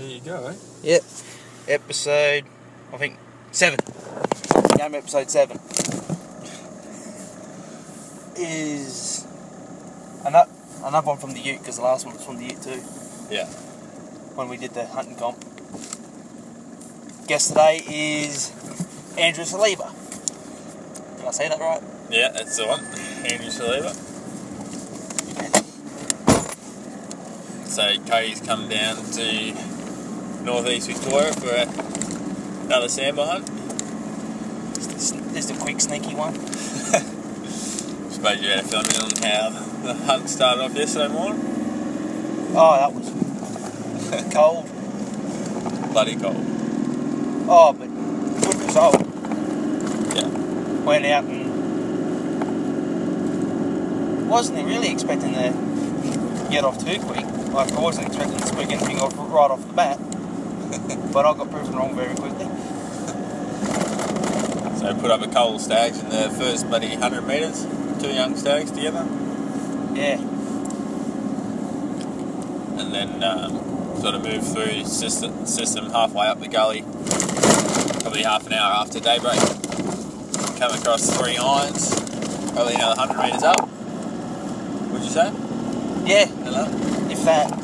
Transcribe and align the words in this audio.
There 0.00 0.08
you 0.08 0.20
go. 0.22 0.46
Eh? 0.46 0.54
Yep. 0.82 1.02
Episode, 1.68 2.44
I 2.90 2.96
think, 2.96 3.18
seven. 3.52 3.78
Game 4.78 4.94
episode 4.94 5.28
seven. 5.30 5.60
Is 8.34 9.26
another, 10.24 10.50
another 10.82 11.06
one 11.06 11.18
from 11.18 11.34
the 11.34 11.40
Ute, 11.40 11.58
because 11.58 11.76
the 11.76 11.82
last 11.82 12.06
one 12.06 12.14
was 12.14 12.24
from 12.24 12.38
the 12.38 12.46
Ute 12.46 12.62
too, 12.62 12.82
Yeah. 13.30 13.44
when 14.36 14.48
we 14.48 14.56
did 14.56 14.72
the 14.72 14.86
hunting 14.86 15.16
comp. 15.16 15.36
Guest 17.26 17.48
today 17.48 17.82
is 17.86 18.52
Andrew 19.18 19.44
Saliba. 19.44 19.92
Did 21.18 21.26
I 21.26 21.30
say 21.30 21.48
that 21.50 21.60
right? 21.60 21.82
Yeah, 22.08 22.30
that's 22.30 22.56
the 22.56 22.66
one. 22.66 22.80
Andrew 23.30 23.50
Saliba. 23.50 23.94
So 27.68 27.98
Cody's 28.06 28.40
come 28.40 28.70
down 28.70 28.96
to 29.12 29.79
northeast 30.42 30.88
Victoria 30.88 31.32
for 31.32 31.50
another 32.66 32.86
sambar 32.86 33.26
hunt. 33.26 33.46
Just 34.74 35.14
a, 35.14 35.18
just 35.34 35.50
a 35.50 35.54
quick 35.58 35.80
sneaky 35.80 36.14
one. 36.14 36.34
Suppose 38.10 38.40
you 38.42 38.48
had 38.50 38.60
a 38.60 38.68
film 38.68 38.84
in 38.84 39.00
on 39.00 39.10
how 39.22 39.50
the 39.82 39.94
hunt 39.94 40.28
started 40.28 40.62
off 40.62 40.74
yesterday 40.74 41.08
morning. 41.12 41.40
Oh, 42.54 42.76
that 42.76 42.92
was 42.92 43.10
cold. 44.32 44.66
Bloody 45.92 46.16
cold. 46.16 46.44
Oh, 47.48 47.72
but 47.72 47.88
good 48.42 48.66
result. 48.66 48.94
Yeah. 50.14 50.28
went 50.84 51.06
out 51.06 51.24
and 51.24 51.50
wasn't 54.28 54.64
really 54.66 54.90
expecting 54.90 55.34
to 55.34 55.52
get 56.50 56.64
off 56.64 56.78
too 56.78 57.00
quick. 57.00 57.24
Like 57.52 57.72
I 57.72 57.80
wasn't 57.80 58.06
expecting 58.06 58.38
to 58.38 58.46
squeak 58.46 58.70
anything 58.70 59.00
off 59.00 59.14
right 59.16 59.50
off 59.50 59.66
the 59.66 59.72
bat, 59.72 59.98
but 61.12 61.26
I 61.26 61.34
got 61.34 61.50
proven 61.50 61.74
wrong 61.74 61.94
very 61.94 62.14
quickly. 62.14 62.46
So 64.80 64.94
put 64.94 65.10
up 65.10 65.20
a 65.20 65.26
couple 65.26 65.56
of 65.56 65.60
stags 65.60 65.98
in 65.98 66.08
the 66.08 66.30
first 66.38 66.66
bloody 66.66 66.88
100 66.88 67.26
metres. 67.26 67.66
Two 68.00 68.08
young 68.14 68.34
stags 68.34 68.70
together. 68.70 69.06
Yeah, 69.92 70.18
and 72.80 72.94
then 72.94 73.22
um, 73.22 73.52
sort 74.00 74.14
of 74.14 74.24
move 74.24 74.46
through 74.46 74.84
system, 74.84 75.44
system 75.46 75.90
halfway 75.90 76.26
up 76.26 76.40
the 76.40 76.48
gully, 76.48 76.82
probably 78.00 78.22
half 78.22 78.46
an 78.46 78.54
hour 78.54 78.72
after 78.72 79.00
daybreak. 79.00 79.38
Come 80.58 80.72
across 80.72 81.16
three 81.16 81.36
irons, 81.36 81.90
probably 82.52 82.74
another 82.74 82.96
100 82.96 83.22
metres 83.22 83.42
up. 83.42 83.68
Would 84.90 85.02
you 85.02 85.10
say? 85.10 85.32
yeah. 86.06 86.26
Hello? 86.26 86.64
If 87.10 87.22
that, 87.24 87.59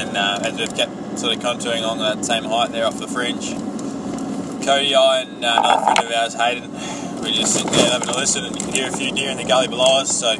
And 0.00 0.16
uh, 0.16 0.40
as 0.42 0.58
we've 0.58 0.74
kept 0.74 1.18
sort 1.18 1.36
of 1.36 1.42
contouring 1.42 1.82
along 1.82 1.98
that 1.98 2.24
same 2.24 2.44
height 2.44 2.72
there 2.72 2.86
off 2.86 2.98
the 2.98 3.06
fringe, 3.06 3.50
Cody, 4.64 4.94
I, 4.94 5.20
and 5.20 5.44
uh, 5.44 5.60
another 5.60 5.82
friend 5.84 5.98
of 5.98 6.12
ours, 6.12 6.34
Hayden, 6.34 6.72
we 7.22 7.32
just 7.32 7.52
sitting 7.52 7.70
there 7.72 7.90
having 7.90 8.08
a 8.08 8.16
listen 8.16 8.46
and 8.46 8.56
you 8.56 8.64
can 8.64 8.72
hear 8.72 8.88
a 8.88 8.92
few 8.92 9.12
deer 9.12 9.30
in 9.30 9.36
the 9.36 9.44
gully 9.44 9.68
below 9.68 10.00
us. 10.00 10.18
So 10.18 10.32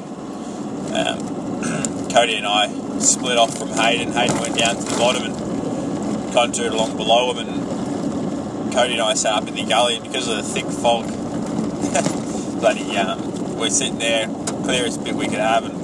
um, 0.96 2.08
Cody 2.10 2.36
and 2.36 2.46
I 2.46 2.68
split 3.00 3.36
off 3.36 3.58
from 3.58 3.68
Hayden. 3.68 4.14
Hayden 4.14 4.38
went 4.40 4.56
down 4.56 4.76
to 4.76 4.82
the 4.82 4.96
bottom 4.96 5.24
and 5.24 6.32
contoured 6.32 6.72
along 6.72 6.96
below 6.96 7.30
him, 7.34 7.46
and 7.46 8.72
Cody 8.72 8.94
and 8.94 9.02
I 9.02 9.12
sat 9.12 9.34
up 9.34 9.46
in 9.46 9.54
the 9.56 9.64
gully. 9.64 9.96
And 9.96 10.04
because 10.04 10.26
of 10.26 10.38
the 10.38 10.42
thick 10.42 10.64
fog, 10.64 11.06
bloody, 12.60 12.96
um, 12.96 13.58
we're 13.58 13.68
sitting 13.68 13.98
there, 13.98 14.26
clearest 14.64 15.04
bit 15.04 15.14
we 15.14 15.26
could 15.26 15.38
have, 15.38 15.66
and 15.66 15.74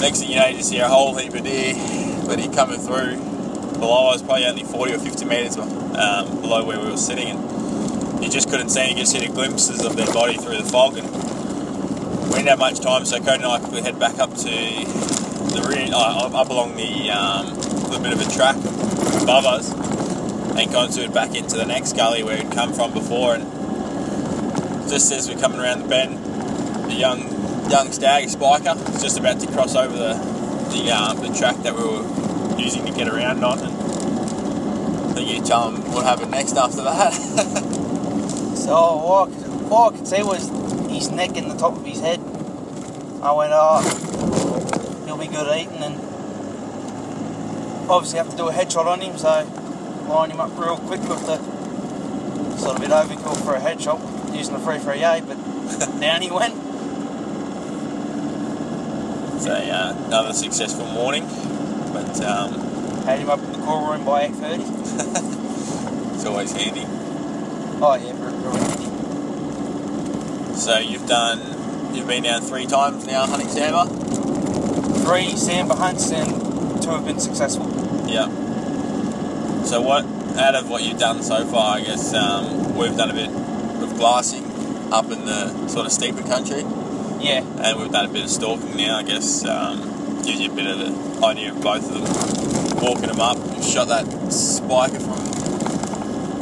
next 0.00 0.20
thing 0.20 0.30
you 0.30 0.36
know, 0.36 0.46
you 0.46 0.56
just 0.56 0.72
hear 0.72 0.86
a 0.86 0.88
whole 0.88 1.16
heap 1.16 1.32
of 1.32 1.44
deer, 1.44 1.74
bloody 2.26 2.48
coming 2.48 2.80
through. 2.80 3.16
Below 3.78 4.10
us, 4.10 4.20
probably 4.20 4.46
only 4.46 4.64
40 4.64 4.94
or 4.94 4.98
50 4.98 5.24
metres 5.26 5.56
um, 5.56 6.40
below 6.40 6.64
where 6.64 6.80
we 6.80 6.86
were 6.86 6.96
sitting, 6.96 7.28
and 7.28 8.24
you 8.24 8.28
just 8.28 8.50
couldn't 8.50 8.70
see 8.70 8.90
you 8.90 8.96
just 8.96 9.12
the 9.12 9.28
glimpses 9.28 9.84
of 9.84 9.96
their 9.96 10.12
body 10.12 10.36
through 10.36 10.56
the 10.56 10.64
fog, 10.64 10.96
and 10.96 11.06
we 12.26 12.36
didn't 12.36 12.48
have 12.48 12.58
much 12.58 12.80
time, 12.80 13.04
so 13.04 13.18
Cody 13.18 13.34
and 13.34 13.44
I 13.44 13.60
quickly 13.60 13.82
head 13.82 14.00
back 14.00 14.18
up 14.18 14.30
to 14.30 14.44
the 14.44 15.66
rear, 15.68 15.88
uh, 15.92 16.30
up 16.34 16.50
along 16.50 16.74
the 16.76 17.10
um, 17.10 17.54
little 17.90 18.00
bit 18.00 18.12
of 18.12 18.20
a 18.20 18.30
track 18.34 18.56
above 19.22 19.46
us, 19.46 19.72
and 19.72 20.72
contoured 20.72 21.14
back 21.14 21.34
into 21.36 21.56
the 21.56 21.66
next 21.66 21.96
gully 21.96 22.24
where 22.24 22.42
we'd 22.42 22.52
come 22.52 22.72
from 22.72 22.92
before, 22.92 23.34
and 23.34 23.44
just 24.90 25.12
as 25.12 25.28
we're 25.28 25.38
coming 25.38 25.60
around 25.60 25.82
the 25.82 25.88
bend, 25.88 26.18
the 26.90 26.94
young 26.94 27.36
young 27.70 27.92
stag 27.92 28.28
spiker 28.28 28.74
is 28.94 29.02
just 29.02 29.18
about 29.18 29.38
to 29.40 29.46
cross 29.48 29.76
over 29.76 29.96
the 29.96 30.36
the, 30.70 30.90
uh, 30.92 31.14
the 31.14 31.32
track 31.32 31.56
that 31.62 31.74
we 31.74 31.82
were 31.82 32.15
using 32.58 32.84
to 32.86 32.92
get 32.92 33.08
around 33.08 33.44
on, 33.44 33.58
and 33.58 33.76
I 35.10 35.14
think 35.14 35.30
you 35.30 35.42
tell 35.44 35.70
him 35.70 35.92
what 35.92 36.04
happened 36.04 36.30
next 36.30 36.56
after 36.56 36.82
that. 36.82 37.12
so 38.56 38.74
all 38.74 39.24
I, 39.24 39.34
could, 39.34 39.72
all 39.72 39.88
I 39.88 39.96
could 39.96 40.08
see 40.08 40.22
was 40.22 40.48
his 40.90 41.10
neck 41.10 41.36
and 41.36 41.50
the 41.50 41.56
top 41.56 41.76
of 41.76 41.84
his 41.84 42.00
head. 42.00 42.20
I 43.22 43.32
went, 43.32 43.52
oh, 43.54 43.82
he'll 45.06 45.16
be 45.16 45.26
good 45.26 45.48
eating, 45.58 45.82
and 45.82 45.94
obviously 47.90 48.18
have 48.18 48.30
to 48.30 48.36
do 48.36 48.48
a 48.48 48.52
headshot 48.52 48.86
on 48.86 49.00
him, 49.00 49.16
so 49.18 49.44
line 50.08 50.30
him 50.30 50.40
up 50.40 50.56
real 50.58 50.76
quick 50.76 51.00
with 51.02 51.26
the 51.26 51.38
sort 52.58 52.76
of 52.76 52.78
a 52.78 52.80
bit 52.80 52.90
overkill 52.90 53.36
for 53.44 53.54
a 53.54 53.60
headshot 53.60 54.00
using 54.36 54.54
the 54.54 54.60
338, 54.60 55.26
but 55.26 56.00
down 56.00 56.22
he 56.22 56.30
went. 56.30 56.54
so 59.46 59.52
uh, 59.52 59.94
another 60.06 60.32
successful 60.32 60.86
morning, 60.86 61.24
but 61.96 62.20
um, 62.24 62.52
Had 63.04 63.20
him 63.20 63.30
up 63.30 63.38
in 63.38 63.52
the 63.52 63.58
call 63.58 63.90
room 63.90 64.04
by 64.04 64.28
8.30. 64.28 66.14
it's 66.14 66.26
always 66.26 66.52
handy. 66.52 66.84
Oh 67.80 67.94
yeah, 67.94 68.12
very, 68.12 68.32
very 68.32 68.58
handy. 68.58 68.84
So 70.56 70.78
you've 70.78 71.06
done, 71.06 71.94
you've 71.94 72.06
been 72.06 72.24
down 72.24 72.42
three 72.42 72.66
times 72.66 73.06
now 73.06 73.26
hunting 73.26 73.48
sambar. 73.48 73.86
Three 75.04 75.32
Sambar 75.32 75.78
hunts 75.78 76.10
and 76.12 76.82
two 76.82 76.90
have 76.90 77.06
been 77.06 77.18
successful. 77.20 77.66
Yeah. 78.06 78.26
So 79.64 79.80
what, 79.80 80.04
out 80.36 80.54
of 80.54 80.68
what 80.68 80.82
you've 80.82 80.98
done 80.98 81.22
so 81.22 81.46
far, 81.46 81.76
I 81.76 81.80
guess 81.80 82.12
um, 82.12 82.76
we've 82.76 82.96
done 82.96 83.10
a 83.10 83.14
bit 83.14 83.30
of 83.30 83.96
glassing 83.96 84.44
up 84.92 85.10
in 85.10 85.24
the 85.24 85.68
sort 85.68 85.86
of 85.86 85.92
steeper 85.92 86.22
country, 86.22 86.60
Yeah, 87.20 87.42
and 87.62 87.78
we've 87.78 87.90
done 87.90 88.04
a 88.06 88.12
bit 88.12 88.24
of 88.24 88.30
stalking 88.30 88.76
now. 88.76 88.98
I 88.98 89.02
guess 89.02 89.44
um, 89.46 89.95
gives 90.26 90.40
you 90.40 90.50
a 90.50 90.54
bit 90.54 90.66
of 90.66 90.78
the 90.78 91.26
idea 91.26 91.52
of 91.52 91.62
both 91.62 91.90
of 91.90 92.02
them. 92.02 92.82
Walking 92.82 93.06
them 93.06 93.20
up, 93.20 93.38
shot 93.62 93.88
that 93.88 94.32
spiker 94.32 95.00
from 95.00 95.26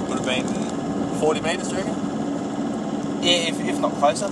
would 0.08 0.18
have 0.18 0.26
been 0.26 1.20
40 1.20 1.40
metres, 1.40 1.68
do 1.68 1.76
you 1.76 1.82
reckon? 1.82 2.04
yeah, 3.24 3.48
if, 3.48 3.60
if 3.60 3.80
not 3.80 3.92
closer. 3.94 4.28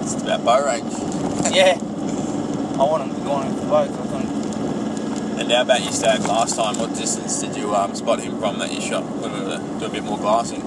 It's 0.00 0.14
about 0.22 0.44
bow 0.44 0.64
range. 0.64 0.92
yeah, 1.54 1.76
I 2.80 2.84
want 2.84 3.02
him 3.02 3.14
to 3.14 3.20
go 3.22 3.32
on 3.32 3.54
for 3.56 3.66
both. 3.66 3.92
I 3.92 4.06
couldn't. 4.06 5.40
And 5.40 5.52
how 5.52 5.62
about 5.62 5.82
your 5.82 5.92
stag 5.92 6.20
last 6.20 6.56
time? 6.56 6.78
What 6.78 6.94
distance 6.94 7.42
did 7.42 7.56
you 7.56 7.74
um, 7.74 7.94
spot 7.94 8.20
him 8.20 8.38
from 8.38 8.58
that 8.60 8.72
you 8.72 8.80
shot 8.80 9.04
when 9.04 9.32
we 9.32 9.40
were 9.40 9.58
doing 9.78 9.84
a 9.84 9.88
bit 9.90 10.04
more 10.04 10.16
glassing? 10.16 10.62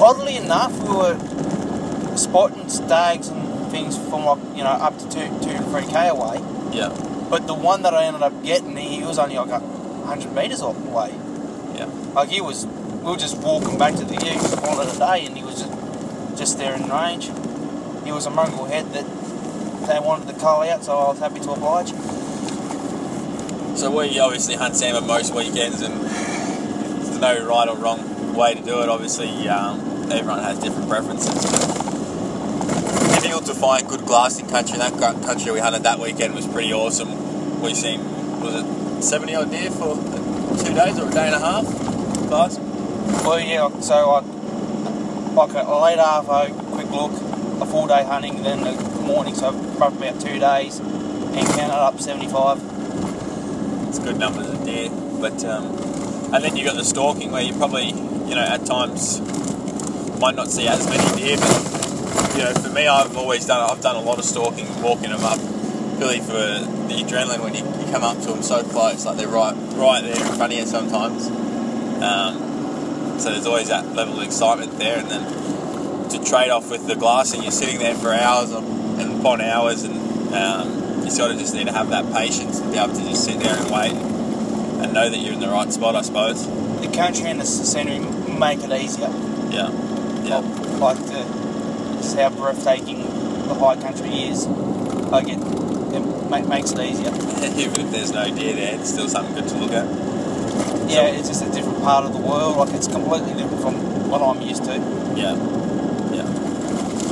Oddly 0.00 0.36
enough, 0.36 0.72
we 0.82 0.94
were 0.94 2.16
spotting 2.16 2.68
stags 2.68 3.28
and 3.28 3.70
things 3.72 3.96
from 3.96 4.24
like 4.24 4.38
you 4.56 4.62
know 4.62 4.70
up 4.70 4.96
to 4.98 5.04
two, 5.04 5.26
two, 5.42 5.58
three 5.70 5.86
k 5.86 6.08
away. 6.08 6.38
Yeah, 6.72 6.88
But 7.28 7.46
the 7.46 7.54
one 7.54 7.82
that 7.82 7.92
I 7.94 8.04
ended 8.04 8.22
up 8.22 8.42
getting, 8.42 8.76
he 8.76 9.02
was 9.04 9.18
only 9.18 9.36
like 9.36 9.50
a 9.50 9.60
hundred 10.06 10.32
meters 10.34 10.62
off 10.62 10.76
away. 10.86 11.14
yeah. 11.76 11.86
Like 12.14 12.30
he 12.30 12.40
was, 12.40 12.66
we 12.66 13.10
were 13.10 13.16
just 13.16 13.36
walking 13.38 13.78
back 13.78 13.94
to 13.96 14.04
the 14.04 14.14
ute, 14.14 14.40
call 14.62 14.80
it 14.80 14.94
a 14.94 14.98
day, 14.98 15.26
and 15.26 15.36
he 15.36 15.44
was 15.44 15.60
just 15.62 16.38
just 16.38 16.58
there 16.58 16.74
in 16.74 16.88
range. 16.88 17.26
He 18.04 18.10
was 18.10 18.24
a 18.26 18.30
mongrel 18.30 18.64
head 18.64 18.86
that 18.94 19.04
they 19.86 20.00
wanted 20.00 20.26
to 20.32 20.34
cull 20.40 20.62
out, 20.62 20.82
so 20.82 20.96
I 20.96 21.08
was 21.10 21.18
happy 21.18 21.40
to 21.40 21.50
oblige. 21.52 21.90
So 23.78 23.90
we 23.90 24.18
obviously 24.18 24.54
hunt 24.54 24.74
sambar 24.74 25.06
most 25.06 25.34
weekends, 25.34 25.82
and 25.82 26.00
there's 26.00 27.18
no 27.18 27.46
right 27.46 27.68
or 27.68 27.76
wrong 27.76 28.34
way 28.34 28.54
to 28.54 28.62
do 28.62 28.82
it. 28.82 28.88
Obviously, 28.88 29.48
um, 29.48 29.78
everyone 30.10 30.40
has 30.40 30.58
different 30.58 30.88
preferences. 30.88 31.81
Difficult 33.22 33.46
to 33.46 33.54
find 33.54 33.88
good 33.88 34.04
glassing 34.04 34.48
country. 34.48 34.78
That 34.78 34.98
country 34.98 35.52
we 35.52 35.60
hunted 35.60 35.84
that 35.84 36.00
weekend 36.00 36.34
was 36.34 36.44
pretty 36.44 36.72
awesome. 36.72 37.60
We 37.62 37.72
seen 37.72 38.02
was 38.40 38.64
it 38.64 39.02
70 39.04 39.34
odd 39.36 39.48
deer 39.48 39.70
for 39.70 39.94
two 39.94 40.74
days 40.74 40.98
or 40.98 41.06
a 41.06 41.12
day 41.12 41.26
and 41.26 41.36
a 41.36 41.38
half? 41.38 41.64
Glass. 42.26 42.58
Well, 43.24 43.38
yeah, 43.38 43.70
so 43.78 44.10
I 44.10 44.20
like 45.34 45.54
a, 45.54 45.80
late 45.80 45.98
half, 45.98 46.26
a 46.28 46.52
quick 46.72 46.90
look, 46.90 47.12
a 47.62 47.66
full 47.66 47.86
day 47.86 48.02
hunting, 48.02 48.42
then 48.42 48.64
the 48.64 49.00
morning, 49.02 49.36
so 49.36 49.52
probably 49.76 50.08
about 50.08 50.20
two 50.20 50.40
days, 50.40 50.80
and 50.80 51.46
counted 51.46 51.76
up 51.76 52.00
75. 52.00 52.58
It's 53.86 54.00
good 54.00 54.18
numbers 54.18 54.48
of 54.48 54.64
deer, 54.64 54.90
but 55.20 55.44
um, 55.44 55.66
and 56.34 56.42
then 56.42 56.56
you 56.56 56.64
got 56.64 56.74
the 56.74 56.84
stalking 56.84 57.30
where 57.30 57.42
you 57.42 57.54
probably 57.54 57.90
you 57.90 58.34
know 58.34 58.42
at 58.42 58.66
times 58.66 59.20
might 60.18 60.34
not 60.34 60.48
see 60.48 60.66
as 60.66 60.88
many 60.88 61.16
deer, 61.16 61.36
but 61.36 61.81
you 62.34 62.44
know 62.44 62.54
for 62.54 62.70
me 62.70 62.86
I've 62.86 63.16
always 63.16 63.46
done 63.46 63.70
I've 63.70 63.80
done 63.82 63.96
a 63.96 64.00
lot 64.00 64.18
of 64.18 64.24
stalking, 64.24 64.66
walking 64.82 65.10
them 65.10 65.24
up 65.24 65.38
purely 65.98 66.20
for 66.20 66.32
the 66.32 66.94
adrenaline 67.04 67.40
when 67.42 67.54
you, 67.54 67.64
you 67.64 67.92
come 67.92 68.02
up 68.02 68.18
to 68.22 68.28
them 68.28 68.42
so 68.42 68.62
close, 68.64 69.04
like 69.06 69.16
they're 69.16 69.28
right 69.28 69.54
right 69.76 70.02
there 70.02 70.16
in 70.16 70.34
front 70.34 70.52
of 70.52 70.58
you 70.58 70.66
sometimes. 70.66 71.28
Um, 72.02 73.18
so 73.20 73.30
there's 73.30 73.46
always 73.46 73.68
that 73.68 73.86
level 73.94 74.18
of 74.18 74.26
excitement 74.26 74.78
there, 74.78 74.98
and 74.98 75.08
then 75.08 76.08
to 76.10 76.24
trade 76.24 76.50
off 76.50 76.70
with 76.70 76.86
the 76.86 76.96
glassing, 76.96 77.42
you're 77.42 77.52
sitting 77.52 77.78
there 77.78 77.94
for 77.94 78.12
hours 78.12 78.50
and 78.50 79.20
upon 79.20 79.40
hours, 79.40 79.84
and 79.84 80.34
um, 80.34 81.04
you 81.04 81.10
sort 81.10 81.30
of 81.30 81.38
just 81.38 81.54
need 81.54 81.66
to 81.66 81.72
have 81.72 81.90
that 81.90 82.12
patience 82.12 82.58
and 82.58 82.72
be 82.72 82.78
able 82.78 82.94
to 82.94 83.02
just 83.02 83.24
sit 83.24 83.38
there 83.38 83.56
and 83.56 83.70
wait 83.70 83.92
and 83.92 84.92
know 84.92 85.08
that 85.08 85.18
you're 85.18 85.34
in 85.34 85.40
the 85.40 85.48
right 85.48 85.72
spot, 85.72 85.94
I 85.94 86.02
suppose. 86.02 86.46
The 86.80 86.90
country 86.92 87.26
and 87.26 87.40
the 87.40 87.46
scenery 87.46 88.00
make 88.00 88.58
it 88.64 88.72
easier. 88.72 89.08
Yeah, 89.50 89.70
yeah, 90.24 90.38
Like 90.78 90.98
the, 90.98 91.41
just 92.02 92.16
how 92.18 92.30
breathtaking 92.30 93.02
the 93.48 93.54
high 93.54 93.76
country 93.80 94.10
is. 94.28 94.46
Like 94.46 95.28
it, 95.28 95.38
it 95.38 96.00
ma- 96.30 96.40
makes 96.40 96.72
it 96.72 96.80
easier. 96.80 97.08
Even 97.58 97.80
if 97.80 97.90
there's 97.92 98.12
no 98.12 98.24
deer 98.34 98.54
there, 98.54 98.74
it's 98.74 98.90
still 98.90 99.08
something 99.08 99.34
good 99.34 99.48
to 99.48 99.56
look 99.58 99.72
at. 99.72 99.86
Yeah, 100.90 101.06
it's 101.06 101.28
just 101.28 101.44
a 101.44 101.50
different 101.50 101.82
part 101.82 102.04
of 102.04 102.12
the 102.12 102.18
world. 102.18 102.56
Like 102.56 102.74
it's 102.74 102.88
completely 102.88 103.34
different 103.34 103.62
from 103.62 103.74
what 104.10 104.20
I'm 104.20 104.42
used 104.42 104.64
to. 104.64 104.74
Yeah, 105.16 105.36
yeah. 106.12 106.28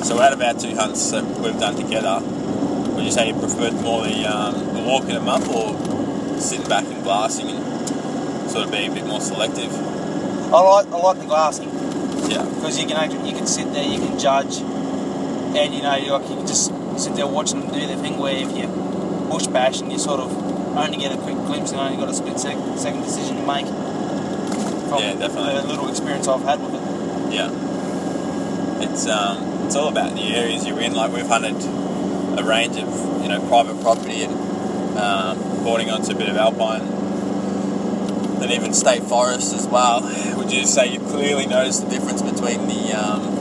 So 0.03 0.21
out 0.21 0.33
of 0.33 0.41
our 0.43 0.55
two 0.55 0.75
hunts 0.75 1.11
that 1.13 1.25
we've 1.39 1.59
done 1.59 1.77
together, 1.77 2.21
would 2.21 3.05
you 3.05 3.11
say 3.13 3.29
you 3.29 3.35
preferred 3.35 3.75
more 3.75 4.03
the, 4.03 4.27
um, 4.27 4.55
the 4.75 4.83
walking 4.83 5.15
them 5.15 5.29
up 5.29 5.49
or 5.49 5.77
sitting 6.41 6.69
back 6.69 6.85
and 6.85 7.03
glassing 7.03 7.49
and 7.49 8.51
sort 8.51 8.65
of 8.65 8.73
being 8.73 8.91
a 8.91 8.95
bit 8.95 9.07
more 9.07 9.21
selective? 9.21 9.73
I 10.53 10.61
like 10.61 10.87
I 10.89 10.97
like 10.97 11.19
the 11.19 11.27
glassing 11.27 11.69
Yeah, 12.29 12.45
because 12.45 12.79
you 12.81 12.87
can 12.87 13.25
you 13.25 13.35
can 13.35 13.47
sit 13.47 13.73
there, 13.73 13.85
you 13.85 13.99
can 13.99 14.19
judge, 14.19 14.61
and 15.57 15.75
you 15.75 15.83
know 15.83 15.97
you 15.97 16.13
like 16.13 16.29
you 16.29 16.37
can 16.37 16.47
just 16.47 16.67
sit 16.99 17.15
there 17.17 17.27
watching 17.27 17.61
them 17.61 17.71
do 17.73 17.87
their 17.87 17.97
thing. 17.97 18.19
Where 18.19 18.35
if 18.35 18.51
you 18.57 18.67
bush 19.29 19.47
bash 19.47 19.81
and 19.81 19.91
you 19.93 19.99
sort 19.99 20.21
of 20.21 20.31
only 20.77 20.99
get 20.99 21.13
a 21.13 21.17
quick 21.17 21.37
glimpse 21.47 21.73
and 21.73 21.81
only 21.81 21.97
got 21.97 22.09
a 22.09 22.15
split 22.15 22.39
sec- 22.39 22.57
second 22.79 23.03
decision 23.03 23.37
to 23.37 23.47
make. 23.47 23.67
From 23.67 24.99
Yeah, 25.03 25.15
definitely. 25.15 25.55
The 25.61 25.67
little 25.69 25.89
experience 25.89 26.27
I've 26.29 26.43
had 26.43 26.61
with 26.61 26.75
it. 26.75 27.33
yeah. 27.35 27.51
It's 28.83 29.07
um, 29.07 29.67
it's 29.67 29.77
all 29.77 29.89
about 29.89 30.15
the 30.15 30.35
areas 30.35 30.67
you're 30.67 30.81
in. 30.81 30.95
Like 30.95 31.13
we've 31.13 31.27
hunted 31.27 31.55
a 32.39 32.43
range 32.45 32.77
of 32.77 33.23
you 33.23 33.29
know 33.29 33.41
private 33.49 33.81
property 33.83 34.23
and 34.25 34.33
um, 34.99 35.39
boarding 35.65 35.91
onto 35.91 36.13
a 36.13 36.15
bit 36.15 36.29
of 36.29 36.37
alpine, 36.37 36.81
and 38.43 38.51
even 38.51 38.73
state 38.73 39.03
forest 39.03 39.53
as 39.55 39.67
well. 39.67 40.01
Would 40.39 40.51
you 40.51 40.65
say 40.67 40.93
you 40.93 40.99
clearly 41.01 41.47
noticed 41.47 41.85
the 41.85 41.91
difference 41.91 42.23
between 42.23 42.67
the 42.69 42.93
um, 42.95 43.23
the 43.37 43.40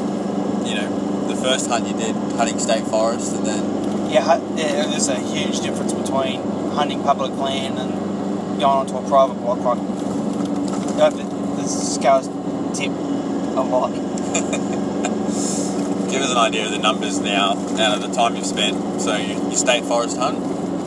first 1.41 1.69
hunt 1.69 1.87
you 1.87 1.93
did 1.93 2.15
hunting 2.37 2.59
state 2.59 2.83
forest 2.85 3.35
and 3.35 3.45
then 3.45 4.09
Yeah, 4.09 4.37
there's 4.55 5.07
a 5.07 5.19
huge 5.19 5.59
difference 5.61 5.93
between 5.93 6.41
hunting 6.71 7.01
public 7.03 7.31
land 7.37 7.77
and 7.79 7.91
going 8.59 8.63
onto 8.63 8.97
a 8.97 9.07
private 9.07 9.35
block. 9.35 9.59
Like, 10.97 11.13
the, 11.15 11.67
scales 11.67 12.27
tip 12.77 12.91
a 12.91 13.61
lot. 13.61 13.91
give 16.09 16.21
us 16.21 16.31
an 16.31 16.37
idea 16.37 16.65
of 16.65 16.71
the 16.71 16.79
numbers 16.79 17.19
now 17.19 17.51
out 17.77 17.95
of 17.95 18.01
the 18.01 18.13
time 18.13 18.35
you've 18.35 18.45
spent. 18.45 19.01
So 19.01 19.15
you, 19.15 19.35
you 19.49 19.55
state 19.55 19.85
forest 19.85 20.17
hunt 20.17 20.39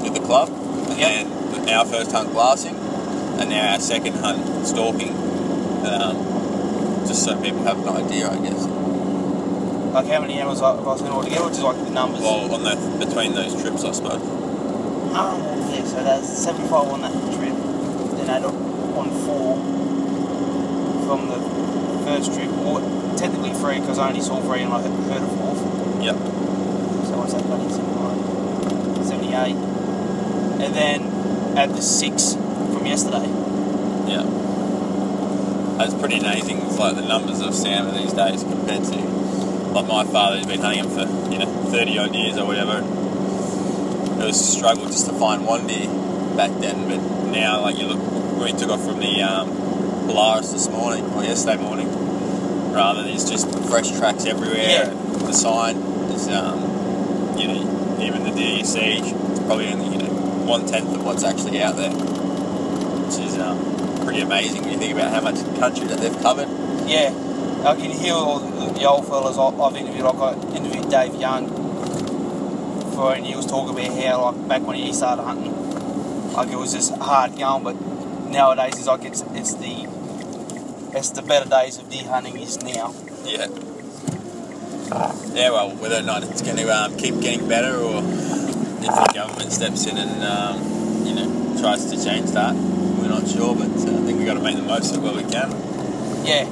with 0.03 0.15
the 0.15 0.21
club, 0.21 0.49
and 0.51 0.99
Yep. 0.99 1.27
then 1.27 1.69
our 1.71 1.85
first 1.87 2.13
hunt 2.13 2.33
glassing, 2.33 2.75
and 2.75 3.49
now 3.51 3.73
our 3.75 3.81
second 3.81 4.15
hunt 4.17 4.67
stalking. 4.67 5.11
Um, 5.87 6.17
just 7.07 7.25
so 7.25 7.41
people 7.41 7.63
have 7.65 7.79
an 7.79 7.89
idea, 7.89 8.31
I 8.31 8.37
guess. 8.37 8.67
Like 9.93 10.07
how 10.07 10.21
many 10.21 10.39
animals 10.39 10.63
I- 10.63 10.75
have 10.75 10.89
I 10.89 10.97
spent 10.97 11.13
altogether, 11.13 11.45
which 11.45 11.55
is 11.55 11.63
like 11.63 11.77
the 11.77 11.91
numbers. 11.91 12.21
Well, 12.23 12.49
on 12.55 12.63
the 12.65 13.05
between 13.05 13.35
those 13.35 13.53
trips, 13.61 13.85
I 13.85 13.93
suppose. 13.93 14.23
Um, 15.13 15.43
yeah, 15.69 15.85
so 15.85 16.03
that's 16.03 16.27
75 16.27 16.73
on 16.89 17.03
that 17.03 17.13
trip. 17.37 17.53
Then 18.17 18.31
add 18.31 18.45
on 18.45 19.11
four 19.27 19.57
from 21.05 21.29
the 21.29 21.37
first 22.07 22.33
trip, 22.33 22.51
or 22.65 22.81
technically 23.19 23.53
three 23.53 23.81
because 23.81 23.99
I 23.99 24.09
only 24.09 24.23
saw 24.23 24.41
three 24.41 24.63
and 24.63 24.73
I 24.73 24.81
heard 24.81 24.93
heard 25.13 25.23
a 25.23 25.29
fourth. 25.37 25.61
Yep. 26.03 26.17
So 26.17 27.19
what's 27.21 27.35
that, 27.35 27.45
buddy? 27.47 27.69
79, 27.69 29.05
78. 29.05 29.55
And 30.65 30.75
then 30.75 31.59
add 31.59 31.71
the 31.77 31.83
six 31.83 32.33
from 32.33 32.87
yesterday. 32.87 33.29
Yeah. 34.09 34.25
That's 35.77 35.93
pretty 35.95 36.17
amazing. 36.17 36.59
It's 36.63 36.79
like 36.79 36.95
the 36.95 37.03
numbers 37.03 37.41
of 37.41 37.53
sambar 37.53 37.93
these 37.93 38.15
days 38.15 38.43
compared 38.43 38.85
to 38.85 39.12
like 39.75 39.87
my 39.89 40.05
father 40.05 40.37
who's 40.37 40.47
been 40.47 40.61
hunting 40.61 40.85
them 40.85 40.93
for, 40.93 41.33
you 41.33 41.39
know, 41.39 41.47
30 41.47 41.99
odd 41.99 42.15
years 42.15 42.37
or 42.39 42.47
whatever. 42.47 42.79
It 42.79 44.27
was 44.27 44.41
a 44.41 44.57
struggle 44.57 44.87
just 44.87 45.07
to 45.07 45.13
find 45.15 45.47
one 45.47 45.67
deer 45.67 45.87
back 46.37 46.51
then, 46.61 46.89
but 46.89 47.31
now, 47.33 47.63
like 47.63 47.79
you 47.79 47.87
look, 47.87 48.01
we 48.39 48.53
took 48.53 48.71
off 48.71 48.85
from 48.85 49.01
the 49.01 49.23
um, 49.23 49.49
Polaris 50.07 50.53
this 50.53 50.69
morning, 50.69 51.05
or 51.15 51.25
yesterday 51.25 51.63
morning, 51.63 51.89
rather, 52.73 53.03
there's 53.03 53.29
just 53.29 53.49
fresh 53.69 53.91
tracks 53.91 54.27
everywhere. 54.27 54.57
Yeah. 54.59 54.85
The 54.91 55.33
sign 55.33 55.77
is, 55.77 56.29
um, 56.29 57.39
you 57.39 57.49
know, 57.49 57.99
even 58.03 58.25
the 58.25 58.31
deer 58.31 58.59
you 58.59 58.65
see, 58.65 58.99
it's 58.99 59.41
probably 59.41 59.69
only, 59.73 59.97
you 59.97 60.03
know, 60.03 60.13
one 60.45 60.67
tenth 60.67 60.95
of 60.95 61.05
what's 61.05 61.25
actually 61.25 61.63
out 61.63 61.77
there, 61.77 61.93
which 61.93 63.19
is 63.19 63.39
um, 63.39 64.05
pretty 64.05 64.21
amazing 64.21 64.63
when 64.63 64.73
you 64.73 64.79
think 64.79 64.93
about 64.95 65.13
how 65.13 65.21
much 65.21 65.37
country 65.59 65.87
that 65.87 65.99
they've 65.99 66.21
covered. 66.21 66.49
Yeah, 66.89 67.11
I 67.65 67.77
can 67.77 67.91
hear 67.91 68.15
all 68.15 68.41
the, 68.41 68.73
the 68.73 68.85
old 68.89 69.07
fellas 69.07 69.39
I've 69.39 69.77
interviewed. 69.77 70.05
Like 70.05 70.17
I 70.17 70.57
interviewed 70.57 70.91
Dave 70.91 71.15
Young 71.15 71.49
for, 72.95 73.15
and 73.15 73.25
he 73.25 73.37
was 73.37 73.47
talking 73.47 73.75
about 73.79 73.97
how 74.03 74.33
like 74.33 74.49
back 74.49 74.63
when 74.63 74.77
he 74.77 74.93
started 74.93 75.23
hunting, 75.23 75.53
like 76.33 76.49
it 76.49 76.57
was 76.57 76.73
just 76.73 76.95
hard 76.97 77.37
going. 77.39 77.63
But 77.63 77.81
nowadays, 78.31 78.79
it's 78.79 78.87
like 78.87 79.05
it's 79.05 79.23
it's 79.33 79.55
the 79.55 79.89
it's 80.95 81.11
the 81.11 81.23
better 81.23 81.49
days 81.49 81.79
of 81.79 81.89
deer 81.89 82.05
hunting 82.05 82.39
is 82.39 82.63
now. 82.63 82.95
Yeah. 83.25 83.47
Yeah, 85.33 85.51
well, 85.51 85.71
whether 85.77 85.97
or 85.97 86.03
not 86.03 86.23
it's 86.23 86.43
going 86.43 86.59
to 86.59 86.69
um, 86.69 86.97
keep 86.99 87.19
getting 87.21 87.49
better 87.49 87.77
or 87.77 88.03
if 88.03 88.93
the 88.93 89.13
government 89.15 89.51
steps 89.53 89.87
in 89.87 89.97
and, 89.97 90.23
um, 90.23 91.07
you 91.07 91.15
know, 91.15 91.59
tries 91.59 91.91
to 91.91 92.05
change 92.05 92.31
that, 92.33 92.55
we're 92.55 93.09
not 93.09 93.27
sure, 93.27 93.55
but 93.55 93.69
uh, 93.69 93.99
I 93.99 94.05
think 94.05 94.19
we've 94.19 94.27
got 94.27 94.35
to 94.35 94.43
make 94.43 94.57
the 94.57 94.63
most 94.63 94.95
of 94.95 94.99
it 94.99 95.07
where 95.07 95.15
we 95.15 95.23
can. 95.31 95.51
Yeah, 96.27 96.45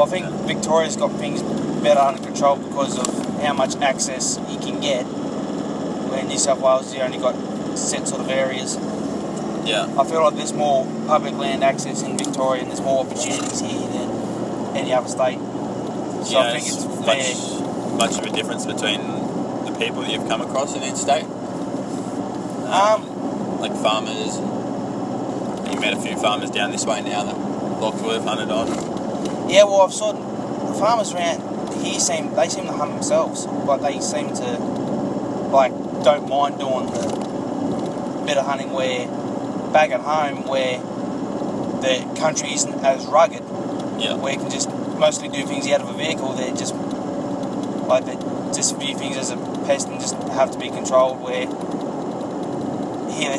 well, 0.00 0.08
I 0.08 0.12
think 0.12 0.26
Victoria's 0.48 0.96
got 0.96 1.12
things 1.20 1.42
better 1.82 2.00
under 2.00 2.22
control 2.22 2.56
because 2.56 2.98
of 2.98 3.42
how 3.42 3.52
much 3.52 3.76
access 3.82 4.38
you 4.48 4.58
can 4.58 4.80
get. 4.80 5.02
Where 5.04 6.20
in 6.20 6.28
New 6.28 6.38
South 6.38 6.58
Wales, 6.58 6.94
you 6.94 7.02
only 7.02 7.18
got 7.18 7.34
set 7.76 8.08
sort 8.08 8.22
of 8.22 8.30
areas. 8.30 8.76
Yeah. 9.66 9.94
I 9.98 10.04
feel 10.04 10.22
like 10.24 10.36
there's 10.36 10.54
more 10.54 10.86
public 11.06 11.34
land 11.34 11.62
access 11.62 12.02
in 12.02 12.16
Victoria 12.16 12.62
and 12.62 12.70
there's 12.70 12.80
more 12.80 13.04
opportunities 13.04 13.60
here 13.60 13.88
than 13.88 14.74
any 14.74 14.94
other 14.94 15.06
state. 15.06 15.36
So 16.24 16.38
I 16.40 16.58
think 16.58 16.64
it's 16.66 16.82
fair. 17.04 17.98
much, 17.98 18.16
much 18.16 18.26
of 18.26 18.32
a 18.32 18.34
difference 18.34 18.64
between 18.64 19.02
the 19.66 19.76
people 19.78 20.00
that 20.00 20.10
you've 20.10 20.28
come 20.28 20.40
across 20.40 20.74
in 20.74 20.82
each 20.82 20.96
state, 20.96 21.24
Um, 22.72 23.60
like 23.60 23.76
farmers. 23.76 24.38
You 25.70 25.78
met 25.78 25.92
a 25.92 26.00
few 26.00 26.16
farmers 26.16 26.48
down 26.48 26.70
this 26.70 26.86
way 26.86 27.02
now 27.02 27.24
that 27.24 27.36
Lockwood 27.36 28.22
hunted 28.22 28.50
on. 28.50 28.89
Yeah, 29.50 29.64
well, 29.64 29.82
I've 29.82 29.92
saw 29.92 30.12
the 30.12 30.74
farmers 30.78 31.12
around 31.12 31.74
here 31.82 31.98
seem 32.00 32.34
they 32.34 32.48
seem 32.48 32.66
to 32.66 32.72
hunt 32.72 32.92
themselves. 32.92 33.46
but 33.46 33.78
they 33.78 34.00
seem 34.00 34.28
to 34.34 34.58
like 35.50 35.72
don't 36.04 36.28
mind 36.28 36.58
doing 36.58 36.86
the 36.86 38.22
bit 38.26 38.36
of 38.36 38.46
hunting 38.46 38.70
where 38.72 39.06
back 39.72 39.90
at 39.90 40.00
home 40.00 40.46
where 40.46 40.78
the 41.80 42.20
country 42.20 42.52
isn't 42.52 42.84
as 42.84 43.06
rugged, 43.06 43.42
Yeah. 43.98 44.14
where 44.14 44.32
you 44.34 44.38
can 44.38 44.50
just 44.50 44.68
mostly 44.98 45.28
do 45.28 45.44
things 45.46 45.66
out 45.68 45.80
of 45.80 45.88
a 45.88 45.94
vehicle. 45.94 46.32
They're 46.34 46.54
just 46.54 46.74
like 46.74 48.04
they 48.06 48.16
just 48.54 48.76
view 48.78 48.96
things 48.96 49.16
as 49.16 49.30
a 49.30 49.36
pest 49.66 49.88
and 49.88 50.00
just 50.00 50.14
have 50.38 50.50
to 50.52 50.58
be 50.58 50.68
controlled. 50.68 51.20
Where 51.22 51.46
here 53.10 53.30
they, 53.30 53.38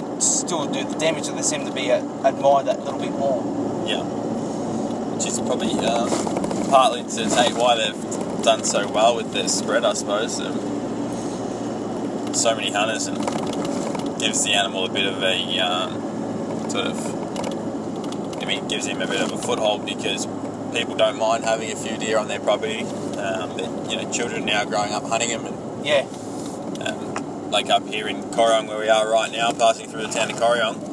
they 0.00 0.20
still 0.20 0.66
do 0.66 0.84
the 0.84 0.98
damage, 0.98 1.24
so 1.24 1.34
they 1.34 1.42
seem 1.42 1.64
to 1.66 1.72
be 1.72 1.90
admired 1.90 2.66
that 2.66 2.84
little 2.84 2.98
bit 3.00 3.12
more. 3.12 3.84
Yeah. 3.86 4.02
Which 5.20 5.28
is 5.28 5.38
probably 5.38 5.78
um, 5.80 6.08
partly 6.70 7.02
to 7.02 7.28
take 7.28 7.54
why 7.54 7.76
they've 7.76 8.42
done 8.42 8.64
so 8.64 8.90
well 8.90 9.14
with 9.14 9.34
their 9.34 9.48
spread, 9.48 9.84
I 9.84 9.92
suppose. 9.92 10.40
Um, 10.40 10.54
so 12.34 12.54
many 12.56 12.72
hunters 12.72 13.06
and 13.06 13.18
gives 14.18 14.42
the 14.44 14.54
animal 14.54 14.86
a 14.86 14.88
bit 14.88 15.04
of 15.04 15.22
a 15.22 15.58
um, 15.58 16.70
sort 16.70 16.86
of. 16.86 18.42
I 18.42 18.46
mean, 18.46 18.66
gives 18.68 18.86
him 18.86 19.02
a 19.02 19.06
bit 19.06 19.20
of 19.20 19.30
a 19.32 19.36
foothold 19.36 19.84
because 19.84 20.26
people 20.72 20.96
don't 20.96 21.18
mind 21.18 21.44
having 21.44 21.70
a 21.70 21.76
few 21.76 21.98
deer 21.98 22.16
on 22.16 22.26
their 22.26 22.40
property. 22.40 22.80
Um, 23.18 23.58
you 23.90 23.96
know, 23.96 24.10
children 24.10 24.46
now 24.46 24.64
growing 24.64 24.94
up 24.94 25.02
hunting 25.02 25.28
them 25.28 25.44
and 25.44 25.84
Yeah, 25.84 26.06
um, 26.80 27.50
like 27.50 27.68
up 27.68 27.86
here 27.86 28.08
in 28.08 28.22
Corryong 28.30 28.68
where 28.68 28.78
we 28.78 28.88
are 28.88 29.06
right 29.06 29.30
now, 29.30 29.52
passing 29.52 29.90
through 29.90 30.06
the 30.06 30.08
town 30.08 30.30
of 30.30 30.38
Corryong. 30.38 30.89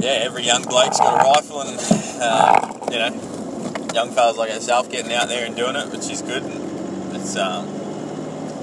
Yeah, 0.00 0.12
every 0.22 0.44
young 0.44 0.62
bloke's 0.62 0.98
got 0.98 1.20
a 1.20 1.28
rifle 1.28 1.60
and, 1.60 1.78
uh, 2.22 2.72
you 2.90 2.98
know, 2.98 3.92
young 3.92 4.10
fellas 4.12 4.38
like 4.38 4.50
ourselves 4.50 4.88
getting 4.88 5.12
out 5.12 5.28
there 5.28 5.44
and 5.44 5.54
doing 5.54 5.76
it, 5.76 5.92
which 5.92 6.08
is 6.08 6.22
good. 6.22 6.42
And 6.42 7.16
it's, 7.16 7.36
um, 7.36 7.68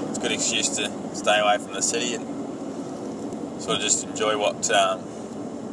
it's 0.08 0.18
a 0.18 0.20
good 0.20 0.32
excuse 0.32 0.68
to 0.70 0.90
stay 1.14 1.38
away 1.38 1.58
from 1.58 1.74
the 1.74 1.80
city 1.80 2.14
and 2.14 2.26
sort 3.62 3.76
of 3.76 3.82
just 3.82 4.04
enjoy 4.04 4.36
what 4.36 4.68
um, 4.72 4.98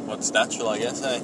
what's 0.06 0.30
natural, 0.30 0.68
I 0.68 0.78
guess. 0.78 1.04
Hey. 1.04 1.20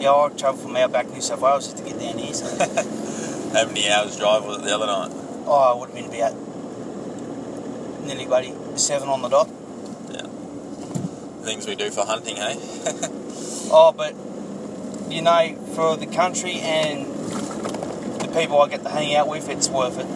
Yeah, 0.00 0.14
I 0.14 0.30
travelled 0.30 0.62
from 0.62 0.74
outback 0.74 1.08
New 1.10 1.20
South 1.20 1.40
Wales 1.40 1.66
just 1.66 1.76
to 1.78 1.84
get 1.84 2.00
down 2.00 2.18
here. 2.18 2.34
So, 2.34 2.46
How 3.52 3.66
many 3.66 3.88
hours 3.88 4.18
drive 4.18 4.44
was 4.44 4.58
it 4.58 4.64
the 4.64 4.74
other 4.74 4.86
night? 4.86 5.12
oh, 5.46 5.74
I 5.74 5.78
would 5.78 5.90
have 5.90 5.94
been 5.94 6.06
about 6.06 6.34
nearly 8.04 8.26
buddy 8.26 8.52
seven 8.74 9.08
on 9.08 9.22
the 9.22 9.28
dot. 9.28 9.48
Yeah, 10.10 10.26
things 11.44 11.68
we 11.68 11.76
do 11.76 11.88
for 11.92 12.04
hunting, 12.04 12.36
eh? 12.38 13.08
Oh, 13.68 13.92
but 13.96 14.14
you 15.12 15.22
know, 15.22 15.56
for 15.74 15.96
the 15.96 16.06
country 16.06 16.54
and 16.60 17.06
the 18.20 18.28
people 18.28 18.60
I 18.60 18.68
get 18.68 18.82
to 18.82 18.88
hang 18.88 19.14
out 19.14 19.28
with, 19.28 19.48
it's 19.48 19.68
worth 19.68 19.98
it. 19.98 20.06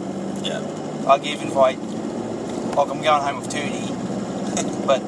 yeah. 0.45 0.61
I 1.07 1.17
give 1.17 1.41
if 1.41 1.55
I, 1.57 1.71
like 1.71 2.89
I'm 2.89 3.01
going 3.01 3.23
home 3.23 3.37
with 3.37 3.49
Tootie, 3.49 4.85
but 4.87 5.01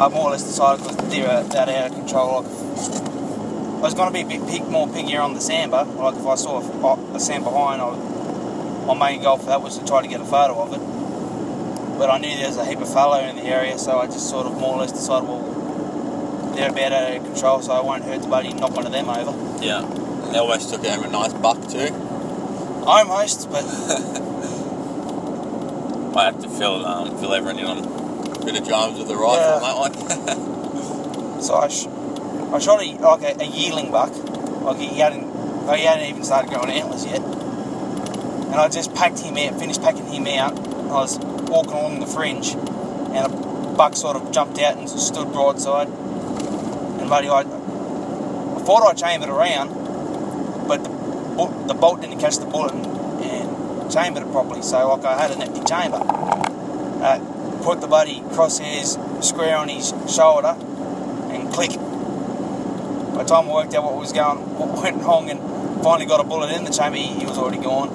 I 0.00 0.08
more 0.08 0.28
or 0.28 0.30
less 0.30 0.44
decided 0.44 0.82
because 0.82 0.96
the 0.96 1.10
deer 1.10 1.28
are 1.28 1.42
that 1.44 1.68
out 1.68 1.90
of 1.90 1.96
control. 1.96 2.42
Like, 2.42 3.82
I 3.82 3.86
was 3.86 3.94
going 3.94 4.12
to 4.12 4.14
be 4.14 4.20
a 4.20 4.38
bit 4.38 4.48
pig, 4.48 4.68
more 4.68 4.86
piggier 4.86 5.20
on 5.20 5.34
the 5.34 5.40
sambar. 5.40 5.86
Like 5.96 6.14
if 6.14 6.26
I 6.26 6.34
saw 6.36 6.60
a, 6.60 6.70
oh, 6.84 7.14
a 7.14 7.20
sand 7.20 7.44
behind, 7.44 7.82
I, 7.82 7.96
my 8.86 9.10
main 9.10 9.22
goal 9.22 9.38
for 9.38 9.46
that 9.46 9.60
was 9.60 9.78
to 9.78 9.84
try 9.84 10.02
to 10.02 10.08
get 10.08 10.20
a 10.20 10.24
photo 10.24 10.60
of 10.62 10.72
it. 10.72 11.98
But 11.98 12.10
I 12.10 12.18
knew 12.18 12.36
there 12.36 12.48
was 12.48 12.56
a 12.58 12.64
heap 12.64 12.78
of 12.80 12.92
fallow 12.92 13.18
in 13.18 13.36
the 13.36 13.42
area, 13.42 13.78
so 13.78 13.98
I 13.98 14.06
just 14.06 14.30
sort 14.30 14.46
of 14.46 14.56
more 14.58 14.74
or 14.74 14.80
less 14.80 14.92
decided, 14.92 15.28
well, 15.28 15.51
they're 16.54 16.70
about 16.70 16.92
out 16.92 17.16
of 17.16 17.24
control, 17.24 17.60
so 17.62 17.72
I 17.72 17.80
won't 17.80 18.04
hurt 18.04 18.22
the 18.22 18.28
buddy, 18.28 18.52
knock 18.52 18.72
one 18.76 18.86
of 18.86 18.92
them 18.92 19.08
over. 19.08 19.32
Yeah. 19.64 19.80
They 20.32 20.38
always 20.38 20.66
took 20.66 20.84
home 20.86 21.04
a 21.04 21.08
nice 21.08 21.32
buck 21.34 21.66
too. 21.68 21.88
Almost, 22.86 23.50
but 23.50 23.64
I 26.16 26.24
have 26.24 26.40
to 26.42 26.48
fill 26.48 26.84
um, 26.84 27.16
fill 27.18 27.32
everyone 27.32 27.58
in 27.58 27.64
on 27.66 27.78
a 27.78 28.44
bit 28.44 28.56
of 28.60 28.66
drums 28.66 28.98
with 28.98 29.08
the 29.08 29.16
rifle 29.16 29.36
Yeah. 29.36 29.54
on 29.56 29.62
that 29.62 29.76
one. 29.78 29.92
So 31.42 31.54
I, 31.56 31.68
sh- 31.68 31.86
I 32.52 32.58
shot 32.58 32.82
a, 32.82 32.92
like 32.98 33.22
a, 33.22 33.36
a 33.42 33.46
yearling 33.46 33.90
buck. 33.90 34.12
Like 34.62 34.76
he 34.78 34.98
hadn't, 34.98 35.22
he 35.74 35.84
hadn't 35.84 36.06
even 36.08 36.22
started 36.24 36.50
growing 36.50 36.70
antlers 36.70 37.04
yet. 37.06 37.20
And 37.22 38.54
I 38.56 38.68
just 38.68 38.94
packed 38.94 39.20
him 39.20 39.36
out, 39.38 39.58
finished 39.58 39.80
packing 39.82 40.06
him 40.06 40.26
out. 40.26 40.58
I 40.58 40.92
was 40.92 41.18
walking 41.18 41.72
along 41.72 42.00
the 42.00 42.06
fringe, 42.06 42.52
and 42.54 43.16
a 43.26 43.28
buck 43.76 43.96
sort 43.96 44.16
of 44.16 44.30
jumped 44.30 44.58
out 44.60 44.76
and 44.76 44.88
stood 44.88 45.32
broadside. 45.32 45.88
Buddy, 47.12 47.28
I, 47.28 47.40
I 47.40 47.44
thought 48.64 48.88
I 48.88 48.94
chambered 48.94 49.28
around, 49.28 49.68
but 50.66 50.82
the, 50.82 50.88
the 51.66 51.74
bolt 51.74 52.00
didn't 52.00 52.20
catch 52.20 52.38
the 52.38 52.46
bullet 52.46 52.72
and, 52.72 52.86
and 52.86 53.92
chambered 53.92 54.22
it 54.22 54.32
properly. 54.32 54.62
So 54.62 54.88
like 54.88 55.04
I 55.04 55.20
had 55.20 55.30
an 55.30 55.42
empty 55.42 55.62
chamber. 55.62 55.98
Uh, 55.98 57.60
put 57.62 57.82
the 57.82 57.86
buddy 57.86 58.20
crosshairs 58.32 59.22
square 59.22 59.58
on 59.58 59.68
his 59.68 59.92
shoulder 60.08 60.56
and 61.28 61.52
click. 61.52 61.72
By 61.72 63.24
the 63.24 63.28
time 63.28 63.50
I 63.50 63.52
worked 63.52 63.74
out 63.74 63.84
what 63.84 63.96
was 63.96 64.14
going, 64.14 64.38
what 64.58 64.82
went 64.82 65.02
wrong, 65.02 65.28
and 65.28 65.38
finally 65.82 66.06
got 66.06 66.20
a 66.20 66.24
bullet 66.24 66.56
in 66.56 66.64
the 66.64 66.70
chamber, 66.70 66.96
he, 66.96 67.08
he 67.08 67.26
was 67.26 67.36
already 67.36 67.62
gone. 67.62 67.90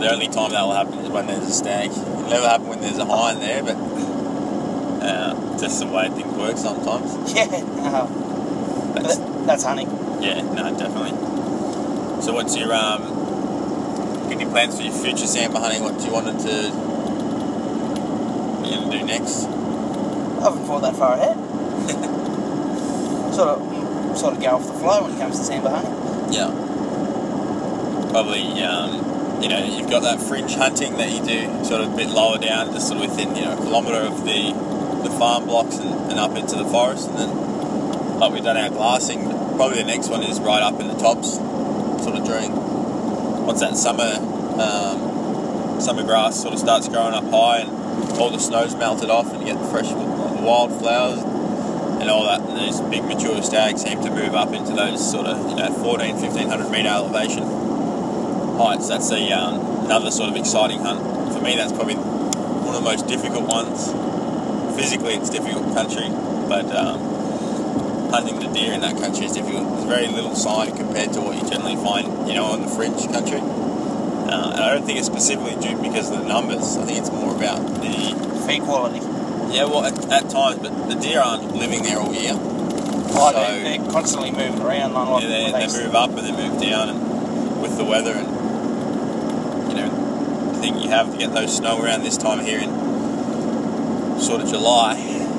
The 0.00 0.10
only 0.10 0.26
time 0.26 0.50
that 0.50 0.62
will 0.62 0.74
happen 0.74 0.98
is 0.98 1.08
when 1.10 1.28
there's 1.28 1.46
a 1.46 1.52
stag. 1.52 1.92
It'll 1.92 2.22
never 2.22 2.48
happen 2.48 2.66
when 2.66 2.80
there's 2.80 2.98
a 2.98 3.06
hind 3.06 3.40
there, 3.40 3.62
but 3.62 3.76
uh, 5.00 5.58
just 5.60 5.78
the 5.78 5.86
way 5.86 6.08
things 6.08 6.36
work 6.36 6.56
sometimes. 6.56 7.32
Yeah, 7.36 7.46
uh, 7.46 8.21
but 9.02 9.08
That's, 9.08 9.18
that, 9.18 9.46
that's 9.46 9.64
hunting. 9.64 9.88
yeah, 10.22 10.40
no, 10.42 10.76
definitely. 10.78 11.10
So, 12.22 12.32
what's 12.32 12.56
your 12.56 12.72
um, 12.72 13.02
any 14.30 14.44
plans 14.46 14.76
for 14.76 14.82
your 14.82 14.92
future 14.92 15.26
sambar 15.26 15.60
hunting? 15.60 15.82
What 15.82 15.98
do 15.98 16.06
you 16.06 16.12
wanted 16.12 16.38
to 16.40 16.68
you 18.68 18.74
gonna 18.76 18.98
do 18.98 19.04
next? 19.04 19.44
I 19.44 20.44
haven't 20.44 20.64
thought 20.66 20.82
that 20.82 20.96
far 20.96 21.14
ahead. 21.14 21.36
sort 23.34 23.48
of, 23.48 24.16
sort 24.18 24.34
of 24.34 24.40
go 24.42 24.48
off 24.56 24.66
the 24.66 24.72
flow 24.74 25.02
when 25.04 25.12
it 25.14 25.18
comes 25.18 25.38
to 25.38 25.44
sambar 25.52 25.70
hunting. 25.82 26.32
Yeah. 26.32 26.50
Probably, 28.10 28.62
um, 28.62 29.42
you 29.42 29.48
know, 29.48 29.64
you've 29.64 29.90
got 29.90 30.02
that 30.02 30.20
fringe 30.20 30.54
hunting 30.54 30.96
that 30.98 31.10
you 31.10 31.24
do 31.24 31.64
sort 31.64 31.80
of 31.80 31.92
a 31.94 31.96
bit 31.96 32.08
lower 32.08 32.38
down, 32.38 32.72
just 32.72 32.88
sort 32.88 33.02
of 33.02 33.10
within, 33.10 33.34
you 33.34 33.42
know, 33.42 33.52
a 33.54 33.56
kilometre 33.56 33.96
of 34.06 34.24
the 34.24 34.52
the 35.02 35.10
farm 35.18 35.46
blocks 35.46 35.78
and, 35.78 35.90
and 36.12 36.20
up 36.20 36.36
into 36.36 36.54
the 36.56 36.64
forest. 36.66 37.08
And 37.08 37.18
then, 37.18 37.30
like 38.22 38.34
we've 38.34 38.44
done 38.44 38.56
our 38.56 38.70
glassing, 38.70 39.26
probably 39.56 39.78
the 39.78 39.84
next 39.84 40.08
one 40.08 40.22
is 40.22 40.38
right 40.38 40.62
up 40.62 40.78
in 40.78 40.86
the 40.86 40.94
tops, 40.94 41.38
sort 42.04 42.14
of 42.14 42.24
during, 42.24 42.54
once 43.44 43.58
that, 43.58 43.76
summer, 43.76 44.14
um, 44.62 45.80
summer 45.80 46.04
grass 46.04 46.40
sort 46.40 46.54
of 46.54 46.60
starts 46.60 46.88
growing 46.88 47.14
up 47.14 47.24
high 47.24 47.66
and 47.66 47.70
all 48.20 48.30
the 48.30 48.38
snow's 48.38 48.76
melted 48.76 49.10
off 49.10 49.26
and 49.32 49.40
you 49.40 49.52
get 49.52 49.60
the 49.60 49.68
fresh 49.68 49.90
wildflowers 49.90 51.18
and 52.00 52.08
all 52.08 52.22
that. 52.26 52.48
And 52.48 52.58
those 52.58 52.80
big 52.82 53.02
mature 53.02 53.42
stags 53.42 53.82
seem 53.82 54.00
to 54.04 54.10
move 54.10 54.36
up 54.36 54.52
into 54.52 54.72
those 54.72 55.02
sort 55.02 55.26
of 55.26 55.50
you 55.50 55.56
know 55.56 55.72
14, 55.72 56.14
1500 56.14 56.70
meter 56.70 56.90
elevation 56.90 57.42
heights. 58.56 58.86
That's 58.86 59.10
a 59.10 59.32
um, 59.32 59.84
another 59.84 60.12
sort 60.12 60.30
of 60.30 60.36
exciting 60.36 60.78
hunt 60.78 61.34
for 61.34 61.40
me. 61.42 61.56
That's 61.56 61.72
probably 61.72 61.96
one 61.96 62.76
of 62.76 62.84
the 62.84 62.88
most 62.88 63.08
difficult 63.08 63.50
ones. 63.50 63.90
Physically, 64.78 65.14
it's 65.14 65.28
difficult 65.28 65.74
country, 65.74 66.06
but 66.48 66.70
um, 66.76 67.21
hunting 68.12 68.38
the 68.40 68.46
deer 68.52 68.72
in 68.74 68.80
that 68.82 68.96
country 69.00 69.24
is 69.26 69.32
difficult. 69.32 69.64
There's 69.72 69.84
very 69.84 70.06
little 70.08 70.34
sign 70.36 70.76
compared 70.76 71.12
to 71.14 71.20
what 71.20 71.34
you 71.42 71.48
generally 71.48 71.76
find, 71.76 72.28
you 72.28 72.34
know, 72.34 72.44
on 72.44 72.60
the 72.62 72.68
fringe 72.68 73.02
country. 73.08 73.40
Uh, 73.40 74.52
and 74.52 74.60
I 74.60 74.74
don't 74.74 74.84
think 74.84 74.98
it's 74.98 75.06
specifically 75.08 75.56
due 75.60 75.76
because 75.80 76.10
of 76.10 76.18
the 76.20 76.28
numbers. 76.28 76.76
I 76.76 76.84
think 76.84 76.98
it's 76.98 77.10
more 77.10 77.34
about 77.34 77.58
the 77.80 78.12
Feed 78.46 78.62
quality. 78.62 78.98
yeah, 79.54 79.64
well, 79.64 79.84
at, 79.84 79.96
at 80.10 80.28
times, 80.30 80.58
but 80.60 80.88
the 80.88 80.94
deer 80.96 81.20
aren't 81.20 81.54
living 81.54 81.82
there 81.82 81.98
all 81.98 82.12
year. 82.12 82.32
Oh, 82.34 83.30
So- 83.32 83.38
they're, 83.40 83.62
they're 83.78 83.90
constantly 83.90 84.30
moving 84.30 84.60
around. 84.60 84.92
Unlike 84.96 85.22
Yeah, 85.24 85.28
they, 85.28 85.52
when 85.52 85.68
they 85.68 85.84
move 85.84 85.94
up 85.94 86.10
and 86.10 86.18
they 86.26 86.32
move 86.32 86.60
down, 86.60 86.88
and 86.90 87.62
with 87.62 87.76
the 87.76 87.84
weather, 87.84 88.12
and 88.12 88.28
you 89.68 89.74
know, 89.76 90.52
I 90.52 90.60
think 90.60 90.82
you 90.82 90.90
have 90.90 91.12
to 91.12 91.18
get 91.18 91.32
those 91.32 91.56
snow 91.56 91.80
around 91.82 92.02
this 92.02 92.16
time 92.16 92.44
here 92.44 92.58
in 92.60 92.70
sort 94.20 94.40
of 94.42 94.48
July, 94.48 94.94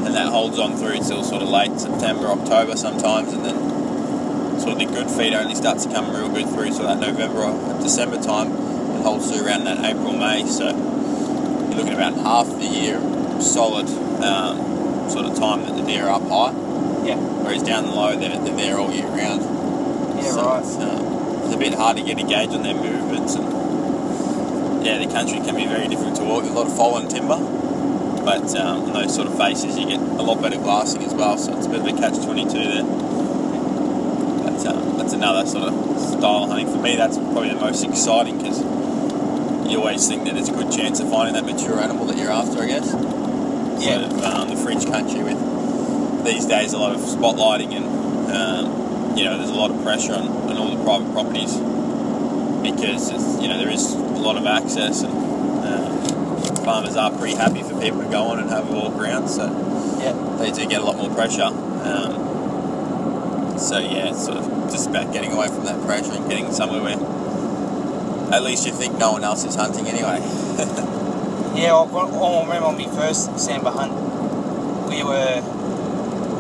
and 0.06 0.16
that 0.16 0.28
holds 0.28 0.60
on 0.60 0.76
through 0.78 0.98
till 0.98 1.24
sort 1.24 1.42
of 1.42 1.50
late 1.50 1.80
September, 1.80 2.28
October 2.28 2.76
sometimes, 2.76 3.34
and 3.34 3.46
then 3.46 4.60
sort 4.60 4.74
of 4.74 4.80
the 4.80 4.86
good 4.86 5.10
feed 5.10 5.34
only 5.34 5.56
starts 5.56 5.86
to 5.86 5.94
come 5.94 6.14
real 6.16 6.30
good 6.30 6.48
through 6.50 6.72
sort 6.72 6.86
of 6.90 7.00
that 7.00 7.12
November 7.12 7.44
or 7.44 7.82
December 7.82 8.22
time, 8.22 8.52
and 8.52 9.04
holds 9.04 9.32
through 9.32 9.46
around 9.46 9.64
that 9.66 9.84
April 9.84 10.14
May. 10.14 10.46
So 10.46 10.70
you're 10.70 11.78
looking 11.78 11.94
at 11.94 11.94
about 11.94 12.14
half 12.16 12.48
the 12.48 12.66
year 12.66 13.00
solid 13.42 13.88
um, 14.24 15.10
sort 15.10 15.26
of 15.26 15.36
time 15.38 15.62
that 15.66 15.76
the 15.76 15.84
deer 15.86 16.06
are 16.08 16.22
up 16.22 16.24
high. 16.24 16.54
Yeah. 17.06 17.18
Whereas 17.18 17.64
down 17.64 17.88
low, 17.88 18.18
they're, 18.18 18.40
they're 18.40 18.56
there 18.56 18.78
all 18.78 18.92
year 18.92 19.08
round. 19.08 19.42
Yeah, 20.16 20.32
So 20.32 20.46
right. 20.46 20.60
It's, 20.60 20.78
uh, 20.78 21.42
it's 21.46 21.54
a 21.54 21.58
bit 21.58 21.74
hard 21.74 21.98
to 21.98 22.04
get 22.04 22.18
a 22.18 22.24
gauge 22.24 22.50
on 22.52 22.64
their 22.64 22.76
movements, 22.76 23.36
and 23.36 24.86
yeah, 24.86 24.98
the 24.98 25.12
country 25.12 25.40
can 25.40 25.56
be 25.56 25.66
very 25.66 25.88
difficult 25.88 26.16
to 26.18 26.24
walk. 26.24 26.44
There's 26.44 26.56
a 26.56 26.58
lot 26.58 26.68
of 26.68 26.76
fallen 26.78 27.10
timber, 27.10 27.36
but 28.26 28.56
um, 28.56 28.84
on 28.84 28.94
those 28.94 29.14
sort 29.16 29.28
of 29.28 29.38
faces, 29.38 29.78
you 29.78 29.88
get 29.88 30.00
a 30.00 30.22
lot 30.22 30.42
better 30.42 30.58
glassing 30.58 31.04
as 31.04 31.14
well. 31.14 31.38
So 31.38 31.58
it's 31.58 31.68
a 31.68 31.70
bit 31.70 31.82
of 31.82 31.88
a 31.88 31.94
catch 31.94 32.24
twenty 32.24 32.44
two 32.44 32.64
there. 32.64 32.84
But 34.44 34.66
um, 34.68 34.98
that's 34.98 35.14
another 35.14 35.46
sort 35.48 35.70
of 35.70 36.00
style 36.00 36.44
of 36.44 36.50
hunting 36.50 36.68
for 36.72 36.80
me. 36.80 36.96
That's 36.96 37.18
probably 37.18 37.50
the 37.50 37.60
most 37.60 37.84
exciting 37.84 38.38
because 38.38 38.60
you 39.70 39.80
always 39.80 40.08
think 40.08 40.26
that 40.26 40.36
there's 40.36 40.50
a 40.50 40.54
good 40.54 40.72
chance 40.72 41.00
of 41.00 41.10
finding 41.10 41.34
that 41.36 41.46
mature 41.46 41.80
animal 41.80 42.06
that 42.06 42.18
you're 42.18 42.32
after. 42.32 42.62
I 42.62 42.68
guess. 42.68 42.94
Yeah. 43.84 44.00
Sort 44.00 44.12
of, 44.12 44.24
um, 44.24 44.50
the 44.50 44.56
fringe 44.56 44.86
country 44.86 45.24
with 45.24 45.38
these 46.24 46.46
days 46.46 46.74
a 46.74 46.78
lot 46.78 46.96
of 46.96 47.02
spotlighting 47.02 47.74
and 47.74 47.86
um, 48.32 49.18
you 49.18 49.26
know 49.26 49.38
there's 49.38 49.50
a 49.50 49.54
lot 49.54 49.72
of 49.72 49.84
pressure 49.84 50.14
on, 50.14 50.28
on 50.50 50.58
all 50.58 50.76
the 50.76 50.84
private 50.84 51.12
properties 51.12 51.58
because 52.64 53.12
it's, 53.12 53.42
you 53.42 53.50
know 53.50 53.58
there 53.58 53.70
is 53.70 53.94
a 53.94 53.98
lot 54.24 54.38
of 54.38 54.46
access 54.46 55.02
and 55.02 55.14
uh, 55.66 56.64
farmers 56.64 56.96
are 56.96 57.12
pretty 57.18 57.36
happy 57.36 57.53
for 57.84 57.92
people 57.92 58.04
to 58.04 58.10
go 58.10 58.24
on 58.24 58.40
and 58.40 58.50
have 58.50 58.70
a 58.70 58.74
walk 58.74 58.94
around 58.96 59.28
so 59.28 59.46
Yeah. 60.00 60.14
they 60.38 60.52
do 60.52 60.66
get 60.68 60.82
a 60.82 60.86
lot 60.86 60.98
more 60.98 61.10
pressure 61.14 61.44
um, 61.44 63.58
so 63.58 63.78
yeah 63.80 64.10
it's 64.10 64.26
sort 64.26 64.38
of 64.38 64.72
just 64.72 64.90
about 64.90 65.12
getting 65.14 65.32
away 65.32 65.48
from 65.48 65.66
that 65.66 65.82
pressure 65.86 66.14
and 66.14 66.30
getting 66.30 66.52
somewhere 66.52 66.82
where 66.82 66.98
at 68.34 68.44
least 68.44 68.66
you 68.66 68.72
think 68.72 68.98
no 68.98 69.12
one 69.12 69.24
else 69.24 69.44
is 69.44 69.56
hunting 69.56 69.88
anyway. 69.88 70.20
Yeah, 71.56 71.76
I, 71.76 71.84
I 71.84 72.42
remember 72.42 72.66
on 72.66 72.78
my 72.78 72.86
first 72.96 73.30
Sambar 73.36 73.74
hunt, 73.76 73.94
we 74.90 75.04
were 75.04 75.40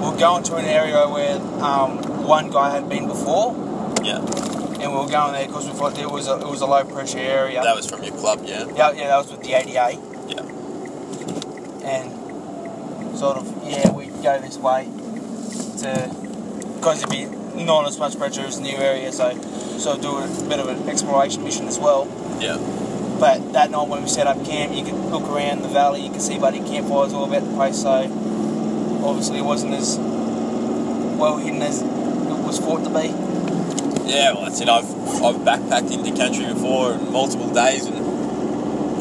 we 0.01 0.09
were 0.09 0.17
going 0.17 0.41
to 0.45 0.55
an 0.55 0.65
area 0.65 1.07
where 1.07 1.35
um, 1.63 1.99
one 2.25 2.49
guy 2.49 2.71
had 2.71 2.89
been 2.89 3.05
before, 3.05 3.53
yeah. 4.01 4.17
And 4.17 4.91
we 4.91 4.97
were 4.97 5.05
going 5.07 5.33
there 5.33 5.45
because 5.45 5.67
we 5.67 5.73
thought 5.73 5.93
there 5.93 6.09
was 6.09 6.27
a, 6.27 6.39
it 6.39 6.47
was 6.47 6.61
a 6.61 6.65
low 6.65 6.83
pressure 6.83 7.19
area. 7.19 7.61
that 7.61 7.75
was 7.75 7.85
from 7.87 8.01
your 8.03 8.15
club 8.17 8.41
yeah? 8.43 8.65
Yeah, 8.75 8.91
yeah, 8.93 9.07
that 9.09 9.17
was 9.17 9.29
with 9.31 9.43
the 9.43 9.53
ADA, 9.53 9.99
yeah 10.29 10.41
and 11.83 13.12
sort 13.23 13.37
of 13.37 13.47
yeah, 13.63 13.89
we 13.91 14.07
go 14.21 14.37
this 14.41 14.57
way 14.57 14.83
to 15.79 16.11
because 16.75 17.01
it'd 17.01 17.09
be 17.09 17.23
not 17.63 17.87
as 17.87 17.97
much 17.97 18.17
pressure 18.17 18.41
as 18.41 18.57
the 18.57 18.63
new 18.63 18.75
area, 18.75 19.13
so 19.13 19.39
so 19.77 19.97
do 19.97 20.17
a 20.17 20.27
bit 20.49 20.59
of 20.59 20.67
an 20.67 20.89
exploration 20.89 21.41
mission 21.41 21.65
as 21.65 21.79
well. 21.79 22.03
yeah 22.41 22.57
But 23.21 23.53
that 23.53 23.71
night 23.71 23.87
when 23.87 24.01
we 24.03 24.09
set 24.09 24.27
up 24.27 24.43
camp, 24.43 24.75
you 24.75 24.83
could 24.83 24.99
look 25.09 25.23
around 25.23 25.61
the 25.61 25.69
valley, 25.69 26.01
you 26.05 26.11
could 26.11 26.21
see 26.21 26.37
bloody 26.37 26.59
campfires 26.59 27.13
all 27.13 27.23
about 27.23 27.47
the 27.47 27.55
place. 27.55 27.81
So 27.81 28.11
obviously 29.07 29.37
it 29.37 29.45
wasn't 29.45 29.75
as 29.75 29.97
well 29.97 31.37
hidden 31.37 31.61
as 31.61 31.81
it 31.81 31.87
was 32.43 32.59
thought 32.59 32.83
to 32.83 32.89
be. 32.89 33.07
Yeah, 34.03 34.33
well, 34.33 34.43
that's 34.43 34.59
it. 34.59 34.67
I've 34.67 34.91
I've 35.23 35.39
backpacked 35.47 35.93
into 35.93 36.11
country 36.11 36.45
before 36.47 36.95
in 36.95 37.13
multiple 37.13 37.53
days, 37.53 37.85
and 37.85 37.95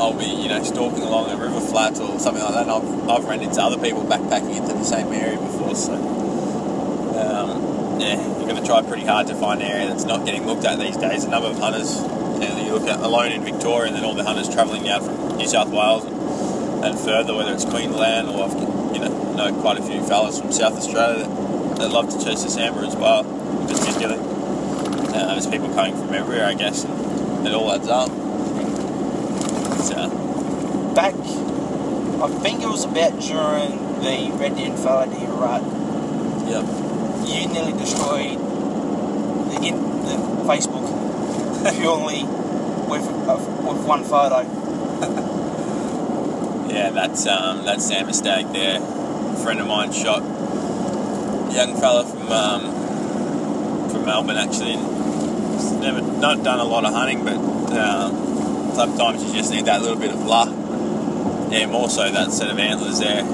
I'll 0.03 0.19
be 0.19 0.27
you 0.27 0.49
know 0.49 0.61
stalking 0.65 1.03
along 1.03 1.31
a 1.31 1.37
river 1.37 1.61
flat 1.61 2.01
or 2.01 2.19
something 2.19 2.43
like 2.43 2.55
that. 2.55 2.63
And 2.63 2.71
I've 2.73 3.09
I've 3.09 3.25
run 3.25 3.41
into 3.41 3.63
other 3.63 3.79
people 3.79 4.03
backpacking 4.03 4.57
into 4.57 4.75
the 4.75 4.83
same 4.83 5.13
area 5.13 5.39
before, 5.39 5.77
so 5.77 5.95
um, 5.95 8.01
yeah, 8.01 8.21
you're 8.39 8.49
going 8.49 8.61
to 8.61 8.67
try 8.67 8.83
pretty 8.83 9.07
hard 9.07 9.29
to 9.29 9.37
find 9.37 9.63
an 9.63 9.69
area 9.69 9.87
that's 9.87 10.05
not 10.05 10.27
getting 10.27 10.45
looked 10.45 10.65
at 10.65 10.81
these 10.81 10.97
days. 10.97 11.23
A 11.23 11.31
number 11.31 11.49
of 11.49 11.59
hunters, 11.59 12.01
you, 12.01 12.49
know, 12.49 12.65
you 12.65 12.73
look 12.73 12.89
at 12.89 12.99
alone 12.99 13.31
in 13.31 13.45
Victoria, 13.45 13.87
and 13.87 13.97
then 13.97 14.05
all 14.05 14.15
the 14.15 14.25
hunters 14.25 14.49
travelling 14.49 14.89
out 14.89 15.05
from 15.05 15.37
New 15.37 15.47
South 15.47 15.69
Wales 15.69 16.05
and, 16.05 16.85
and 16.85 16.99
further, 16.99 17.33
whether 17.33 17.53
it's 17.53 17.65
Queensland 17.65 18.29
or 18.29 18.43
I've 18.43 18.55
you 18.93 18.99
know 18.99 19.35
know 19.35 19.61
quite 19.61 19.79
a 19.79 19.83
few 19.83 20.03
fellas 20.03 20.41
from 20.41 20.51
South 20.51 20.77
Australia 20.77 21.27
that, 21.27 21.79
that 21.79 21.91
love 21.91 22.11
to 22.11 22.25
chase 22.25 22.43
the 22.43 22.51
sambar 22.51 22.85
as 22.85 22.97
well, 22.97 23.23
particularly. 23.69 24.19
Uh, 25.15 25.35
there's 25.35 25.47
people 25.47 25.73
coming 25.75 25.95
from 25.95 26.13
everywhere, 26.13 26.47
I 26.47 26.55
guess, 26.55 26.85
and 26.85 27.47
it 27.47 27.55
all 27.55 27.71
adds 27.71 27.87
up. 27.87 28.22
Back, 30.95 31.15
I 31.15 32.29
think 32.41 32.63
it 32.63 32.69
was 32.69 32.85
about 32.85 33.19
during 33.21 33.79
the 34.01 34.31
Red 34.37 34.79
Fallow 34.79 35.07
Deer 35.07 35.29
rut, 35.29 35.63
yeah. 36.49 36.63
you 37.25 37.49
nearly 37.49 37.73
destroyed 37.73 38.39
the, 39.51 39.59
in, 39.63 39.77
the 40.05 40.17
Facebook 40.47 40.87
purely 41.81 42.25
with, 42.89 43.09
uh, 43.29 43.37
with 43.67 43.87
one 43.87 44.05
photo. 44.05 44.63
Yeah, 46.73 46.89
that's 46.89 47.27
um, 47.27 47.67
that's 47.67 47.87
Sam 47.87 48.11
Stag 48.15 48.51
there. 48.55 48.81
A 48.81 49.37
friend 49.43 49.61
of 49.61 49.67
mine 49.67 49.93
shot 49.93 50.23
a 50.23 51.55
young 51.55 51.79
fella 51.79 52.03
from 52.07 52.33
um, 52.33 53.91
from 53.91 54.07
Melbourne 54.07 54.39
actually. 54.39 54.79
He's 55.53 55.73
never 55.73 56.01
not 56.01 56.43
done 56.43 56.61
a 56.61 56.65
lot 56.65 56.87
of 56.87 56.95
hunting, 56.95 57.25
but 57.25 57.37
um, 57.77 58.32
sometimes 58.75 59.23
you 59.25 59.33
just 59.33 59.51
need 59.51 59.67
that 59.67 59.83
little 59.83 59.99
bit 59.99 60.11
of 60.11 60.25
luck. 60.25 60.49
and 60.49 61.71
more 61.71 61.91
so 61.91 62.11
that 62.11 62.33
set 62.33 62.51
of 62.51 62.59
antlers 62.59 62.99
there 62.99 63.25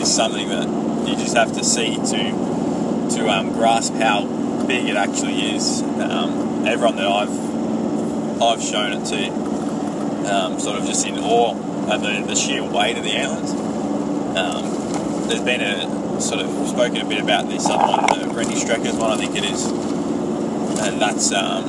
is 0.00 0.12
something 0.14 0.48
that 0.48 1.08
you 1.08 1.16
just 1.16 1.36
have 1.36 1.52
to 1.52 1.64
see 1.64 1.96
to 1.96 2.52
to 3.16 3.28
um, 3.28 3.52
grasp 3.52 3.92
how 3.94 4.24
big 4.66 4.88
it 4.88 4.96
actually 4.96 5.54
is. 5.54 5.82
Um, 5.82 6.66
everyone 6.66 6.96
that 6.96 7.06
I've 7.06 8.42
I've 8.42 8.62
shown 8.62 8.92
it 8.92 9.04
to, 9.06 10.32
um, 10.32 10.58
sort 10.58 10.78
of 10.78 10.86
just 10.86 11.06
in 11.06 11.18
awe 11.18 11.54
at 11.92 12.00
the, 12.00 12.24
the 12.26 12.34
sheer 12.34 12.62
weight 12.62 12.96
of 12.96 13.04
the 13.04 13.10
antlers. 13.12 13.52
Um, 14.36 15.28
there's 15.28 15.42
been 15.42 15.60
a 15.60 16.20
sort 16.20 16.40
of 16.40 16.68
spoken 16.68 16.98
a 16.98 17.04
bit 17.04 17.20
about 17.20 17.48
this 17.48 17.66
other 17.66 17.84
one, 17.84 18.20
the 18.20 18.34
Rennie 18.34 18.54
Streckers 18.54 18.98
one, 18.98 19.10
I 19.10 19.16
think 19.16 19.36
it 19.36 19.44
is, 19.44 19.66
and 19.66 21.00
that's 21.00 21.32
um, 21.32 21.68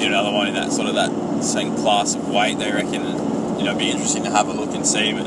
another 0.00 0.32
one 0.32 0.48
in 0.48 0.54
that 0.54 0.72
sort 0.72 0.88
of 0.88 0.94
that 0.94 1.10
same 1.44 1.74
class 1.76 2.14
of 2.14 2.28
weight. 2.28 2.58
They 2.58 2.72
reckon, 2.72 2.92
you 2.92 3.64
know, 3.64 3.70
it'd 3.70 3.78
be 3.78 3.90
interesting 3.90 4.24
to 4.24 4.30
have 4.30 4.48
a 4.48 4.52
look 4.52 4.74
and 4.74 4.86
see, 4.86 5.12
but. 5.12 5.26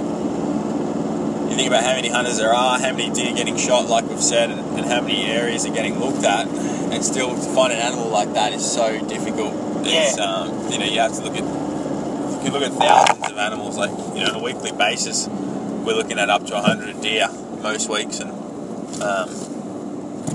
You 1.45 1.59
think 1.59 1.67
about 1.69 1.83
how 1.83 1.93
many 1.93 2.09
hunters 2.09 2.37
there 2.37 2.51
are, 2.51 2.77
how 2.77 2.91
many 2.91 3.13
deer 3.13 3.33
getting 3.33 3.55
shot, 3.55 3.87
like 3.87 4.09
we've 4.09 4.21
said, 4.21 4.49
and, 4.49 4.59
and 4.77 4.85
how 4.87 4.99
many 4.99 5.25
areas 5.25 5.65
are 5.65 5.73
getting 5.73 5.99
looked 5.99 6.25
at, 6.25 6.47
and 6.47 7.05
still 7.05 7.29
to 7.29 7.55
find 7.55 7.71
an 7.71 7.79
animal 7.79 8.09
like 8.09 8.33
that 8.33 8.51
is 8.51 8.69
so 8.69 8.99
difficult. 9.07 9.53
It's, 9.85 10.17
um, 10.17 10.69
you 10.69 10.79
know, 10.79 10.85
you 10.85 10.99
have 10.99 11.13
to 11.13 11.21
look 11.21 11.35
at 11.37 11.43
you 12.45 12.51
look 12.51 12.63
at 12.63 12.73
thousands 12.73 13.31
of 13.31 13.37
animals, 13.37 13.77
like 13.77 13.89
you 14.15 14.23
know, 14.23 14.29
on 14.29 14.35
a 14.35 14.39
weekly 14.39 14.71
basis. 14.71 15.27
We're 15.27 15.95
looking 15.95 16.19
at 16.19 16.29
up 16.29 16.45
to 16.47 16.53
100 16.53 17.01
deer 17.01 17.27
most 17.61 17.89
weeks, 17.89 18.19
and 18.19 18.31
um, 19.01 19.29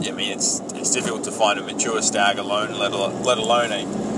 yeah, 0.00 0.12
I 0.12 0.14
mean, 0.14 0.32
it's 0.32 0.60
it's 0.74 0.92
difficult 0.92 1.24
to 1.24 1.32
find 1.32 1.58
a 1.58 1.62
mature 1.62 2.02
stag 2.02 2.38
alone, 2.38 2.78
let 2.78 2.92
alone, 2.92 3.22
let 3.22 3.38
alone 3.38 3.72
a 3.72 4.09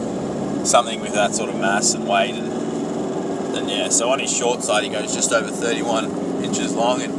something 0.65 1.01
with 1.01 1.15
that 1.15 1.35
sort 1.35 1.51
of 1.51 1.57
mass 1.57 1.95
and 1.95 2.07
weight, 2.07 2.35
and, 2.35 3.57
and 3.57 3.71
yeah. 3.71 3.89
So 3.89 4.11
on 4.11 4.19
his 4.19 4.35
short 4.35 4.63
side, 4.63 4.85
he 4.85 4.91
goes 4.91 5.15
just 5.15 5.33
over 5.33 5.51
31 5.51 6.45
inches 6.45 6.75
long 6.75 7.03
and 7.03 7.15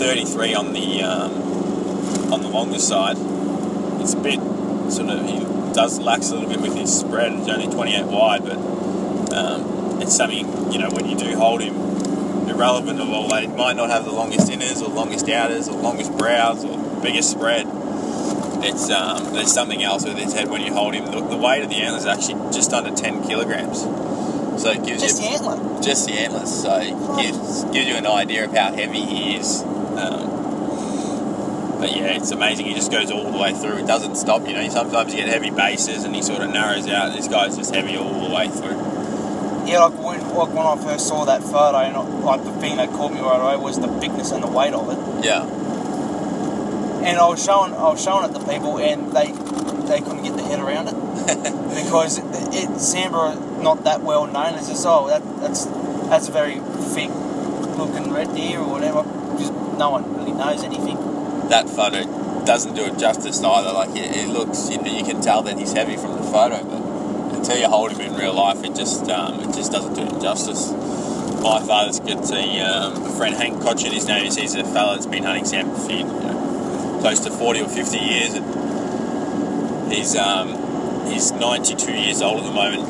33 0.00 0.54
on 0.54 0.72
the 0.72 1.02
um, 1.02 2.32
on 2.32 2.42
the 2.42 2.48
longer 2.48 2.78
side. 2.78 3.16
It's 4.00 4.14
a 4.14 4.20
bit 4.20 4.40
sort 4.90 5.10
of 5.10 5.26
he 5.26 5.40
does 5.72 5.98
lax 5.98 6.30
a 6.30 6.34
little 6.34 6.48
bit 6.48 6.60
with 6.60 6.74
his 6.74 6.96
spread. 6.96 7.32
It's 7.32 7.48
only 7.48 7.68
28 7.68 8.06
wide, 8.06 8.42
but 8.42 8.58
um, 9.32 10.00
it's 10.00 10.16
something 10.16 10.72
you 10.72 10.78
know 10.78 10.90
when 10.90 11.08
you 11.08 11.16
do 11.16 11.36
hold 11.36 11.60
him, 11.60 11.74
irrelevant 12.48 13.00
of 13.00 13.10
all 13.10 13.28
that, 13.28 13.42
he 13.42 13.48
might 13.48 13.76
not 13.76 13.90
have 13.90 14.04
the 14.04 14.12
longest 14.12 14.50
inners 14.50 14.82
or 14.82 14.88
longest 14.88 15.28
outers 15.28 15.68
or 15.68 15.76
longest 15.76 16.16
brows 16.16 16.64
or 16.64 17.02
biggest 17.02 17.30
spread. 17.30 17.66
It's 18.62 18.90
um, 18.90 19.19
there's 19.32 19.52
something 19.52 19.82
else 19.82 20.04
with 20.04 20.18
his 20.18 20.32
head 20.32 20.48
when 20.48 20.60
you 20.62 20.72
hold 20.72 20.94
him. 20.94 21.04
The, 21.06 21.20
the 21.20 21.36
weight 21.36 21.62
of 21.62 21.70
the 21.70 21.76
antler 21.76 21.98
is 21.98 22.06
actually 22.06 22.52
just 22.52 22.72
under 22.72 22.94
10 22.94 23.26
kilograms, 23.26 23.80
so 23.82 24.70
it 24.70 24.84
gives 24.84 25.02
Just 25.02 25.22
you 25.22 25.28
the 25.28 25.34
antler. 25.34 25.82
just 25.82 26.06
the 26.06 26.12
antlers, 26.14 26.50
so 26.62 26.76
it 26.80 27.22
gives, 27.22 27.64
gives 27.66 27.86
you 27.88 27.94
an 27.96 28.06
idea 28.06 28.44
of 28.44 28.52
how 28.52 28.72
heavy 28.72 29.00
he 29.00 29.36
is. 29.36 29.62
Um, 29.62 30.38
but 31.80 31.96
yeah, 31.96 32.12
it's 32.16 32.30
amazing. 32.30 32.66
He 32.66 32.74
just 32.74 32.90
goes 32.92 33.10
all 33.10 33.30
the 33.30 33.38
way 33.38 33.54
through. 33.54 33.78
It 33.78 33.86
doesn't 33.86 34.16
stop. 34.16 34.46
You 34.46 34.52
know, 34.54 34.68
sometimes 34.68 35.14
you 35.14 35.20
get 35.20 35.28
heavy 35.28 35.50
bases 35.50 36.04
and 36.04 36.14
he 36.14 36.20
sort 36.20 36.42
of 36.42 36.50
narrows 36.50 36.86
out. 36.88 37.14
This 37.16 37.26
guy's 37.26 37.56
just 37.56 37.74
heavy 37.74 37.96
all 37.96 38.28
the 38.28 38.34
way 38.34 38.48
through. 38.48 38.76
Yeah, 39.66 39.84
like 39.84 39.98
when, 39.98 40.20
like 40.34 40.48
when 40.48 40.66
I 40.66 40.76
first 40.82 41.06
saw 41.08 41.24
that 41.24 41.42
photo, 41.42 41.78
and 41.78 41.96
I, 41.96 42.00
like 42.02 42.44
the 42.44 42.52
thing 42.60 42.76
that 42.76 42.90
caught 42.90 43.12
me 43.14 43.20
right 43.20 43.40
away 43.40 43.56
was 43.62 43.80
the 43.80 43.86
bigness 43.88 44.30
and 44.32 44.42
the 44.42 44.48
weight 44.48 44.74
of 44.74 44.90
it. 44.90 45.24
Yeah, 45.24 45.44
And 47.02 47.18
I 47.18 47.26
was 47.28 47.44
showing, 47.44 47.72
I 47.72 47.88
was 47.88 48.02
showing 48.02 48.28
it 48.28 48.38
to 48.38 48.44
people, 48.46 48.78
and 48.78 49.12
they 49.12 49.32
they 49.88 50.00
couldn't 50.00 50.22
get 50.22 50.36
their 50.36 50.46
head 50.46 50.60
around 50.60 50.88
it 50.88 50.94
because 51.84 52.18
it, 52.18 52.24
it 52.54 52.68
Sambar 52.78 53.62
not 53.62 53.84
that 53.84 54.02
well 54.02 54.26
known 54.26 54.54
as 54.54 54.68
this. 54.68 54.84
Oh, 54.86 55.08
that 55.08 55.22
that's 55.40 55.64
that's 56.08 56.28
a 56.28 56.32
very 56.32 56.60
thick 56.94 57.10
looking 57.78 58.12
red 58.12 58.34
deer 58.34 58.58
or 58.58 58.68
whatever. 58.68 59.02
Just 59.38 59.52
no 59.78 59.90
one 59.90 60.14
really 60.16 60.32
knows 60.32 60.62
anything. 60.62 60.96
that 61.48 61.68
photo 61.68 62.04
doesn't 62.44 62.74
do 62.74 62.84
it 62.84 62.98
justice 62.98 63.42
either. 63.42 63.72
Like 63.72 63.90
it, 63.90 64.16
it 64.16 64.28
looks, 64.28 64.70
you, 64.70 64.80
know, 64.80 64.90
you 64.90 65.04
can 65.04 65.20
tell 65.20 65.42
that 65.42 65.58
he's 65.58 65.72
heavy 65.72 65.96
from 65.96 66.12
the 66.16 66.22
photo, 66.22 66.62
but 66.64 67.36
until 67.36 67.58
you 67.58 67.68
hold 67.68 67.92
him 67.92 68.00
in 68.00 68.14
real 68.14 68.34
life, 68.34 68.62
it 68.64 68.74
just 68.74 69.08
um, 69.08 69.40
it 69.40 69.54
just 69.54 69.72
doesn't 69.72 69.94
do 69.94 70.02
it 70.02 70.20
justice. 70.20 70.72
My 71.42 71.60
father's 71.60 72.00
got 72.00 72.30
a, 72.32 72.60
um, 72.60 73.02
a 73.06 73.10
friend, 73.16 73.34
Hank 73.34 73.62
Cochin, 73.62 73.92
his 73.92 74.06
name 74.06 74.26
is. 74.26 74.36
He's 74.36 74.54
a 74.54 74.64
fella 74.64 74.94
that's 74.94 75.06
been 75.06 75.24
hunting 75.24 75.44
sambar 75.44 75.78
for 75.86 75.92
you 75.92 76.04
know, 76.04 76.39
close 77.00 77.20
to 77.20 77.30
forty 77.30 77.60
or 77.60 77.68
fifty 77.68 77.98
years, 77.98 78.34
and 78.34 79.92
he's 79.92 80.16
um, 80.16 80.48
he's 81.06 81.32
ninety 81.32 81.74
two 81.74 81.92
years 81.92 82.22
old 82.22 82.40
at 82.40 82.46
the 82.46 82.52
moment. 82.52 82.82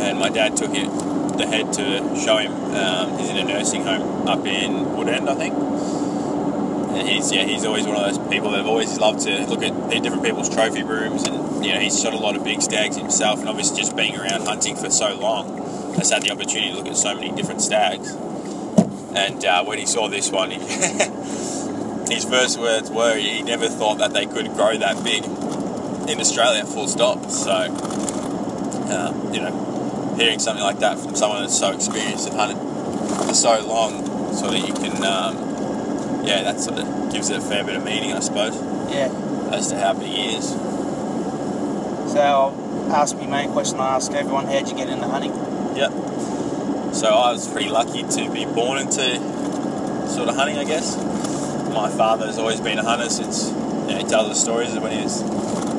And 0.00 0.18
my 0.18 0.28
dad 0.28 0.56
took 0.56 0.74
it 0.74 0.88
the 1.38 1.46
head 1.46 1.72
to 1.74 2.16
show 2.16 2.36
him. 2.36 2.52
Um, 2.74 3.18
he's 3.18 3.30
in 3.30 3.36
a 3.38 3.44
nursing 3.44 3.84
home 3.84 4.28
up 4.28 4.44
in 4.44 4.84
Woodend, 4.96 5.28
I 5.28 5.34
think. 5.34 5.54
And 6.98 7.08
he's 7.08 7.32
yeah, 7.32 7.44
he's 7.44 7.64
always 7.64 7.86
one 7.86 7.96
of 7.96 8.02
those 8.02 8.28
people 8.28 8.50
that 8.50 8.58
have 8.58 8.66
always 8.66 8.98
loved 8.98 9.20
to 9.20 9.46
look 9.46 9.62
at 9.62 9.90
different 10.02 10.24
people's 10.24 10.52
trophy 10.52 10.82
rooms, 10.82 11.26
and 11.26 11.64
you 11.64 11.72
know 11.72 11.80
he's 11.80 12.00
shot 12.00 12.12
a 12.12 12.18
lot 12.18 12.36
of 12.36 12.44
big 12.44 12.60
stags 12.60 12.96
himself, 12.96 13.40
and 13.40 13.48
obviously 13.48 13.78
just 13.78 13.96
being 13.96 14.16
around 14.16 14.46
hunting 14.46 14.74
for 14.74 14.90
so 14.90 15.14
long, 15.14 15.94
has 15.94 16.10
had 16.10 16.22
the 16.22 16.30
opportunity 16.30 16.70
to 16.70 16.76
look 16.76 16.88
at 16.88 16.96
so 16.96 17.14
many 17.14 17.30
different 17.32 17.60
stags. 17.60 18.10
And 19.14 19.44
uh, 19.44 19.64
when 19.64 19.78
he 19.78 19.86
saw 19.86 20.08
this 20.08 20.30
one, 20.30 20.50
he 20.50 20.58
his 22.08 22.24
first 22.24 22.58
words 22.58 22.90
were 22.90 23.16
he 23.16 23.42
never 23.42 23.68
thought 23.68 23.98
that 23.98 24.12
they 24.12 24.26
could 24.26 24.46
grow 24.54 24.76
that 24.78 25.02
big 25.04 25.24
in 26.08 26.20
Australia, 26.20 26.64
full 26.64 26.88
stop. 26.88 27.30
So 27.30 27.50
uh, 28.90 29.30
you 29.32 29.40
know, 29.40 30.14
hearing 30.16 30.38
something 30.38 30.62
like 30.64 30.78
that 30.80 30.98
from 30.98 31.14
someone 31.14 31.42
that's 31.42 31.58
so 31.58 31.72
experienced 31.72 32.28
and 32.28 32.36
hunted 32.38 32.58
for 33.26 33.34
so 33.34 33.66
long, 33.66 34.32
so 34.34 34.50
that 34.50 34.66
you 34.66 34.72
can. 34.74 35.04
Um, 35.04 35.44
yeah, 36.24 36.42
that 36.42 36.60
sort 36.60 36.78
of 36.78 37.12
gives 37.12 37.30
it 37.30 37.38
a 37.38 37.40
fair 37.40 37.64
bit 37.64 37.76
of 37.76 37.84
meaning, 37.84 38.12
I 38.12 38.20
suppose, 38.20 38.54
Yeah. 38.92 39.08
as 39.50 39.68
to 39.70 39.78
how 39.78 39.94
big 39.94 40.08
he 40.08 40.34
is. 40.36 40.48
So 42.12 42.20
I'll 42.20 42.92
ask 42.92 43.16
me 43.16 43.26
main 43.26 43.50
question 43.52 43.78
I 43.80 43.94
ask 43.96 44.12
everyone: 44.12 44.46
How'd 44.46 44.68
you 44.68 44.76
get 44.76 44.88
into 44.88 45.06
hunting? 45.06 45.32
Yep. 45.76 45.92
So 46.94 47.08
I 47.08 47.32
was 47.32 47.46
pretty 47.48 47.68
lucky 47.70 48.02
to 48.02 48.30
be 48.30 48.44
born 48.46 48.78
into 48.78 49.16
sort 50.08 50.28
of 50.28 50.36
hunting, 50.36 50.58
I 50.58 50.64
guess. 50.64 50.96
My 51.78 51.88
father's 51.88 52.38
always 52.38 52.60
been 52.60 52.80
a 52.80 52.82
hunter 52.82 53.08
since 53.08 53.50
you 53.50 53.54
know, 53.54 53.98
he 53.98 54.02
tells 54.02 54.32
us 54.32 54.42
stories 54.42 54.74
of 54.74 54.82
when 54.82 54.98
he 54.98 55.04
was 55.04 55.22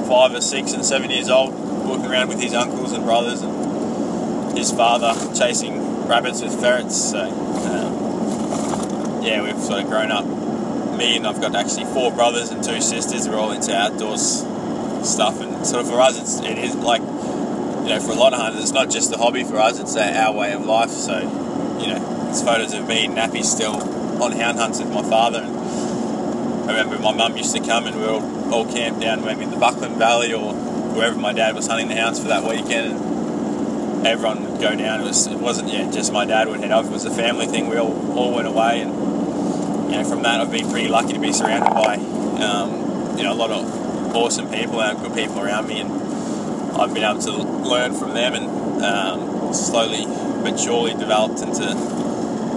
five 0.08 0.34
or 0.34 0.40
six 0.40 0.72
and 0.72 0.86
seven 0.86 1.10
years 1.10 1.28
old, 1.28 1.54
walking 1.54 2.06
around 2.06 2.30
with 2.30 2.40
his 2.40 2.54
uncles 2.54 2.94
and 2.94 3.04
brothers 3.04 3.42
and 3.42 4.58
his 4.58 4.72
father 4.72 5.14
chasing 5.36 6.08
rabbits 6.08 6.42
with 6.42 6.58
ferrets. 6.58 6.96
So 7.12 7.20
um, 7.20 7.92
yeah, 9.22 9.44
we've 9.44 9.62
sort 9.62 9.84
of 9.84 9.90
grown 9.90 10.10
up. 10.10 10.26
Me 10.98 11.18
and 11.18 11.28
I've 11.28 11.42
got 11.42 11.54
actually 11.54 11.84
four 11.94 12.14
brothers 12.14 12.52
and 12.52 12.64
two 12.64 12.80
sisters. 12.80 13.28
We're 13.28 13.36
all 13.36 13.52
into 13.52 13.76
outdoors 13.76 14.46
stuff, 15.04 15.42
and 15.42 15.68
sort 15.68 15.82
of 15.82 15.90
for 15.90 16.00
us, 16.00 16.18
it's, 16.18 16.40
it 16.40 16.60
is 16.60 16.76
like 16.76 17.02
you 17.02 17.90
know, 17.90 18.00
for 18.00 18.14
a 18.14 18.16
lot 18.16 18.32
of 18.32 18.40
hunters, 18.40 18.62
it's 18.62 18.72
not 18.72 18.90
just 18.90 19.14
a 19.14 19.18
hobby 19.18 19.44
for 19.44 19.58
us; 19.58 19.78
it's 19.78 19.98
our 19.98 20.32
way 20.32 20.54
of 20.54 20.66
life. 20.66 20.92
So, 20.92 21.20
you 21.82 21.88
know, 21.88 22.00
there's 22.24 22.42
photos 22.42 22.74
of 22.74 22.88
me 22.88 23.08
Nappy 23.08 23.44
still 23.44 23.76
on 24.24 24.32
hound 24.32 24.60
hunts 24.60 24.80
with 24.80 24.94
my 24.94 25.04
father. 25.04 25.40
And 25.40 25.59
I 26.70 26.74
remember 26.74 27.00
my 27.00 27.14
mum 27.14 27.36
used 27.36 27.56
to 27.56 27.66
come 27.66 27.88
and 27.88 27.96
we 27.96 28.04
were 28.04 28.10
all, 28.10 28.54
all 28.54 28.66
camped 28.72 29.02
down 29.02 29.26
maybe 29.26 29.42
in 29.42 29.50
the 29.50 29.58
Buckland 29.58 29.96
Valley 29.96 30.32
or 30.34 30.54
wherever 30.54 31.18
my 31.18 31.34
dad 31.34 31.56
was 31.56 31.66
hunting 31.66 31.88
the 31.88 31.96
hounds 31.96 32.20
for 32.20 32.28
that 32.28 32.44
weekend. 32.44 32.94
And 32.94 34.06
everyone 34.06 34.44
would 34.44 34.62
go 34.62 34.76
down. 34.76 35.02
It 35.02 35.06
was 35.06 35.26
it 35.26 35.40
wasn't 35.40 35.74
yeah 35.74 35.90
just 35.90 36.14
my 36.14 36.26
dad 36.26 36.48
would 36.48 36.60
head 36.60 36.72
off. 36.72 36.86
It 36.86 36.92
was 36.92 37.06
a 37.06 37.12
family 37.12 37.48
thing. 37.48 37.70
We 37.70 37.78
all 37.78 38.16
all 38.16 38.36
went 38.36 38.48
away, 38.48 38.82
and 38.82 38.92
you 39.92 39.98
know 39.98 40.04
from 40.08 40.22
that 40.22 40.42
I've 40.42 40.52
been 40.52 40.70
pretty 40.70 40.88
lucky 40.88 41.14
to 41.14 41.20
be 41.20 41.34
surrounded 41.34 41.74
by 41.74 41.96
um, 42.46 43.18
you 43.18 43.24
know 43.24 43.34
a 43.34 43.40
lot 43.40 43.50
of 43.50 44.16
awesome 44.16 44.48
people 44.52 44.80
and 44.80 45.00
good 45.00 45.16
people 45.16 45.40
around 45.40 45.68
me, 45.68 45.82
and 45.82 45.92
I've 46.80 46.94
been 46.94 47.04
able 47.04 47.22
to 47.22 47.34
learn 47.68 47.96
from 47.96 48.14
them 48.14 48.36
and 48.36 48.84
um, 48.84 49.54
slowly 49.56 50.06
but 50.44 50.60
surely 50.60 50.94
developed 50.94 51.42
into 51.42 51.66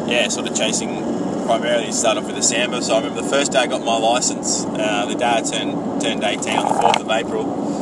yeah 0.06 0.28
sort 0.28 0.46
of 0.46 0.54
chasing 0.54 1.21
primarily 1.44 1.92
started 1.92 2.20
off 2.20 2.26
with 2.26 2.36
the 2.36 2.42
Sambar. 2.42 2.82
So 2.82 2.94
I 2.94 2.98
remember 2.98 3.22
the 3.22 3.28
first 3.28 3.52
day 3.52 3.58
I 3.58 3.66
got 3.66 3.84
my 3.84 3.96
license, 3.96 4.64
uh, 4.64 5.06
the 5.06 5.14
day 5.14 5.30
I 5.30 5.40
turned 5.40 6.02
turned 6.02 6.24
18 6.24 6.58
on 6.58 6.68
the 6.68 6.80
4th 6.80 7.00
of 7.00 7.10
April 7.10 7.72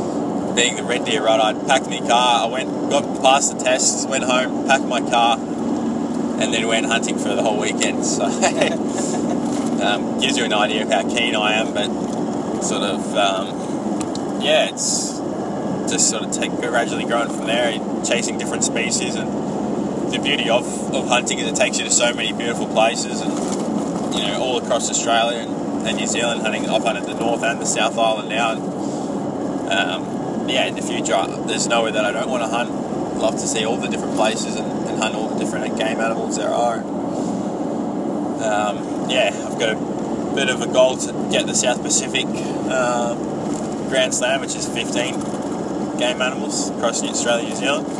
being 0.55 0.77
the 0.77 0.83
Red 0.83 1.05
Deer 1.05 1.25
rut, 1.25 1.40
I 1.40 1.53
packed 1.66 1.88
my 1.88 2.01
car. 2.01 2.44
I 2.44 2.46
went, 2.46 2.68
got 2.90 3.23
past 3.23 3.57
the 3.57 3.64
tests, 3.64 4.07
went 4.07 4.25
home, 4.25 4.66
packed 4.66 4.85
my 4.85 5.01
car, 5.01 5.38
and 5.38 6.53
then 6.53 6.66
went 6.66 6.87
hunting 6.87 7.18
for 7.18 7.35
the 7.35 7.42
whole 7.42 7.59
weekend. 7.59 8.05
So 8.05 8.25
um, 9.85 10.20
gives 10.20 10.37
you 10.37 10.44
an 10.44 10.53
idea 10.53 10.83
of 10.83 10.90
how 10.90 11.09
keen 11.09 11.35
I 11.35 11.55
am. 11.55 11.73
But 11.75 12.62
sort 12.62 12.83
of, 12.83 13.14
um, 13.14 14.42
yeah, 14.42 14.68
it's 14.70 15.18
just 15.90 16.11
sort 16.11 16.25
of 16.25 16.33
take 16.33 16.51
gradually 16.53 17.05
growing 17.05 17.29
from 17.29 17.46
there, 17.46 17.73
chasing 18.05 18.38
different 18.38 18.64
species. 18.64 19.14
And 19.14 19.29
the 20.11 20.18
beauty 20.18 20.51
of, 20.51 20.66
of 20.94 21.09
hunting 21.09 21.38
is 21.38 21.46
it 21.46 21.57
takes 21.57 21.79
you 21.79 21.85
to 21.85 21.90
so 21.90 22.12
many 22.12 22.33
beautiful 22.33 22.66
places, 22.66 23.20
and 23.20 23.33
you 24.14 24.27
know, 24.27 24.40
all 24.40 24.59
across 24.59 24.90
Australia 24.90 25.38
and, 25.38 25.87
and 25.87 25.96
New 25.96 26.07
Zealand. 26.07 26.42
Hunting, 26.42 26.68
I've 26.68 26.83
hunted 26.83 27.05
the 27.05 27.14
North 27.14 27.42
and 27.42 27.61
the 27.61 27.66
South 27.66 27.96
Island 27.99 28.29
now. 28.29 28.53
And, 28.53 28.62
um, 29.70 30.49
yeah, 30.49 30.66
in 30.66 30.75
the 30.75 30.83
future, 30.83 31.16
there's 31.46 31.68
nowhere 31.68 31.92
that 31.92 32.05
I 32.05 32.12
don't 32.12 32.29
want 32.29 32.42
to 32.42 32.49
hunt. 32.49 32.70
Love 33.18 33.35
to 33.35 33.46
see 33.46 33.64
all 33.64 33.77
the 33.77 33.88
different 33.88 34.16
places 34.16 34.57
and, 34.57 34.66
and 34.88 34.99
hunt 34.99 35.14
all 35.14 35.29
the 35.29 35.38
different 35.38 35.79
game 35.79 36.01
animals 36.01 36.37
there 36.37 36.49
are. 36.49 36.79
Um, 38.40 39.09
yeah, 39.11 39.29
I've 39.46 39.59
got 39.59 39.77
a 39.77 40.35
bit 40.35 40.49
of 40.49 40.62
a 40.62 40.66
goal 40.66 40.96
to 40.96 41.29
get 41.31 41.46
the 41.46 41.55
South 41.55 41.83
Pacific 41.83 42.25
um, 42.25 43.18
Grand 43.88 44.14
Slam, 44.14 44.40
which 44.40 44.55
is 44.55 44.66
15 44.66 45.99
game 45.99 46.23
animals 46.23 46.70
across 46.70 47.03
Australia, 47.03 47.49
New 47.49 47.57
Zealand. 47.57 47.99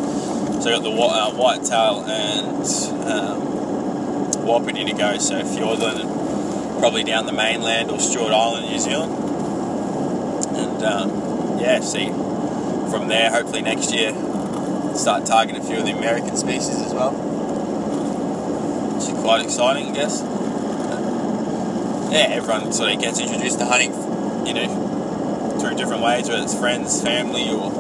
So 0.61 0.69
I've 0.69 0.83
got 0.83 0.85
the 0.85 0.91
uh, 0.91 1.31
whitetail 1.33 2.05
and 2.05 2.67
um, 3.11 4.47
wapiti 4.47 4.85
to 4.85 4.93
go, 4.93 5.17
so 5.17 5.41
Fiordland 5.41 6.01
and 6.01 6.79
probably 6.79 7.03
down 7.03 7.25
the 7.25 7.33
mainland 7.33 7.91
or 7.91 7.99
Stewart 7.99 8.35
Island, 8.35 8.69
New 8.71 8.79
Zealand. 8.79 9.11
And 10.55 10.83
um, 10.85 11.59
yeah, 11.59 11.81
see 11.81 12.09
from 12.91 13.09
there, 13.09 13.31
hopefully 13.31 13.63
next 13.63 13.95
year, 13.95 14.13
start 14.95 15.25
targeting 15.25 15.63
a 15.63 15.65
few 15.65 15.79
of 15.79 15.87
the 15.87 15.93
American 15.93 16.37
species 16.37 16.79
as 16.79 16.93
well. 16.93 17.13
Which 18.97 19.09
is 19.09 19.19
quite 19.23 19.43
exciting, 19.43 19.93
I 19.93 19.95
guess. 19.95 20.21
But 20.21 21.01
yeah, 22.13 22.37
everyone 22.37 22.71
sort 22.75 22.93
of 22.93 23.01
gets 23.01 23.19
introduced 23.19 23.61
to 23.61 23.65
hunting, 23.65 23.95
you 24.47 24.53
know, 24.53 25.59
through 25.59 25.77
different 25.77 26.03
ways, 26.03 26.29
whether 26.29 26.43
it's 26.43 26.59
friends, 26.59 27.01
family, 27.03 27.49
or 27.49 27.73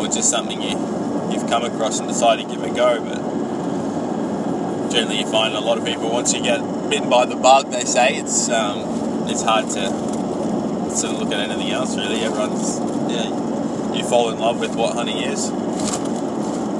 or 0.00 0.06
just 0.06 0.30
something 0.30 0.62
you 0.62 1.03
you've 1.34 1.48
come 1.48 1.64
across 1.64 1.98
and 1.98 2.08
decided 2.08 2.48
to 2.48 2.54
give 2.54 2.62
it 2.62 2.70
a 2.70 2.74
go. 2.74 3.00
But 3.04 4.90
generally, 4.90 5.20
you 5.20 5.26
find 5.26 5.54
a 5.54 5.60
lot 5.60 5.78
of 5.78 5.84
people 5.84 6.10
once 6.10 6.32
you 6.32 6.42
get 6.42 6.60
bitten 6.88 7.10
by 7.10 7.26
the 7.26 7.36
bug, 7.36 7.70
they 7.70 7.84
say 7.84 8.16
it's 8.16 8.48
um, 8.48 9.28
it's 9.28 9.42
hard 9.42 9.66
to 9.70 9.90
sort 10.94 11.14
of 11.14 11.20
look 11.20 11.32
at 11.32 11.40
anything 11.40 11.70
else. 11.70 11.96
Really, 11.96 12.20
everyone's 12.20 12.78
yeah 13.10 13.44
you 13.94 14.04
fall 14.04 14.30
in 14.30 14.38
love 14.38 14.60
with 14.60 14.74
what 14.74 14.94
hunting 14.94 15.18
is. 15.18 15.50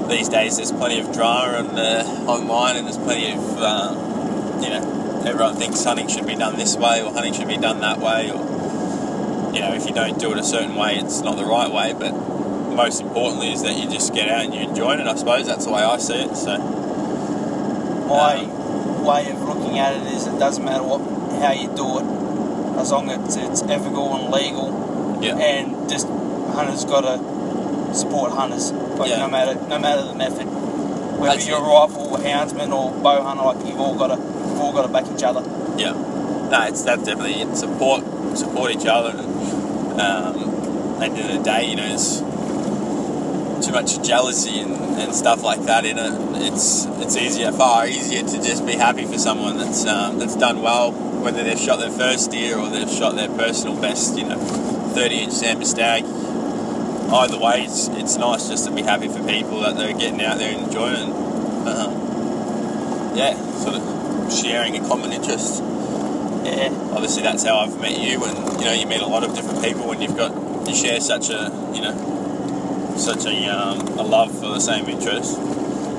These 0.09 0.29
days, 0.29 0.57
there's 0.57 0.73
plenty 0.73 1.01
of 1.01 1.12
drama 1.12 1.59
and 1.59 1.79
uh, 1.79 2.31
online, 2.31 2.77
and 2.77 2.87
there's 2.87 2.99
plenty 2.99 3.33
of 3.33 3.59
um, 3.59 4.62
you 4.62 4.71
know 4.71 5.23
everyone 5.27 5.57
thinks 5.57 5.83
hunting 5.83 6.09
should 6.09 6.27
be 6.27 6.35
done 6.35 6.57
this 6.57 6.77
way 6.77 7.03
or 7.03 7.12
hunting 7.12 7.33
should 7.33 7.49
be 7.49 7.57
done 7.57 7.81
that 7.81 7.99
way, 7.99 8.31
or 8.31 8.38
you 9.55 9.61
know 9.61 9.75
if 9.75 9.87
you 9.87 9.95
don't 9.95 10.19
do 10.19 10.33
it 10.33 10.38
a 10.38 10.45
certain 10.45 10.75
way, 10.75 10.97
it's 10.97 11.21
not 11.21 11.37
the 11.37 11.45
right 11.45 11.71
way. 11.71 11.95
But 11.95 12.12
most 12.74 13.00
importantly 13.00 13.52
is 13.52 13.62
that 13.62 13.76
you 13.76 13.88
just 13.90 14.12
get 14.14 14.28
out 14.28 14.44
and 14.44 14.54
you 14.54 14.60
enjoy 14.60 14.94
it. 14.94 15.00
I 15.06 15.14
suppose 15.14 15.46
that's 15.46 15.64
the 15.66 15.72
way 15.72 15.82
I 15.82 15.96
see 15.98 16.14
it. 16.14 16.37
So 16.37 16.58
my 18.08 18.37
um, 18.37 19.04
way 19.04 19.30
of 19.30 19.40
looking 19.42 19.78
at 19.78 19.94
it 19.96 20.12
is 20.12 20.26
it 20.26 20.38
doesn't 20.38 20.64
matter 20.64 20.82
what 20.84 21.00
how 21.40 21.52
you 21.52 21.68
do 21.74 21.98
it, 21.98 22.80
as 22.80 22.90
long 22.92 23.10
as 23.10 23.37
it's 23.37 23.62
ethical 23.62 24.14
and 24.16 24.32
legal, 24.32 25.18
yeah. 25.22 25.37
and 25.37 25.88
just 25.90 26.06
hunters 26.06 26.84
got 26.84 27.02
to 27.02 27.94
support 27.94 28.32
hunters. 28.32 28.72
Like 28.72 29.10
Yeah. 29.10 29.18
no 29.18 29.28
matter 29.28 29.54
no 29.68 29.78
matter 29.78 30.02
the 30.02 30.14
method, 30.14 30.46
whether 30.46 31.34
That's 31.34 31.48
you're 31.48 31.58
it. 31.58 31.62
a 31.62 31.66
rifle 31.66 32.16
houndsman 32.18 32.72
or 32.72 32.92
bow 33.02 33.22
hunter, 33.22 33.42
like 33.42 33.66
you've 33.66 33.80
all 33.80 33.96
got 33.96 34.08
to 34.08 34.16
you've 34.16 34.60
all 34.60 34.72
got 34.72 34.82
to 34.87 34.92
back 34.92 35.06
each 35.14 35.22
other. 35.22 35.42
Yeah, 35.76 35.92
no, 35.92 36.66
it's 36.68 36.82
that 36.82 37.04
definitely 37.04 37.52
support 37.56 38.04
support 38.37 38.70
each 38.70 38.87
other. 38.87 39.10
And, 39.18 40.00
um, 40.00 40.50
at 41.02 41.12
the 41.12 41.18
end 41.20 41.30
of 41.30 41.38
the 41.38 41.42
day, 41.42 41.68
you 41.70 41.76
know, 41.76 41.96
much 43.74 44.00
jealousy 44.06 44.60
and, 44.60 44.72
and 45.00 45.14
stuff 45.14 45.42
like 45.42 45.60
that 45.64 45.84
in 45.84 45.98
it. 45.98 46.12
It's 46.46 46.87
it's 47.02 47.16
easier, 47.16 47.50
far 47.52 47.87
easier 47.87 48.22
to 48.22 48.37
just 48.37 48.64
be 48.64 48.74
happy 48.74 49.04
for 49.04 49.18
someone 49.18 49.58
that's 49.58 49.84
um, 49.84 50.18
that's 50.18 50.37
done 50.37 50.62
well, 50.62 50.92
whether 50.92 51.42
they've 51.42 51.58
shot 51.58 51.80
their 51.80 51.90
first 51.90 52.30
deer 52.30 52.56
or 52.56 52.68
they've 52.70 52.88
shot 52.88 53.16
their 53.16 53.28
personal 53.28 53.78
best, 53.80 54.16
you 54.16 54.24
know, 54.24 54.38
30 54.38 55.14
inch 55.16 55.32
Sambar 55.32 55.66
stag. 55.66 56.04
Either 57.12 57.38
way, 57.38 57.64
it's, 57.64 57.88
it's 57.88 58.16
nice 58.16 58.48
just 58.48 58.64
to 58.64 58.72
be 58.74 58.82
happy 58.82 59.08
for 59.08 59.22
people 59.26 59.60
that 59.60 59.76
they're 59.76 59.92
getting 59.92 60.22
out 60.22 60.38
there 60.38 60.52
and 60.56 60.66
enjoying 60.66 60.94
it. 60.94 61.14
Um, 61.68 63.16
yeah, 63.16 63.34
sort 63.58 63.76
of 63.76 64.32
sharing 64.32 64.76
a 64.76 64.88
common 64.88 65.12
interest. 65.12 65.62
Yeah, 66.44 66.70
Obviously, 66.92 67.22
that's 67.22 67.44
how 67.44 67.58
I've 67.58 67.78
met 67.80 67.98
you, 67.98 68.24
and 68.24 68.60
you 68.60 68.64
know, 68.64 68.72
you 68.72 68.87
meet 68.87 69.00
a 69.00 69.06
lot 69.06 69.24
of 69.24 69.34
different 69.34 69.62
people 69.62 69.87
when 69.88 70.00
you've 70.00 70.16
got 70.16 70.32
you 70.68 70.74
share 70.74 71.00
such 71.00 71.28
a 71.30 71.50
you 71.74 71.82
know 71.82 71.92
such 72.98 73.26
a 73.26 73.46
um, 73.46 73.80
a 73.98 74.02
love 74.02 74.33
for 74.33 74.48
the 74.48 74.61
same 74.61 74.88
interest. 74.88 75.38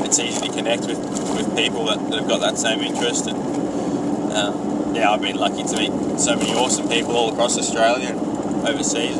It's 0.05 0.19
easy 0.19 0.47
to 0.47 0.53
connect 0.53 0.85
with, 0.85 0.99
with 0.99 1.55
people 1.55 1.85
that, 1.85 1.99
that 2.09 2.19
have 2.19 2.27
got 2.27 2.41
that 2.41 2.57
same 2.57 2.81
interest, 2.81 3.27
and 3.27 3.37
um, 4.33 4.95
yeah, 4.95 5.11
I've 5.11 5.21
been 5.21 5.37
lucky 5.37 5.63
to 5.63 5.77
meet 5.77 6.19
so 6.19 6.35
many 6.35 6.53
awesome 6.53 6.87
people 6.87 7.15
all 7.15 7.31
across 7.31 7.57
Australia 7.57 8.09
and 8.09 8.67
overseas. 8.67 9.17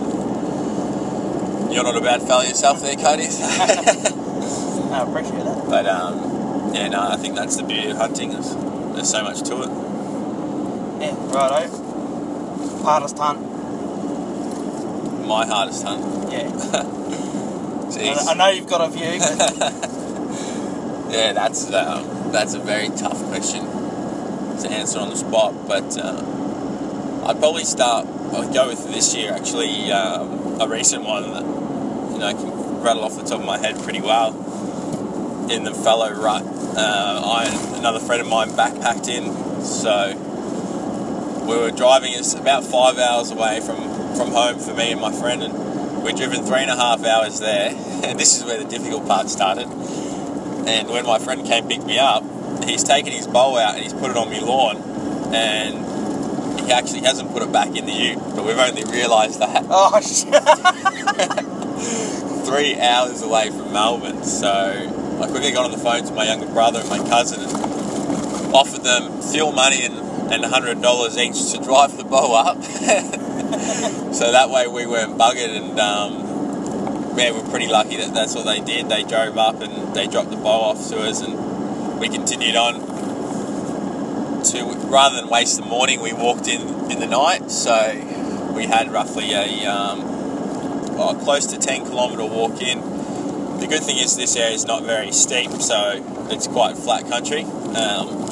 You're 1.74 1.84
not 1.84 1.98
a 1.98 2.02
bad 2.02 2.22
fellow 2.22 2.44
yourself, 2.44 2.82
there, 2.82 2.96
Cody. 2.96 3.28
I 3.30 5.04
appreciate 5.06 5.44
that. 5.44 5.66
But 5.68 5.86
um, 5.88 6.74
yeah, 6.74 6.88
no, 6.88 7.02
I 7.02 7.18
think 7.18 7.36
that's 7.36 7.58
the 7.58 7.64
beauty 7.64 7.90
of 7.90 7.98
hunting. 7.98 8.32
There's, 8.32 8.56
there's 8.96 9.10
so 9.10 9.24
much 9.24 9.42
to 9.44 9.62
it. 9.64 9.70
Yeah, 11.02 11.16
righto. 11.34 11.68
Hardest 12.84 13.18
hunt. 13.18 13.42
My 15.28 15.46
hardest 15.46 15.84
hunt. 15.84 16.32
Yeah, 16.32 16.48
Jeez. 17.96 18.28
I, 18.28 18.34
know 18.34 18.50
you've 18.50 18.68
got 18.68 18.82
a 18.82 18.92
view, 18.92 19.20
but 19.20 19.40
yeah, 21.14 21.32
that's 21.32 21.72
um, 21.72 22.32
that's 22.32 22.54
a 22.54 22.60
very 22.60 22.90
tough 22.90 23.24
question 23.28 23.64
to 23.64 24.70
answer 24.70 25.00
on 25.00 25.10
the 25.10 25.16
spot. 25.16 25.54
But 25.66 25.98
uh, 25.98 27.26
I'd 27.26 27.40
probably 27.40 27.64
start. 27.64 28.06
I'd 28.06 28.54
go 28.54 28.68
with 28.68 28.92
this 28.94 29.16
year 29.16 29.32
actually. 29.32 29.92
Um, 29.92 30.60
a 30.60 30.68
recent 30.68 31.04
one 31.04 31.24
that 31.32 31.44
you 32.14 32.20
know 32.20 32.28
I 32.28 32.34
can 32.34 32.82
rattle 32.82 33.04
off 33.04 33.16
the 33.16 33.24
top 33.24 33.40
of 33.40 33.46
my 33.46 33.58
head 33.58 33.82
pretty 33.82 34.02
well. 34.02 34.34
In 35.50 35.64
the 35.64 35.74
fallow 35.74 36.12
rut, 36.12 36.44
uh, 36.44 37.22
I 37.24 37.78
another 37.78 38.00
friend 38.00 38.22
of 38.22 38.28
mine 38.28 38.50
backpacked 38.50 39.08
in, 39.08 39.64
so 39.64 40.16
we 41.48 41.56
were 41.56 41.72
driving. 41.72 42.12
It's 42.14 42.34
about 42.34 42.66
five 42.66 42.98
hours 42.98 43.32
away 43.32 43.62
from 43.62 43.78
from 44.18 44.32
home 44.32 44.60
for 44.60 44.74
me 44.74 44.92
and 44.92 45.00
my 45.00 45.14
friend, 45.14 45.44
and 45.44 45.54
we'd 46.06 46.16
driven 46.16 46.46
three 46.46 46.62
and 46.62 46.70
a 46.70 46.76
half 46.76 47.04
hours 47.04 47.40
there. 47.40 47.72
And 48.04 48.20
this 48.20 48.38
is 48.38 48.46
where 48.46 48.62
the 48.62 48.70
difficult 48.70 49.08
part 49.08 49.30
started. 49.30 49.68
And 50.68 50.90
when 50.90 51.06
my 51.06 51.20
friend 51.20 51.46
came 51.46 51.68
pick 51.68 51.84
me 51.84 51.98
up, 51.98 52.24
he's 52.64 52.84
taken 52.84 53.12
his 53.12 53.28
bow 53.28 53.58
out 53.58 53.76
and 53.76 53.84
he's 53.84 53.94
put 53.94 54.12
it 54.12 54.18
on 54.18 54.30
my 54.30 54.40
lawn, 54.40 54.78
and 55.34 56.60
he 56.60 56.72
actually 56.72 57.02
hasn't 57.02 57.32
put 57.32 57.44
it 57.44 57.52
back 57.52 57.76
in 57.76 57.86
the 57.86 57.92
ute. 57.92 58.20
But 58.36 58.46
we've 58.46 58.58
only 58.58 58.84
realised 58.86 59.40
that 59.40 59.66
oh 59.70 60.00
shit. 60.02 60.34
three 62.46 62.80
hours 62.80 63.22
away 63.22 63.50
from 63.50 63.74
Melbourne. 63.74 64.24
So 64.24 65.20
I 65.22 65.28
quickly 65.28 65.52
got 65.52 65.66
on 65.66 65.72
the 65.72 65.78
phone 65.78 66.06
to 66.06 66.14
my 66.14 66.26
younger 66.26 66.48
brother 66.48 66.80
and 66.80 66.90
my 66.90 67.00
cousin 67.00 67.42
and 67.42 68.56
offered 68.56 68.84
them 68.84 69.22
fuel 69.22 69.52
money 69.52 69.84
and 69.84 70.06
and 70.32 70.44
hundred 70.44 70.82
dollars 70.82 71.18
each 71.18 71.52
to 71.52 71.64
drive 71.64 71.98
the 71.98 72.04
bow 72.04 72.34
up. 72.34 72.58
so 74.14 74.32
that 74.32 74.50
way 74.50 74.68
we 74.68 74.86
weren't 74.86 75.18
buggered 75.18 75.56
and 75.56 75.80
um, 75.80 76.26
we're 77.16 77.50
pretty 77.50 77.68
lucky 77.68 77.98
that 77.98 78.14
that's 78.14 78.36
what 78.36 78.46
they 78.46 78.60
did. 78.60 78.90
They 78.90 79.04
drove 79.04 79.38
up 79.38 79.62
and 79.62 79.96
they 79.96 80.08
dropped 80.08 80.32
the 80.32 80.38
bow 80.38 80.62
off 80.62 80.90
to 80.90 81.00
us, 81.00 81.22
and 81.22 82.00
we 82.00 82.10
continued 82.10 82.56
on 82.56 82.82
to 84.46 84.64
rather 84.90 85.16
than 85.16 85.30
waste 85.30 85.58
the 85.58 85.66
morning, 85.66 86.02
we 86.02 86.14
walked 86.14 86.48
in 86.48 86.62
in 86.92 87.00
the 87.00 87.08
night. 87.08 87.50
So 87.50 88.54
we 88.56 88.66
had 88.66 88.92
roughly 88.92 89.34
a 89.34 89.66
um, 89.66 90.02
oh, 90.98 91.20
close 91.24 91.48
to 91.48 91.58
10 91.58 91.86
kilometre 91.86 92.26
walk 92.26 92.62
in. 92.62 92.80
The 93.60 93.68
good 93.68 93.84
thing 93.84 93.98
is 93.98 94.18
this 94.18 94.36
area 94.36 94.54
is 94.54 94.66
not 94.66 94.84
very 94.84 95.12
steep, 95.12 95.52
so 95.52 96.28
it's 96.30 96.48
quite 96.48 96.78
flat 96.78 97.08
country. 97.08 97.44
Um, 97.44 98.24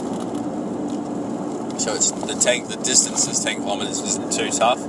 so 1.79 1.95
it's 1.95 2.12
the 2.27 2.35
tank. 2.35 2.69
The 2.69 2.77
distance 2.77 3.27
is 3.27 3.43
10 3.43 3.61
kilometres 3.61 3.99
isn't 3.99 4.33
too 4.33 4.49
tough. 4.49 4.79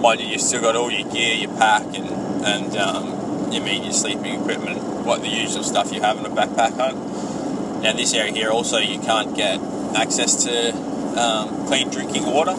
Mind 0.00 0.20
you, 0.20 0.26
you've 0.26 0.40
still 0.40 0.62
got 0.62 0.76
all 0.76 0.90
your 0.90 1.10
gear, 1.10 1.34
your 1.34 1.50
pack, 1.56 1.82
and 1.82 2.08
and 2.44 2.76
um, 2.76 3.52
your 3.52 3.62
meat, 3.62 3.82
your 3.82 3.92
sleeping 3.92 4.40
equipment, 4.40 4.80
what 5.04 5.20
the 5.20 5.28
usual 5.28 5.62
stuff 5.62 5.92
you 5.92 6.00
have 6.00 6.18
in 6.18 6.26
a 6.26 6.30
backpack 6.30 6.74
hunt. 6.76 7.82
Now 7.82 7.92
this 7.92 8.14
area 8.14 8.32
here 8.32 8.50
also 8.50 8.78
you 8.78 8.98
can't 9.00 9.36
get 9.36 9.60
access 9.94 10.44
to 10.44 10.72
um, 11.20 11.66
clean 11.66 11.90
drinking 11.90 12.26
water, 12.26 12.56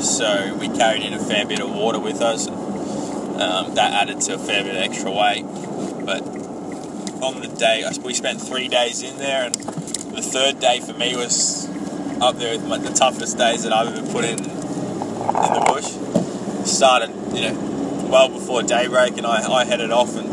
so 0.00 0.54
we 0.60 0.68
carried 0.68 1.02
in 1.02 1.14
a 1.14 1.18
fair 1.18 1.46
bit 1.46 1.60
of 1.60 1.70
water 1.70 1.98
with 1.98 2.20
us, 2.20 2.48
um, 2.48 3.74
that 3.74 3.92
added 3.92 4.20
to 4.22 4.34
a 4.34 4.38
fair 4.38 4.62
bit 4.62 4.76
of 4.76 4.82
extra 4.82 5.10
weight. 5.10 5.44
But 6.04 6.22
on 7.22 7.40
the 7.40 7.48
day, 7.48 7.84
we 8.04 8.14
spent 8.14 8.40
three 8.40 8.68
days 8.68 9.02
in 9.02 9.18
there, 9.18 9.46
and 9.46 9.54
the 9.54 10.22
third 10.22 10.60
day 10.60 10.80
for 10.80 10.92
me 10.92 11.16
was 11.16 11.66
up 12.20 12.36
there 12.36 12.56
with 12.56 12.66
my, 12.66 12.78
the 12.78 12.90
toughest 12.90 13.38
days 13.38 13.62
that 13.62 13.72
I've 13.72 13.96
ever 13.96 14.12
put 14.12 14.24
in 14.24 14.38
in 14.38 14.44
the 14.44 15.64
bush. 15.66 16.68
Started, 16.68 17.10
you 17.34 17.42
know, 17.42 18.08
well 18.10 18.28
before 18.28 18.62
daybreak, 18.62 19.16
and 19.16 19.26
I, 19.26 19.50
I 19.50 19.64
headed 19.64 19.90
off, 19.90 20.16
and 20.16 20.28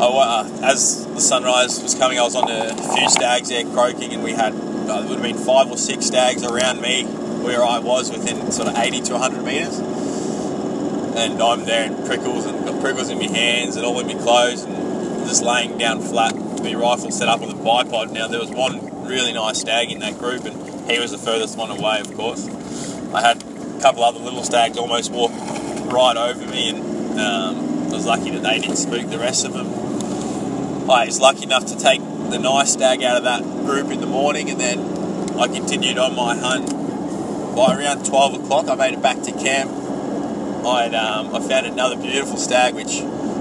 I, 0.00 0.06
uh, 0.06 0.60
as 0.62 1.06
the 1.06 1.20
sunrise 1.20 1.82
was 1.82 1.94
coming, 1.94 2.18
I 2.18 2.22
was 2.22 2.36
on 2.36 2.50
a 2.50 2.74
few 2.94 3.10
stags 3.10 3.48
there 3.48 3.64
croaking, 3.64 4.12
and 4.12 4.22
we 4.22 4.32
had 4.32 4.52
uh, 4.54 5.02
it 5.02 5.08
would 5.08 5.18
have 5.18 5.22
been 5.22 5.36
five 5.36 5.70
or 5.70 5.76
six 5.76 6.06
stags 6.06 6.42
around 6.44 6.80
me 6.80 7.04
where 7.04 7.62
I 7.62 7.78
was 7.78 8.10
within 8.10 8.50
sort 8.50 8.68
of 8.68 8.76
80 8.76 9.02
to 9.02 9.12
100 9.14 9.44
metres. 9.44 9.78
And 9.78 11.42
I'm 11.42 11.64
there 11.64 11.84
in 11.84 12.06
prickles 12.06 12.46
and 12.46 12.64
got 12.64 12.80
prickles 12.80 13.10
in 13.10 13.18
my 13.18 13.26
hands 13.26 13.76
and 13.76 13.84
all 13.84 13.98
in 14.00 14.06
my 14.06 14.14
clothes 14.14 14.62
and 14.62 15.26
just 15.26 15.42
laying 15.42 15.76
down 15.76 16.00
flat 16.00 16.34
with 16.34 16.62
my 16.62 16.74
rifle 16.74 17.10
set 17.10 17.28
up 17.28 17.42
on 17.42 17.48
the 17.48 17.54
bipod. 17.54 18.12
Now, 18.12 18.28
there 18.28 18.40
was 18.40 18.50
one 18.50 19.06
really 19.06 19.32
nice 19.32 19.60
stag 19.60 19.90
in 19.90 19.98
that 20.00 20.18
group 20.18 20.44
and 20.44 20.67
he 20.88 20.98
was 20.98 21.10
the 21.10 21.18
furthest 21.18 21.56
one 21.56 21.70
away, 21.70 22.00
of 22.00 22.14
course. 22.14 22.48
I 23.12 23.20
had 23.20 23.42
a 23.42 23.80
couple 23.80 24.02
other 24.04 24.18
little 24.18 24.42
stags 24.42 24.76
almost 24.76 25.12
walk 25.12 25.30
right 25.92 26.16
over 26.16 26.46
me 26.46 26.70
and 26.70 27.20
um, 27.20 27.88
I 27.88 27.92
was 27.92 28.06
lucky 28.06 28.30
that 28.30 28.42
they 28.42 28.60
didn't 28.60 28.76
spook 28.76 29.08
the 29.08 29.18
rest 29.18 29.44
of 29.44 29.52
them. 29.52 29.66
I 30.90 31.06
was 31.06 31.20
lucky 31.20 31.44
enough 31.44 31.66
to 31.66 31.78
take 31.78 32.00
the 32.00 32.38
nice 32.38 32.72
stag 32.72 33.02
out 33.02 33.16
of 33.16 33.24
that 33.24 33.42
group 33.42 33.90
in 33.90 34.00
the 34.00 34.06
morning, 34.06 34.50
and 34.50 34.60
then 34.60 34.78
I 35.38 35.46
continued 35.48 35.98
on 35.98 36.14
my 36.14 36.36
hunt. 36.36 36.70
By 37.54 37.76
around 37.76 38.06
12 38.06 38.44
o'clock, 38.44 38.68
I 38.68 38.74
made 38.74 38.94
it 38.94 39.02
back 39.02 39.22
to 39.22 39.32
camp. 39.32 39.70
I'd, 40.66 40.94
um, 40.94 41.34
I 41.34 41.40
found 41.40 41.66
another 41.66 41.96
beautiful 41.96 42.36
stag, 42.36 42.74
which 42.74 43.00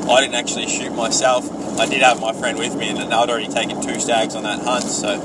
I 0.09 0.21
didn't 0.21 0.35
actually 0.35 0.67
shoot 0.67 0.93
myself. 0.93 1.49
I 1.79 1.85
did 1.85 2.01
have 2.01 2.19
my 2.19 2.33
friend 2.33 2.57
with 2.57 2.75
me, 2.75 2.89
and 2.89 2.99
I'd 2.99 3.29
already 3.29 3.47
taken 3.47 3.81
two 3.81 3.99
stags 3.99 4.35
on 4.35 4.43
that 4.43 4.61
hunt. 4.61 4.85
So 4.85 5.19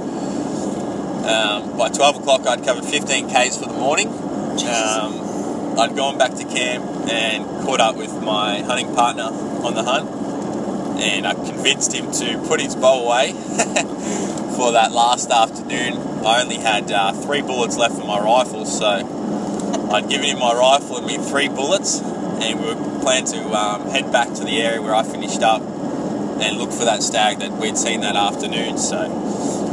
um, 1.24 1.76
by 1.76 1.88
12 1.88 2.16
o'clock, 2.16 2.46
I'd 2.46 2.64
covered 2.64 2.84
15 2.84 3.28
k's 3.28 3.58
for 3.58 3.66
the 3.66 3.74
morning. 3.74 4.08
Um, 4.08 5.78
I'd 5.78 5.96
gone 5.96 6.18
back 6.18 6.34
to 6.34 6.44
camp 6.44 6.84
and 7.10 7.44
caught 7.64 7.80
up 7.80 7.96
with 7.96 8.12
my 8.22 8.60
hunting 8.60 8.94
partner 8.94 9.24
on 9.24 9.74
the 9.74 9.82
hunt 9.82 10.22
and 11.02 11.26
I 11.26 11.34
convinced 11.34 11.92
him 11.92 12.12
to 12.12 12.38
put 12.46 12.60
his 12.60 12.76
bow 12.76 13.04
away 13.04 13.32
for 14.56 14.72
that 14.72 14.92
last 14.92 15.30
afternoon. 15.30 16.24
I 16.24 16.42
only 16.42 16.56
had 16.56 16.92
uh, 16.92 17.12
three 17.12 17.42
bullets 17.42 17.76
left 17.76 17.96
for 17.96 18.06
my 18.06 18.20
rifle, 18.20 18.64
so 18.66 18.86
I'd 19.92 20.08
given 20.08 20.26
him 20.26 20.38
my 20.38 20.54
rifle 20.54 20.98
and 20.98 21.06
me 21.06 21.18
three 21.18 21.48
bullets, 21.48 22.00
and 22.00 22.60
we 22.60 22.66
were 22.66 23.00
planning 23.00 23.26
to 23.32 23.52
um, 23.52 23.90
head 23.90 24.12
back 24.12 24.32
to 24.34 24.44
the 24.44 24.60
area 24.60 24.80
where 24.80 24.94
I 24.94 25.02
finished 25.02 25.42
up 25.42 25.62
and 26.42 26.58
look 26.58 26.72
for 26.72 26.84
that 26.84 27.02
stag 27.02 27.38
that 27.38 27.52
we'd 27.52 27.78
seen 27.78 28.00
that 28.00 28.16
afternoon. 28.16 28.76
So, 28.78 28.98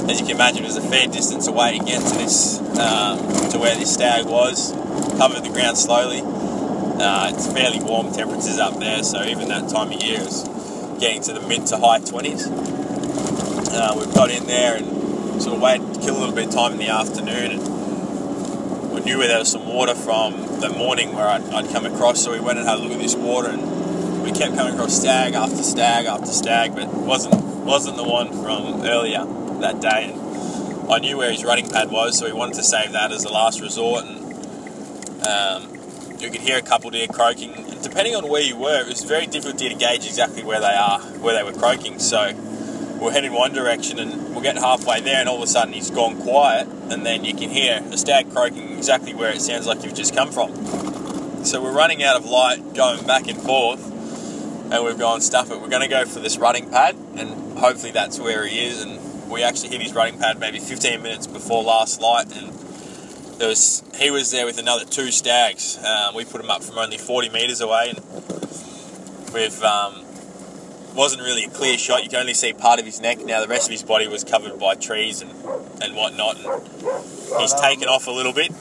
as 0.09 0.19
you 0.19 0.25
can 0.25 0.35
imagine, 0.35 0.63
it 0.63 0.67
was 0.67 0.77
a 0.77 0.81
fair 0.81 1.07
distance 1.07 1.47
away 1.47 1.77
to 1.77 1.83
get 1.83 2.01
to 2.01 2.17
this 2.17 2.59
um, 2.79 3.17
to 3.51 3.57
where 3.59 3.75
this 3.75 3.93
stag 3.93 4.25
was. 4.25 4.71
Covered 5.17 5.43
the 5.43 5.49
ground 5.49 5.77
slowly. 5.77 6.21
Uh, 6.23 7.31
it's 7.33 7.51
fairly 7.51 7.79
warm 7.79 8.11
temperatures 8.11 8.59
up 8.59 8.79
there, 8.79 9.03
so 9.03 9.23
even 9.23 9.47
that 9.47 9.69
time 9.69 9.91
of 9.91 10.03
year 10.03 10.19
is 10.19 10.43
getting 10.99 11.21
to 11.23 11.33
the 11.33 11.41
mid 11.41 11.65
to 11.67 11.77
high 11.77 11.99
20s. 11.99 12.47
Uh, 13.71 13.95
we've 13.97 14.13
got 14.13 14.29
in 14.29 14.45
there 14.47 14.75
and 14.75 15.41
sort 15.41 15.55
of 15.55 15.61
waited 15.61 15.93
to 15.93 15.99
kill 16.01 16.17
a 16.17 16.19
little 16.19 16.35
bit 16.35 16.47
of 16.47 16.53
time 16.53 16.73
in 16.73 16.77
the 16.77 16.89
afternoon. 16.89 17.51
And 17.51 18.91
we 18.91 18.99
knew 19.01 19.17
where 19.17 19.27
there 19.27 19.39
was 19.39 19.51
some 19.51 19.65
water 19.65 19.95
from 19.95 20.59
the 20.59 20.69
morning 20.69 21.15
where 21.15 21.27
I'd, 21.27 21.43
I'd 21.53 21.69
come 21.69 21.85
across, 21.85 22.21
so 22.21 22.31
we 22.31 22.39
went 22.39 22.59
and 22.59 22.67
had 22.67 22.79
a 22.79 22.81
look 22.81 22.91
at 22.91 22.99
this 22.99 23.15
water. 23.15 23.49
And 23.49 23.78
we 24.29 24.37
kept 24.37 24.55
coming 24.55 24.73
across 24.75 24.95
stag 24.95 25.33
after 25.33 25.63
stag 25.63 26.05
after 26.05 26.27
stag, 26.27 26.75
but 26.75 26.87
wasn't 26.93 27.33
wasn't 27.65 27.97
the 27.97 28.03
one 28.03 28.31
from 28.31 28.83
earlier 28.83 29.25
that 29.59 29.81
day. 29.81 30.11
And 30.11 30.91
I 30.91 30.99
knew 30.99 31.17
where 31.17 31.31
his 31.31 31.43
running 31.43 31.67
pad 31.67 31.89
was, 31.89 32.17
so 32.17 32.25
we 32.25 32.33
wanted 32.33 32.55
to 32.55 32.63
save 32.63 32.91
that 32.91 33.11
as 33.11 33.23
a 33.23 33.29
last 33.29 33.59
resort. 33.61 34.05
And 34.05 35.27
um, 35.27 35.73
you 36.19 36.29
could 36.29 36.41
hear 36.41 36.57
a 36.57 36.61
couple 36.61 36.91
deer 36.91 37.07
croaking. 37.07 37.53
And 37.53 37.81
depending 37.81 38.15
on 38.15 38.27
where 38.29 38.41
you 38.41 38.55
were, 38.55 38.81
it 38.81 38.87
was 38.87 39.03
very 39.03 39.25
difficult 39.25 39.57
to 39.59 39.73
gauge 39.73 40.05
exactly 40.05 40.43
where 40.43 40.59
they 40.59 40.67
are, 40.67 40.99
where 40.99 41.35
they 41.35 41.43
were 41.43 41.57
croaking. 41.57 41.99
So 41.99 42.33
we're 43.01 43.11
heading 43.11 43.33
one 43.33 43.53
direction 43.53 43.97
and 43.97 44.35
we're 44.35 44.43
getting 44.43 44.61
halfway 44.61 45.01
there, 45.01 45.19
and 45.19 45.27
all 45.27 45.37
of 45.37 45.43
a 45.43 45.47
sudden 45.47 45.73
he's 45.73 45.89
gone 45.89 46.21
quiet, 46.21 46.67
and 46.67 47.03
then 47.03 47.25
you 47.25 47.33
can 47.33 47.49
hear 47.49 47.83
a 47.91 47.97
stag 47.97 48.31
croaking 48.31 48.77
exactly 48.77 49.15
where 49.15 49.31
it 49.31 49.41
sounds 49.41 49.65
like 49.65 49.83
you've 49.83 49.95
just 49.95 50.15
come 50.15 50.31
from. 50.31 51.45
So 51.45 51.63
we're 51.63 51.71
running 51.73 52.03
out 52.03 52.15
of 52.15 52.25
light, 52.25 52.73
going 52.73 53.05
back 53.07 53.27
and 53.27 53.41
forth, 53.41 53.88
and 54.71 54.83
we've 54.83 54.99
gone 54.99 55.21
stuff 55.21 55.51
it. 55.51 55.59
We're 55.59 55.69
going 55.69 55.81
to 55.81 55.87
go 55.87 56.05
for 56.05 56.19
this 56.19 56.37
running 56.37 56.69
pad, 56.69 56.95
and 57.15 57.57
hopefully 57.57 57.91
that's 57.91 58.19
where 58.19 58.45
he 58.45 58.65
is. 58.65 58.81
And 58.81 59.29
we 59.29 59.43
actually 59.43 59.69
hit 59.69 59.81
his 59.81 59.93
running 59.93 60.19
pad 60.19 60.39
maybe 60.39 60.59
15 60.59 61.01
minutes 61.01 61.27
before 61.27 61.63
last 61.63 62.01
light, 62.01 62.35
and 62.35 62.53
there 63.39 63.47
was 63.47 63.83
he 63.95 64.11
was 64.11 64.31
there 64.31 64.45
with 64.45 64.59
another 64.59 64.85
two 64.85 65.11
stags. 65.11 65.77
Um, 65.83 66.15
we 66.15 66.25
put 66.25 66.41
him 66.41 66.49
up 66.49 66.63
from 66.63 66.77
only 66.77 66.97
40 66.97 67.29
meters 67.29 67.61
away, 67.61 67.93
and 67.95 69.33
we've 69.33 69.63
um, 69.63 70.05
wasn't 70.95 71.21
really 71.23 71.45
a 71.45 71.49
clear 71.49 71.77
shot. 71.77 72.03
You 72.03 72.09
can 72.09 72.19
only 72.19 72.33
see 72.33 72.53
part 72.53 72.79
of 72.79 72.85
his 72.85 73.01
neck. 73.01 73.23
Now 73.25 73.41
the 73.41 73.47
rest 73.47 73.67
of 73.67 73.71
his 73.71 73.83
body 73.83 74.07
was 74.07 74.23
covered 74.23 74.59
by 74.59 74.75
trees 74.75 75.21
and 75.21 75.31
and 75.81 75.95
whatnot. 75.95 76.37
And 76.37 77.39
he's 77.39 77.53
taken 77.53 77.87
off 77.87 78.07
a 78.07 78.11
little 78.11 78.33
bit, 78.33 78.51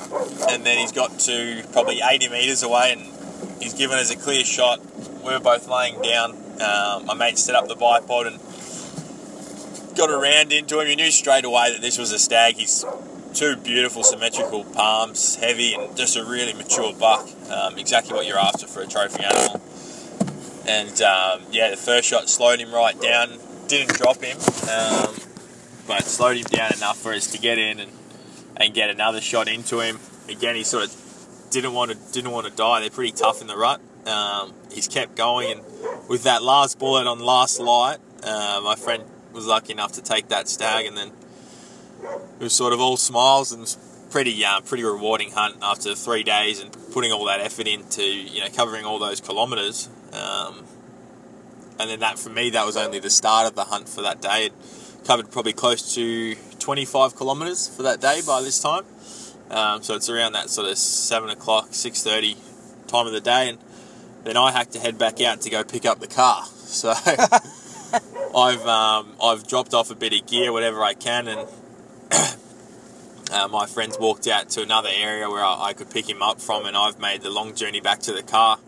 and 0.48 0.64
then 0.64 0.78
he's 0.78 0.92
got 0.92 1.18
to 1.20 1.64
probably 1.72 2.00
80 2.02 2.28
meters 2.28 2.62
away, 2.62 2.92
and 2.92 3.17
he's 3.60 3.74
given 3.74 3.98
us 3.98 4.10
a 4.10 4.16
clear 4.16 4.44
shot. 4.44 4.80
We 5.22 5.32
were 5.32 5.40
both 5.40 5.68
laying 5.68 6.00
down. 6.02 6.32
Um, 6.60 7.06
my 7.06 7.14
mate 7.14 7.38
set 7.38 7.54
up 7.54 7.68
the 7.68 7.76
bipod 7.76 8.26
and 8.26 9.96
got 9.96 10.10
around 10.10 10.52
into 10.52 10.80
him. 10.80 10.86
He 10.86 10.96
knew 10.96 11.10
straight 11.10 11.44
away 11.44 11.72
that 11.72 11.80
this 11.80 11.98
was 11.98 12.12
a 12.12 12.18
stag. 12.18 12.56
He's 12.56 12.84
two 13.34 13.56
beautiful 13.56 14.02
symmetrical 14.02 14.64
palms, 14.64 15.36
heavy 15.36 15.74
and 15.74 15.96
just 15.96 16.16
a 16.16 16.24
really 16.24 16.52
mature 16.54 16.92
buck. 16.92 17.28
Um, 17.50 17.78
exactly 17.78 18.14
what 18.14 18.26
you're 18.26 18.38
after 18.38 18.66
for 18.66 18.82
a 18.82 18.86
trophy 18.86 19.24
animal. 19.24 19.60
And 20.66 21.00
um, 21.02 21.42
yeah, 21.50 21.70
the 21.70 21.76
first 21.76 22.08
shot 22.08 22.28
slowed 22.28 22.60
him 22.60 22.72
right 22.72 22.98
down. 23.00 23.38
Didn't 23.68 23.96
drop 23.96 24.22
him, 24.22 24.36
um, 24.70 25.14
but 25.86 26.04
slowed 26.04 26.36
him 26.36 26.44
down 26.44 26.72
enough 26.72 26.98
for 26.98 27.12
us 27.12 27.30
to 27.32 27.38
get 27.38 27.58
in 27.58 27.80
and, 27.80 27.92
and 28.56 28.74
get 28.74 28.90
another 28.90 29.20
shot 29.20 29.46
into 29.46 29.80
him. 29.80 29.98
Again, 30.28 30.56
he 30.56 30.64
sort 30.64 30.84
of 30.84 31.07
didn't 31.50 31.72
want 31.72 31.90
to 31.90 32.12
didn't 32.12 32.30
want 32.30 32.46
to 32.46 32.52
die. 32.52 32.80
They're 32.80 32.90
pretty 32.90 33.12
tough 33.12 33.40
in 33.40 33.46
the 33.46 33.56
rut. 33.56 33.80
Um, 34.06 34.54
he's 34.72 34.88
kept 34.88 35.16
going, 35.16 35.50
and 35.50 35.60
with 36.08 36.22
that 36.24 36.42
last 36.42 36.78
bullet 36.78 37.06
on 37.06 37.20
last 37.20 37.60
light, 37.60 37.98
uh, 38.22 38.60
my 38.64 38.74
friend 38.76 39.04
was 39.32 39.46
lucky 39.46 39.72
enough 39.72 39.92
to 39.92 40.02
take 40.02 40.28
that 40.28 40.48
stag, 40.48 40.86
and 40.86 40.96
then 40.96 41.12
it 42.40 42.42
was 42.42 42.52
sort 42.52 42.72
of 42.72 42.80
all 42.80 42.96
smiles 42.96 43.52
and 43.52 43.76
pretty 44.10 44.44
uh, 44.44 44.60
pretty 44.60 44.84
rewarding 44.84 45.30
hunt 45.32 45.56
after 45.62 45.94
three 45.94 46.22
days 46.22 46.60
and 46.60 46.74
putting 46.92 47.12
all 47.12 47.24
that 47.26 47.40
effort 47.40 47.66
into 47.66 48.02
you 48.02 48.40
know 48.40 48.48
covering 48.54 48.84
all 48.84 48.98
those 48.98 49.20
kilometres. 49.20 49.88
Um, 50.12 50.64
and 51.78 51.90
then 51.90 52.00
that 52.00 52.18
for 52.18 52.30
me 52.30 52.50
that 52.50 52.66
was 52.66 52.76
only 52.76 52.98
the 52.98 53.10
start 53.10 53.46
of 53.46 53.54
the 53.54 53.64
hunt 53.64 53.88
for 53.88 54.02
that 54.02 54.20
day. 54.20 54.46
It 54.46 54.52
covered 55.04 55.30
probably 55.30 55.52
close 55.52 55.94
to 55.94 56.34
25 56.58 57.16
kilometres 57.16 57.68
for 57.68 57.82
that 57.82 58.00
day 58.00 58.20
by 58.26 58.42
this 58.42 58.60
time. 58.60 58.84
Um, 59.50 59.82
so 59.82 59.94
it's 59.94 60.08
around 60.08 60.32
that 60.32 60.50
sort 60.50 60.68
of 60.68 60.76
seven 60.76 61.30
o'clock, 61.30 61.68
six 61.70 62.02
thirty 62.02 62.36
time 62.86 63.06
of 63.06 63.12
the 63.12 63.20
day, 63.20 63.48
and 63.48 63.58
then 64.24 64.36
I 64.36 64.52
had 64.52 64.70
to 64.72 64.78
head 64.78 64.98
back 64.98 65.20
out 65.20 65.40
to 65.42 65.50
go 65.50 65.64
pick 65.64 65.86
up 65.86 66.00
the 66.00 66.08
car. 66.08 66.44
So 66.68 66.90
I've 68.36 68.66
um, 68.66 69.14
I've 69.22 69.48
dropped 69.48 69.72
off 69.72 69.90
a 69.90 69.94
bit 69.94 70.12
of 70.12 70.26
gear, 70.26 70.52
whatever 70.52 70.82
I 70.84 70.92
can, 70.92 71.28
and 71.28 71.48
uh, 73.32 73.48
my 73.48 73.64
friends 73.64 73.98
walked 73.98 74.26
out 74.26 74.50
to 74.50 74.62
another 74.62 74.90
area 74.94 75.30
where 75.30 75.42
I, 75.42 75.68
I, 75.68 75.72
could 75.72 75.90
pick 75.90 76.06
him 76.08 76.22
up 76.22 76.42
from, 76.42 76.66
and 76.66 76.76
I've 76.76 76.98
made 76.98 77.22
the 77.22 77.30
long 77.30 77.54
journey 77.54 77.80
back 77.80 78.00
to 78.00 78.12
the 78.12 78.22
car. 78.22 78.58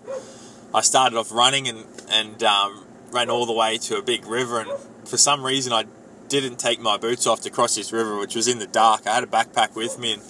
I 0.74 0.80
started 0.80 1.18
off 1.18 1.30
running 1.30 1.68
and 1.68 1.84
and 2.10 2.42
um, 2.42 2.84
ran 3.12 3.28
all 3.28 3.44
the 3.44 3.52
way 3.52 3.76
to 3.78 3.98
a 3.98 4.02
big 4.02 4.24
river, 4.26 4.60
and 4.60 4.70
for 5.06 5.18
some 5.18 5.44
reason 5.44 5.74
I 5.74 5.84
didn't 6.28 6.58
take 6.58 6.80
my 6.80 6.96
boots 6.96 7.26
off 7.26 7.42
to 7.42 7.50
cross 7.50 7.74
this 7.74 7.92
river, 7.92 8.16
which 8.16 8.34
was 8.34 8.48
in 8.48 8.60
the 8.60 8.66
dark. 8.66 9.06
I 9.06 9.14
had 9.14 9.24
a 9.24 9.26
backpack 9.26 9.74
with 9.74 9.98
me, 9.98 10.14
and 10.14 10.22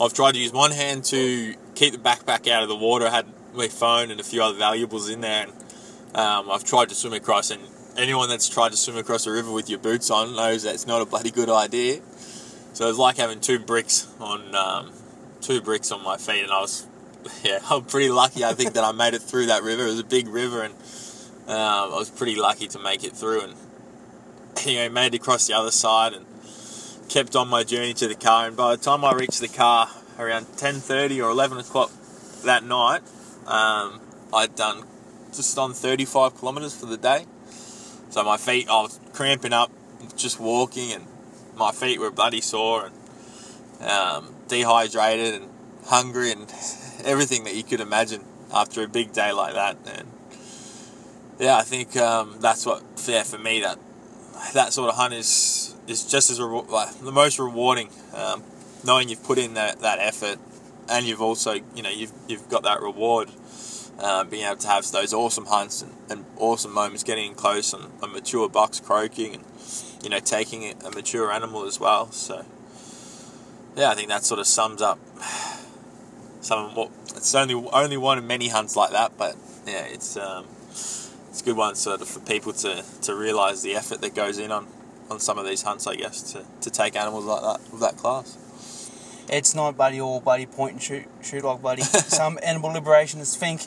I've 0.00 0.12
tried 0.12 0.32
to 0.32 0.38
use 0.38 0.52
one 0.52 0.70
hand 0.70 1.04
to 1.06 1.54
keep 1.74 1.92
the 1.92 1.98
backpack 1.98 2.48
out 2.48 2.62
of 2.62 2.68
the 2.68 2.76
water. 2.76 3.06
I 3.06 3.10
had 3.10 3.26
my 3.54 3.68
phone 3.68 4.10
and 4.10 4.20
a 4.20 4.22
few 4.22 4.42
other 4.42 4.56
valuables 4.56 5.08
in 5.08 5.20
there, 5.20 5.46
and 5.46 5.52
um, 6.16 6.50
I've 6.50 6.64
tried 6.64 6.88
to 6.90 6.94
swim 6.94 7.12
across. 7.12 7.50
And 7.50 7.62
anyone 7.96 8.28
that's 8.28 8.48
tried 8.48 8.70
to 8.70 8.76
swim 8.76 8.96
across 8.96 9.26
a 9.26 9.32
river 9.32 9.50
with 9.50 9.68
your 9.68 9.80
boots 9.80 10.10
on 10.10 10.36
knows 10.36 10.62
that's 10.62 10.86
not 10.86 11.02
a 11.02 11.04
bloody 11.04 11.30
good 11.30 11.50
idea. 11.50 12.00
So 12.74 12.88
it's 12.88 12.98
like 12.98 13.16
having 13.16 13.40
two 13.40 13.58
bricks 13.58 14.06
on 14.20 14.54
um, 14.54 14.92
two 15.40 15.60
bricks 15.60 15.90
on 15.90 16.04
my 16.04 16.16
feet, 16.16 16.44
and 16.44 16.52
I 16.52 16.60
was 16.60 16.86
yeah, 17.44 17.58
I'm 17.68 17.84
pretty 17.84 18.10
lucky. 18.10 18.44
I 18.44 18.54
think 18.54 18.74
that 18.74 18.84
I 18.84 18.92
made 18.92 19.14
it 19.14 19.22
through 19.22 19.46
that 19.46 19.62
river. 19.62 19.82
It 19.82 19.90
was 19.90 20.00
a 20.00 20.04
big 20.04 20.28
river, 20.28 20.62
and 20.62 20.74
um, 21.48 21.92
I 21.92 21.96
was 21.96 22.10
pretty 22.10 22.36
lucky 22.36 22.68
to 22.68 22.78
make 22.78 23.02
it 23.02 23.12
through. 23.16 23.42
And 23.42 23.54
you 24.66 24.76
know, 24.76 24.88
made 24.90 25.14
it 25.14 25.20
across 25.20 25.46
the 25.46 25.54
other 25.54 25.70
side 25.70 26.12
and 26.12 26.24
kept 27.08 27.34
on 27.34 27.48
my 27.48 27.64
journey 27.64 27.94
to 27.94 28.08
the 28.08 28.14
car. 28.14 28.46
And 28.46 28.56
by 28.56 28.76
the 28.76 28.82
time 28.82 29.04
I 29.04 29.12
reached 29.12 29.40
the 29.40 29.48
car 29.48 29.88
around 30.18 30.46
10:30 30.56 31.20
or 31.20 31.30
11 31.30 31.58
o'clock 31.58 31.90
that 32.44 32.64
night, 32.64 33.02
um, 33.46 34.00
I'd 34.32 34.54
done 34.54 34.84
just 35.34 35.58
on 35.58 35.72
35 35.72 36.36
kilometers 36.38 36.74
for 36.74 36.86
the 36.86 36.96
day. 36.96 37.26
So 38.10 38.22
my 38.24 38.36
feet, 38.36 38.68
I 38.68 38.82
was 38.82 39.00
cramping 39.12 39.52
up 39.52 39.70
just 40.16 40.38
walking, 40.40 40.92
and 40.92 41.06
my 41.56 41.72
feet 41.72 41.98
were 41.98 42.10
bloody 42.10 42.40
sore 42.40 42.86
and 42.86 43.90
um, 43.90 44.34
dehydrated 44.48 45.42
and 45.42 45.50
hungry 45.86 46.32
and 46.32 46.42
everything 47.04 47.44
that 47.44 47.54
you 47.54 47.62
could 47.62 47.80
imagine 47.80 48.24
after 48.52 48.82
a 48.82 48.88
big 48.88 49.12
day 49.12 49.32
like 49.32 49.54
that. 49.54 49.76
And 49.86 50.08
yeah, 51.38 51.56
I 51.56 51.62
think 51.62 51.96
um, 51.96 52.36
that's 52.40 52.66
what 52.66 52.82
yeah 53.06 53.22
for 53.22 53.38
me 53.38 53.60
that 53.60 53.78
that 54.54 54.72
sort 54.72 54.90
of 54.90 54.96
hunt 54.96 55.14
is 55.14 55.74
is 55.88 56.04
just 56.04 56.30
as 56.30 56.40
re- 56.40 56.62
like, 56.68 56.98
the 57.00 57.12
most 57.12 57.38
rewarding. 57.38 57.88
Um, 58.14 58.42
knowing 58.84 59.08
you've 59.08 59.24
put 59.24 59.38
in 59.38 59.54
that, 59.54 59.80
that 59.80 59.98
effort, 59.98 60.38
and 60.88 61.06
you've 61.06 61.22
also 61.22 61.54
you 61.74 61.82
know 61.82 61.90
you've 61.90 62.12
you've 62.26 62.48
got 62.48 62.62
that 62.64 62.80
reward. 62.80 63.30
Uh, 64.00 64.22
being 64.22 64.46
able 64.46 64.54
to 64.54 64.68
have 64.68 64.88
those 64.92 65.12
awesome 65.12 65.46
hunts 65.46 65.82
and, 65.82 65.92
and 66.08 66.24
awesome 66.36 66.72
moments, 66.72 67.02
getting 67.02 67.30
in 67.30 67.34
close 67.34 67.72
and 67.72 67.90
a 68.00 68.06
mature 68.06 68.48
buck's 68.48 68.78
croaking, 68.78 69.34
and 69.34 69.44
you 70.02 70.08
know 70.08 70.20
taking 70.20 70.64
a 70.64 70.90
mature 70.94 71.32
animal 71.32 71.64
as 71.64 71.80
well. 71.80 72.10
So 72.12 72.44
yeah, 73.76 73.90
I 73.90 73.94
think 73.94 74.08
that 74.08 74.24
sort 74.24 74.40
of 74.40 74.46
sums 74.46 74.80
up 74.80 74.98
some. 76.40 76.74
Well, 76.74 76.92
it's 77.16 77.34
only 77.34 77.54
only 77.54 77.96
one 77.96 78.18
of 78.18 78.24
many 78.24 78.48
hunts 78.48 78.76
like 78.76 78.92
that, 78.92 79.12
but 79.18 79.36
yeah, 79.66 79.84
it's 79.86 80.16
um, 80.16 80.46
it's 80.70 81.40
a 81.40 81.44
good 81.44 81.56
one 81.56 81.74
sort 81.74 82.00
of 82.00 82.08
for 82.08 82.20
people 82.20 82.52
to 82.52 82.84
to 83.02 83.14
realise 83.16 83.62
the 83.62 83.74
effort 83.74 84.00
that 84.02 84.14
goes 84.14 84.38
in 84.38 84.52
on 84.52 84.68
on 85.10 85.20
some 85.20 85.38
of 85.38 85.46
these 85.46 85.62
hunts. 85.62 85.86
I 85.86 85.96
guess 85.96 86.32
to, 86.32 86.44
to 86.60 86.70
take 86.70 86.96
animals 86.96 87.24
like 87.24 87.42
that 87.42 87.72
of 87.72 87.80
that 87.80 87.96
class. 87.96 88.36
It's 89.30 89.54
not 89.54 89.76
buddy 89.76 90.00
all 90.00 90.20
buddy 90.20 90.46
point 90.46 90.72
and 90.74 90.82
shoot 90.82 91.04
shoot 91.22 91.44
like 91.44 91.60
buddy. 91.60 91.82
some 91.82 92.38
animal 92.42 92.70
liberationists 92.70 93.36
think 93.36 93.62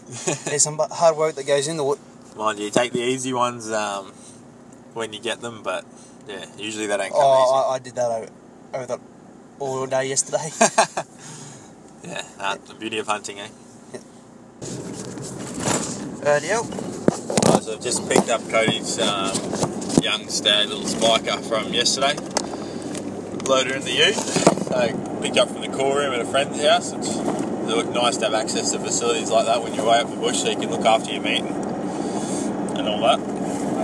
there's 0.45 0.63
some 0.63 0.79
hard 0.79 1.17
work 1.17 1.35
that 1.35 1.45
goes 1.45 1.67
into 1.67 1.93
it. 1.93 1.99
Mind 2.35 2.59
you, 2.59 2.69
take 2.69 2.93
the 2.93 3.01
easy 3.01 3.33
ones 3.33 3.71
um, 3.71 4.11
when 4.93 5.13
you 5.13 5.19
get 5.19 5.41
them, 5.41 5.61
but 5.63 5.85
yeah, 6.27 6.45
usually 6.57 6.87
they 6.87 6.97
don't 6.97 7.09
come 7.09 7.19
oh, 7.21 7.67
I, 7.69 7.75
I, 7.75 7.79
did 7.79 7.95
that 7.95 8.09
over, 8.09 8.29
over 8.73 8.85
the, 8.85 8.99
all 9.59 9.85
day 9.85 10.07
yesterday. 10.07 10.37
yeah, 12.03 12.23
uh, 12.39 12.55
the 12.67 12.73
beauty 12.75 12.99
of 12.99 13.07
hunting, 13.07 13.39
eh? 13.39 13.49
Radio. 16.23 16.61
Right, 16.61 17.63
so 17.63 17.73
I've 17.73 17.81
just 17.81 18.07
picked 18.07 18.29
up 18.29 18.47
Cody's 18.49 18.99
um, 18.99 19.70
young 20.01 20.27
stag 20.29 20.67
little 20.67 20.85
spiker 20.85 21.37
from 21.43 21.73
yesterday. 21.73 22.15
Loader 23.45 23.75
in 23.75 23.83
the 23.83 23.91
ute. 23.91 24.15
So 24.15 25.19
picked 25.21 25.37
up 25.37 25.49
from 25.49 25.61
the 25.61 25.67
core 25.67 25.97
room 25.97 26.13
at 26.13 26.21
a 26.21 26.25
friend's 26.25 26.61
house. 26.61 26.91
It's 26.93 27.89
nice 27.89 28.17
to 28.17 28.25
have 28.25 28.33
access 28.33 28.71
to 28.71 28.79
facilities 28.79 29.29
like 29.29 29.45
that 29.45 29.61
when 29.61 29.75
you're 29.75 29.87
way 29.87 29.99
up 29.99 30.09
the 30.09 30.15
bush 30.15 30.39
so 30.39 30.49
you 30.49 30.57
can 30.57 30.71
look 30.71 30.85
after 30.85 31.11
your 31.11 31.21
meat 31.21 31.41
and, 31.41 32.79
and 32.79 32.87
all 32.87 33.01
that. 33.01 33.19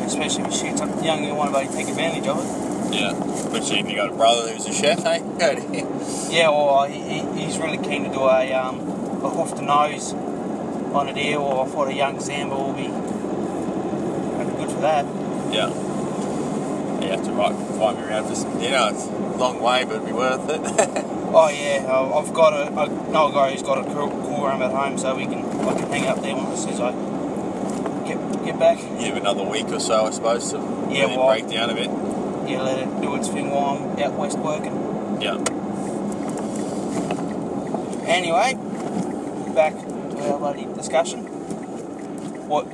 Especially 0.05 0.43
if 0.43 0.51
you 0.51 0.57
shoot 0.57 0.77
something 0.77 1.03
young, 1.03 1.23
you 1.23 1.35
want 1.35 1.53
to 1.53 1.73
take 1.73 1.87
advantage 1.87 2.25
of 2.25 2.39
it. 2.39 2.93
Yeah, 2.95 3.11
especially 3.33 3.79
if 3.79 3.89
you 3.89 3.95
got 3.95 4.09
a 4.09 4.15
brother 4.15 4.51
who's 4.51 4.65
a 4.65 4.73
chef, 4.73 5.03
hey? 5.03 5.19
Yeah, 6.33 6.49
well, 6.49 6.85
he, 6.85 7.19
he's 7.39 7.57
really 7.57 7.77
keen 7.77 8.03
to 8.05 8.09
do 8.09 8.21
a, 8.21 8.53
um, 8.53 8.79
a 9.23 9.29
hoof 9.29 9.55
to 9.55 9.61
nose 9.61 10.13
on 10.13 11.09
a 11.09 11.13
deer, 11.13 11.37
or 11.37 11.65
I 11.65 11.69
thought 11.69 11.89
a 11.89 11.93
young 11.93 12.17
sambar 12.17 12.57
will 12.57 12.73
be 12.73 12.87
good 14.57 14.71
for 14.71 14.81
that. 14.81 15.05
Yeah. 15.53 15.86
You 17.07 17.13
have 17.13 17.23
to 17.23 17.31
right, 17.31 17.55
find 17.79 17.97
me 17.97 18.03
around 18.03 18.27
for 18.27 18.35
some 18.35 18.59
dinner. 18.59 18.89
It's 18.91 19.05
a 19.05 19.37
long 19.37 19.61
way, 19.61 19.85
but 19.85 19.95
it'd 19.95 20.07
be 20.07 20.11
worth 20.11 20.49
it. 20.49 20.59
oh 21.33 21.47
yeah, 21.47 21.87
I've 21.89 22.33
got 22.33 22.51
a, 22.51 22.65
I 22.77 22.87
know 23.11 23.29
a 23.29 23.31
guy 23.31 23.51
who's 23.53 23.63
got 23.63 23.77
a 23.77 23.85
cool, 23.93 24.09
cool 24.09 24.45
room 24.45 24.61
at 24.61 24.71
home, 24.71 24.97
so 24.97 25.15
we 25.15 25.25
can 25.25 25.45
I 25.61 25.73
can 25.79 25.89
hang 25.89 26.05
out 26.05 26.21
there 26.21 26.35
soon 26.57 26.69
as 26.71 26.81
I 26.81 26.91
get 28.05 28.43
get 28.43 28.59
back. 28.59 28.79
Give 28.99 29.15
another 29.15 29.43
week 29.43 29.67
or 29.67 29.79
so, 29.79 30.05
I 30.05 30.09
suppose, 30.09 30.51
to 30.51 30.57
yeah, 30.57 31.03
really 31.03 31.15
well, 31.15 31.27
break 31.27 31.47
down 31.49 31.69
a 31.69 31.75
bit. 31.75 31.89
Yeah, 32.49 32.63
let 32.63 32.77
it 32.77 33.01
do 33.01 33.15
its 33.15 33.29
thing 33.29 33.51
while 33.51 33.77
I'm 33.77 33.99
out 34.03 34.13
west 34.19 34.37
working. 34.39 35.21
Yeah. 35.21 35.35
Anyway, 38.05 38.53
back 39.55 39.73
to 39.75 40.29
our 40.33 40.39
bloody 40.39 40.65
discussion. 40.73 41.21
What 42.49 42.67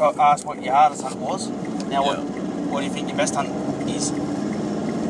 asked 0.00 0.46
what 0.46 0.62
your 0.62 0.72
hardest 0.74 1.02
hunt 1.02 1.16
was. 1.16 1.48
Now, 1.88 2.04
Yeah. 2.04 2.20
what 2.20 2.39
do 2.78 2.86
you 2.86 2.92
think 2.92 3.08
your 3.08 3.16
best 3.16 3.34
hunt 3.34 3.50
is? 3.90 4.12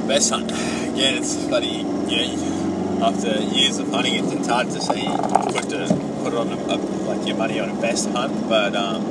Best 0.09 0.31
hunt. 0.31 0.51
Again, 0.51 1.18
it's 1.18 1.46
bloody, 1.46 1.85
yeah, 2.09 3.07
after 3.07 3.40
years 3.40 3.79
of 3.79 3.90
hunting, 3.90 4.14
it's, 4.14 4.46
hard 4.46 4.68
to 4.70 4.81
say, 4.81 5.07
put, 5.07 5.68
to, 5.70 5.87
put 6.23 6.33
it 6.33 6.38
on, 6.38 6.49
a, 6.49 6.77
like, 7.07 7.27
your 7.27 7.37
money 7.37 7.61
on 7.61 7.68
a 7.70 7.81
best 7.81 8.09
hunt, 8.11 8.49
but, 8.49 8.75
um, 8.75 9.05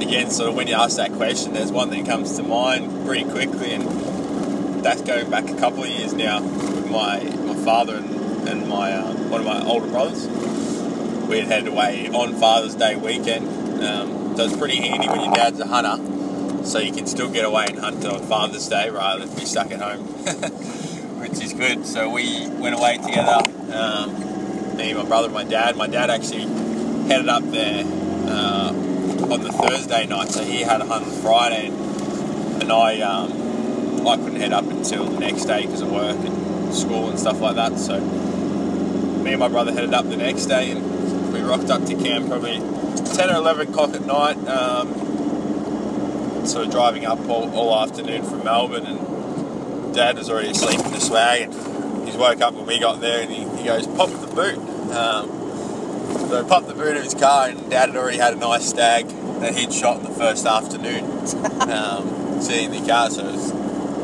again, 0.00 0.30
sort 0.30 0.48
of 0.48 0.56
when 0.56 0.66
you 0.66 0.74
ask 0.74 0.96
that 0.96 1.12
question, 1.12 1.52
there's 1.52 1.70
one 1.70 1.90
that 1.90 2.06
comes 2.06 2.36
to 2.36 2.42
mind 2.42 3.06
pretty 3.06 3.24
quickly, 3.30 3.72
and 3.72 4.84
that's 4.84 5.02
going 5.02 5.30
back 5.30 5.48
a 5.50 5.56
couple 5.56 5.84
of 5.84 5.88
years 5.90 6.14
now 6.14 6.42
with 6.42 6.90
my, 6.90 7.20
my 7.20 7.54
father 7.64 7.96
and, 7.96 8.48
and 8.48 8.68
my, 8.68 8.92
um, 8.92 9.30
one 9.30 9.40
of 9.40 9.46
my 9.46 9.62
older 9.64 9.86
brothers. 9.88 10.26
We 11.28 11.38
had 11.38 11.48
headed 11.48 11.68
away 11.68 12.08
on 12.08 12.34
Father's 12.36 12.74
Day 12.74 12.96
weekend, 12.96 13.46
um, 13.82 14.36
so 14.36 14.44
it's 14.44 14.56
pretty 14.56 14.76
handy 14.76 15.08
when 15.08 15.20
your 15.20 15.34
dad's 15.34 15.60
a 15.60 15.66
hunter, 15.66 16.15
so 16.66 16.80
you 16.80 16.92
can 16.92 17.06
still 17.06 17.30
get 17.30 17.44
away 17.44 17.66
and 17.68 17.78
hunt 17.78 18.04
on 18.04 18.22
Father's 18.22 18.68
Day 18.68 18.90
rather 18.90 19.24
than 19.24 19.38
be 19.38 19.44
stuck 19.44 19.70
at 19.70 19.80
home, 19.80 20.00
which 21.20 21.40
is 21.40 21.52
good. 21.52 21.86
So 21.86 22.10
we 22.10 22.48
went 22.48 22.74
away 22.74 22.98
together, 22.98 23.40
um, 23.72 24.76
me, 24.76 24.92
my 24.92 25.04
brother, 25.04 25.28
my 25.28 25.44
dad. 25.44 25.76
My 25.76 25.86
dad 25.86 26.10
actually 26.10 26.46
headed 27.08 27.28
up 27.28 27.44
there 27.44 27.84
uh, 28.28 28.68
on 29.30 29.42
the 29.42 29.52
Thursday 29.52 30.06
night, 30.06 30.28
so 30.28 30.42
he 30.42 30.62
had 30.62 30.80
a 30.80 30.86
hunt 30.86 31.06
on 31.06 31.12
Friday, 31.22 31.68
and 31.68 32.72
I 32.72 33.00
um, 33.00 34.06
I 34.06 34.16
couldn't 34.16 34.40
head 34.40 34.52
up 34.52 34.64
until 34.64 35.04
the 35.04 35.20
next 35.20 35.44
day 35.44 35.62
because 35.62 35.82
of 35.82 35.92
work 35.92 36.16
and 36.16 36.74
school 36.74 37.08
and 37.08 37.18
stuff 37.18 37.40
like 37.40 37.54
that. 37.54 37.78
So 37.78 38.00
me 38.00 39.30
and 39.30 39.40
my 39.40 39.48
brother 39.48 39.72
headed 39.72 39.94
up 39.94 40.08
the 40.08 40.16
next 40.16 40.46
day, 40.46 40.72
and 40.72 41.32
we 41.32 41.40
rocked 41.40 41.70
up 41.70 41.84
to 41.86 41.94
camp 41.94 42.28
probably 42.28 42.58
10 42.58 43.30
or 43.30 43.36
11 43.36 43.68
o'clock 43.68 43.94
at 43.94 44.04
night. 44.04 44.36
Um, 44.48 45.05
sort 46.46 46.66
of 46.66 46.72
driving 46.72 47.06
up 47.06 47.18
all, 47.28 47.52
all 47.54 47.82
afternoon 47.82 48.22
from 48.24 48.44
Melbourne, 48.44 48.86
and 48.86 49.94
Dad 49.94 50.16
was 50.16 50.30
already 50.30 50.50
asleep 50.50 50.78
in 50.84 50.92
the 50.92 51.00
swag, 51.00 51.42
and 51.42 52.08
he 52.08 52.16
woke 52.16 52.40
up 52.40 52.54
when 52.54 52.66
we 52.66 52.78
got 52.78 53.00
there, 53.00 53.22
and 53.22 53.30
he, 53.30 53.44
he 53.58 53.64
goes, 53.64 53.86
"Pop 53.86 54.10
the 54.10 54.26
boot." 54.26 54.58
Um, 54.94 55.28
so 56.28 56.44
I 56.44 56.48
popped 56.48 56.68
the 56.68 56.74
boot 56.74 56.96
of 56.96 57.02
his 57.02 57.14
car, 57.14 57.48
and 57.48 57.70
Dad 57.70 57.88
had 57.88 57.96
already 57.96 58.18
had 58.18 58.34
a 58.34 58.36
nice 58.36 58.68
stag 58.68 59.08
that 59.40 59.54
he'd 59.54 59.72
shot 59.72 59.98
in 59.98 60.04
the 60.04 60.10
first 60.10 60.46
afternoon, 60.46 61.04
um, 61.70 62.40
sitting 62.40 62.72
in 62.72 62.82
the 62.82 62.88
car. 62.88 63.10
So 63.10 63.26
it 63.26 63.32
was, 63.32 63.50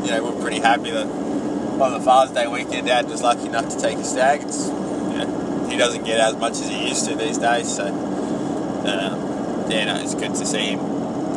you 0.04 0.10
know, 0.10 0.24
we're 0.24 0.40
pretty 0.40 0.60
happy 0.60 0.90
that 0.90 1.06
on 1.06 1.92
the 1.92 2.00
Father's 2.00 2.34
Day 2.34 2.46
weekend, 2.46 2.86
Dad 2.86 3.08
was 3.08 3.22
lucky 3.22 3.46
enough 3.46 3.68
to 3.70 3.80
take 3.80 3.98
a 3.98 4.04
stag. 4.04 4.42
It's, 4.42 4.66
you 4.68 5.18
know, 5.18 5.68
he 5.70 5.76
doesn't 5.76 6.04
get 6.04 6.20
as 6.20 6.36
much 6.36 6.52
as 6.52 6.68
he 6.68 6.88
used 6.88 7.08
to 7.08 7.14
these 7.14 7.38
days, 7.38 7.74
so 7.74 7.86
um, 7.86 9.70
yeah, 9.70 9.84
no, 9.84 10.02
it's 10.02 10.14
good 10.14 10.34
to 10.34 10.46
see 10.46 10.72
him 10.72 10.91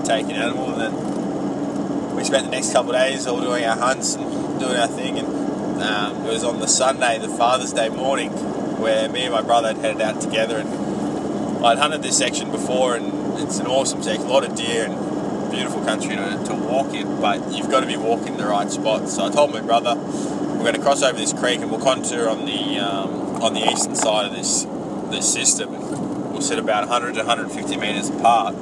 take 0.05 0.25
an 0.25 0.31
animal. 0.31 0.73
And 0.73 0.81
then 0.81 2.15
we 2.15 2.23
spent 2.23 2.45
the 2.45 2.51
next 2.51 2.71
couple 2.71 2.91
of 2.91 2.97
days 2.97 3.27
all 3.27 3.41
doing 3.41 3.65
our 3.65 3.77
hunts 3.77 4.15
and 4.15 4.59
doing 4.59 4.75
our 4.75 4.87
thing. 4.87 5.19
And 5.19 5.81
um, 5.81 6.25
it 6.25 6.33
was 6.33 6.43
on 6.43 6.59
the 6.59 6.67
Sunday, 6.67 7.17
the 7.19 7.29
Father's 7.29 7.73
Day 7.73 7.89
morning, 7.89 8.29
where 8.79 9.09
me 9.09 9.23
and 9.23 9.33
my 9.33 9.41
brother 9.41 9.73
had 9.73 9.77
headed 9.77 10.01
out 10.01 10.21
together. 10.21 10.57
And 10.57 11.65
I'd 11.65 11.77
hunted 11.77 12.03
this 12.03 12.17
section 12.17 12.51
before, 12.51 12.95
and 12.95 13.39
it's 13.39 13.59
an 13.59 13.67
awesome 13.67 14.03
section, 14.03 14.27
a 14.27 14.29
lot 14.29 14.45
of 14.45 14.55
deer 14.55 14.85
and 14.85 15.51
beautiful 15.51 15.83
country 15.83 16.15
to, 16.15 16.43
to 16.45 16.53
walk 16.53 16.93
in. 16.93 17.19
But 17.19 17.51
you've 17.51 17.69
got 17.69 17.81
to 17.81 17.87
be 17.87 17.97
walking 17.97 18.37
the 18.37 18.45
right 18.45 18.69
spot. 18.69 19.09
So 19.09 19.25
I 19.25 19.31
told 19.31 19.51
my 19.51 19.61
brother 19.61 19.95
we're 19.95 20.71
going 20.71 20.75
to 20.75 20.81
cross 20.81 21.03
over 21.03 21.17
this 21.17 21.33
creek 21.33 21.59
and 21.59 21.69
we'll 21.71 21.81
contour 21.81 22.29
on 22.29 22.45
the 22.45 22.79
um, 22.79 23.41
on 23.43 23.53
the 23.53 23.61
eastern 23.71 23.95
side 23.95 24.25
of 24.25 24.33
this 24.33 24.65
this 25.11 25.31
system. 25.31 25.71
We'll 26.31 26.41
sit 26.41 26.59
about 26.59 26.87
100 26.87 27.13
to 27.13 27.19
150 27.19 27.77
meters 27.77 28.09
apart. 28.09 28.55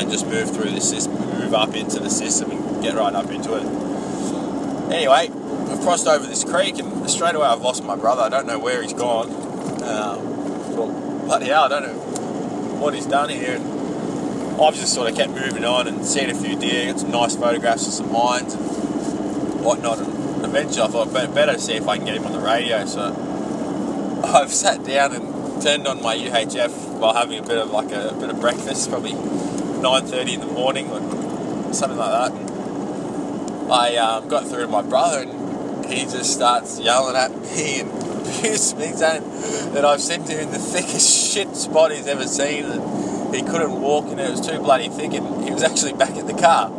And 0.00 0.10
just 0.10 0.26
move 0.26 0.50
through 0.50 0.70
the 0.70 0.80
system, 0.80 1.14
move 1.38 1.52
up 1.52 1.74
into 1.76 2.00
the 2.00 2.10
system 2.10 2.50
and 2.50 2.82
get 2.82 2.94
right 2.94 3.14
up 3.14 3.30
into 3.30 3.54
it. 3.54 3.64
Anyway, 4.92 5.30
I've 5.70 5.80
crossed 5.80 6.06
over 6.06 6.26
this 6.26 6.42
creek 6.42 6.78
and 6.78 7.08
straight 7.08 7.34
away 7.34 7.46
I've 7.46 7.60
lost 7.60 7.84
my 7.84 7.96
brother. 7.96 8.22
I 8.22 8.28
don't 8.28 8.46
know 8.46 8.58
where 8.58 8.82
he's 8.82 8.94
gone. 8.94 9.28
Um, 9.82 10.76
well, 10.76 11.20
bloody 11.26 11.46
hell, 11.46 11.64
I 11.64 11.68
don't 11.68 11.82
know 11.82 12.80
what 12.80 12.94
he's 12.94 13.06
done 13.06 13.28
here. 13.28 13.56
And 13.56 14.60
I've 14.60 14.74
just 14.74 14.94
sort 14.94 15.10
of 15.10 15.16
kept 15.16 15.32
moving 15.32 15.64
on 15.64 15.86
and 15.86 16.04
seen 16.04 16.30
a 16.30 16.34
few 16.34 16.58
deer, 16.58 16.92
got 16.92 17.00
some 17.00 17.10
nice 17.10 17.36
photographs 17.36 17.86
of 17.86 17.92
some 17.92 18.10
mines 18.10 18.54
and 18.54 19.62
whatnot. 19.62 19.98
And 19.98 20.44
eventually 20.44 20.82
I 20.82 20.88
thought 20.88 21.12
better, 21.12 21.58
see 21.58 21.74
if 21.74 21.86
I 21.86 21.98
can 21.98 22.06
get 22.06 22.16
him 22.16 22.26
on 22.26 22.32
the 22.32 22.40
radio. 22.40 22.86
So 22.86 24.22
I've 24.24 24.52
sat 24.52 24.82
down 24.84 25.14
and 25.14 25.62
turned 25.62 25.86
on 25.86 26.02
my 26.02 26.16
UHF 26.16 26.98
while 26.98 27.14
having 27.14 27.38
a 27.38 27.42
bit 27.42 27.58
of 27.58 27.70
like 27.70 27.92
a, 27.92 28.08
a 28.08 28.14
bit 28.14 28.30
of 28.30 28.40
breakfast, 28.40 28.88
probably 28.90 29.12
9:30 29.80 30.34
in 30.34 30.40
the 30.40 30.46
morning 30.46 30.90
or 30.90 31.72
something 31.72 31.98
like 31.98 32.10
that. 32.10 32.32
And 32.32 33.72
I 33.72 33.96
um, 33.96 34.28
got 34.28 34.46
through 34.46 34.62
to 34.62 34.68
my 34.68 34.82
brother 34.82 35.22
and 35.22 35.86
he 35.86 36.02
just 36.02 36.32
starts 36.32 36.78
yelling 36.78 37.16
at 37.16 37.30
me 37.56 37.80
and 37.80 37.90
abused 37.90 38.78
me, 38.78 38.92
saying 38.92 39.22
that 39.72 39.84
I've 39.84 40.00
sent 40.00 40.28
him 40.28 40.40
in 40.40 40.50
the 40.50 40.58
thickest 40.58 41.32
shit 41.32 41.56
spot 41.56 41.92
he's 41.92 42.06
ever 42.06 42.26
seen. 42.26 42.64
And 42.64 43.34
he 43.34 43.42
couldn't 43.42 43.80
walk 43.80 44.06
and 44.06 44.20
it 44.20 44.30
was 44.30 44.46
too 44.46 44.58
bloody 44.58 44.88
thick, 44.88 45.12
and 45.14 45.44
he 45.44 45.52
was 45.52 45.62
actually 45.62 45.92
back 45.92 46.16
at 46.16 46.26
the 46.26 46.34
car. 46.34 46.70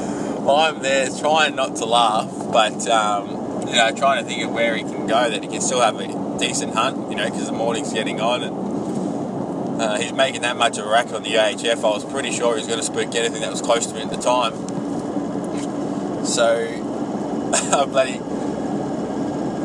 I'm 0.50 0.82
there 0.82 1.08
trying 1.18 1.54
not 1.56 1.76
to 1.76 1.84
laugh, 1.84 2.30
but 2.52 2.86
um, 2.88 3.66
you 3.66 3.74
know, 3.74 3.90
trying 3.92 4.22
to 4.22 4.28
think 4.28 4.42
of 4.44 4.52
where 4.52 4.76
he 4.76 4.82
can 4.82 5.06
go 5.06 5.30
that 5.30 5.42
he 5.42 5.48
can 5.48 5.60
still 5.60 5.80
have 5.80 5.98
a 5.98 6.38
decent 6.38 6.74
hunt. 6.74 7.10
You 7.10 7.16
know, 7.16 7.24
because 7.24 7.46
the 7.46 7.52
morning's 7.52 7.92
getting 7.92 8.20
on 8.20 8.42
and 8.42 8.69
uh, 9.80 9.98
he's 9.98 10.12
making 10.12 10.42
that 10.42 10.56
much 10.58 10.76
of 10.76 10.86
a 10.86 10.90
racket 10.90 11.14
on 11.14 11.22
the 11.22 11.30
UHF. 11.30 11.78
I 11.78 11.88
was 11.88 12.04
pretty 12.04 12.32
sure 12.32 12.54
he 12.54 12.60
was 12.60 12.66
going 12.66 12.78
to 12.78 12.84
spook 12.84 13.14
anything 13.14 13.40
that 13.40 13.50
was 13.50 13.62
close 13.62 13.86
to 13.86 13.94
me 13.94 14.02
at 14.02 14.10
the 14.10 14.18
time. 14.18 14.52
So, 16.26 16.66
I'm 17.72 17.88
bloody 17.88 18.18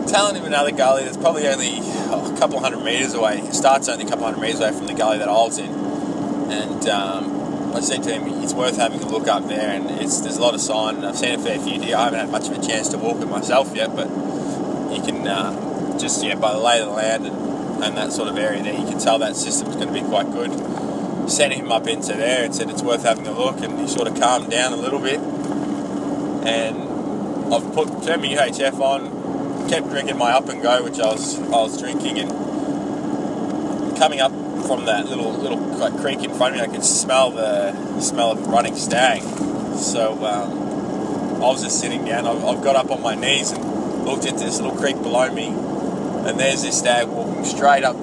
telling 0.07 0.35
him 0.35 0.45
another 0.45 0.71
gully 0.71 1.03
that's 1.03 1.17
probably 1.17 1.47
only 1.47 1.79
oh, 1.81 2.33
a 2.33 2.39
couple 2.39 2.59
hundred 2.61 2.81
metres 2.83 3.13
away. 3.13 3.39
It 3.39 3.53
starts 3.53 3.89
only 3.89 4.05
a 4.05 4.07
couple 4.07 4.23
hundred 4.23 4.39
metres 4.39 4.61
away 4.61 4.71
from 4.71 4.87
the 4.87 4.93
gully 4.93 5.17
that 5.17 5.27
I 5.27 5.33
was 5.33 5.57
in. 5.57 5.69
And 5.69 6.87
um, 6.87 7.73
I 7.75 7.81
said 7.81 8.03
to 8.03 8.13
him, 8.13 8.41
it's 8.41 8.53
worth 8.53 8.77
having 8.77 9.01
a 9.01 9.07
look 9.09 9.27
up 9.27 9.49
there, 9.49 9.71
and 9.71 9.89
there's 9.89 10.37
a 10.37 10.41
lot 10.41 10.53
of 10.53 10.61
sign. 10.61 11.03
I've 11.03 11.17
seen 11.17 11.37
a 11.37 11.43
fair 11.43 11.59
few 11.59 11.77
deer. 11.77 11.97
I 11.97 12.05
haven't 12.05 12.19
had 12.19 12.29
much 12.29 12.47
of 12.47 12.57
a 12.57 12.65
chance 12.65 12.87
to 12.89 12.97
walk 12.97 13.21
it 13.21 13.25
myself 13.25 13.75
yet, 13.75 13.93
but 13.93 14.07
you 14.95 15.01
can 15.03 15.27
uh, 15.27 15.99
just 15.99 16.23
yeah 16.23 16.35
by 16.35 16.53
the 16.53 16.59
lay 16.59 16.79
of 16.79 16.85
the 16.87 16.93
land 16.93 17.25
and, 17.25 17.44
and 17.85 17.97
that 17.97 18.11
sort 18.11 18.27
of 18.27 18.37
area 18.37 18.63
there, 18.63 18.73
you 18.73 18.85
can 18.85 18.99
tell 18.99 19.19
that 19.19 19.35
system's 19.35 19.75
going 19.75 19.87
to 19.87 19.93
be 19.93 20.01
quite 20.01 20.31
good. 20.31 20.51
Sent 21.29 21.53
him 21.53 21.71
up 21.71 21.87
into 21.87 22.13
there 22.13 22.45
and 22.45 22.53
said 22.53 22.69
it's 22.69 22.81
worth 22.81 23.03
having 23.03 23.25
a 23.27 23.31
look, 23.31 23.61
and 23.61 23.79
he 23.79 23.87
sort 23.87 24.07
of 24.07 24.19
calmed 24.19 24.49
down 24.51 24.73
a 24.73 24.75
little 24.75 24.99
bit. 24.99 25.19
And 26.47 27.53
I've 27.53 27.73
put 27.73 27.87
turned 28.03 28.21
my 28.21 28.29
UHF 28.29 28.79
on, 28.79 29.69
kept 29.69 29.89
drinking 29.89 30.17
my 30.17 30.31
up 30.31 30.49
and 30.49 30.61
go, 30.61 30.83
which 30.83 30.99
I 30.99 31.07
was 31.07 31.39
I 31.39 31.61
was 31.61 31.79
drinking, 31.79 32.19
and 32.19 32.29
coming 33.97 34.19
up 34.19 34.31
from 34.67 34.85
that 34.85 35.05
little 35.05 35.31
little 35.31 35.65
creek 35.99 36.23
in 36.23 36.33
front 36.33 36.55
of 36.55 36.61
me, 36.61 36.67
I 36.67 36.71
could 36.71 36.83
smell 36.83 37.31
the 37.31 37.99
smell 37.99 38.31
of 38.31 38.47
running 38.47 38.75
stag. 38.75 39.21
So 39.77 40.13
um, 40.25 41.35
I 41.35 41.47
was 41.47 41.63
just 41.63 41.79
sitting 41.79 42.05
down. 42.05 42.27
I've, 42.27 42.43
I've 42.43 42.63
got 42.63 42.75
up 42.75 42.91
on 42.91 43.01
my 43.01 43.15
knees 43.15 43.51
and 43.51 44.05
looked 44.05 44.25
into 44.25 44.43
this 44.43 44.59
little 44.59 44.77
creek 44.77 45.01
below 45.01 45.31
me, 45.33 45.49
and 46.25 46.39
there's 46.39 46.63
this 46.63 46.79
stag 46.79 47.07
walking 47.07 47.45
straight 47.45 47.83
up 47.83 47.95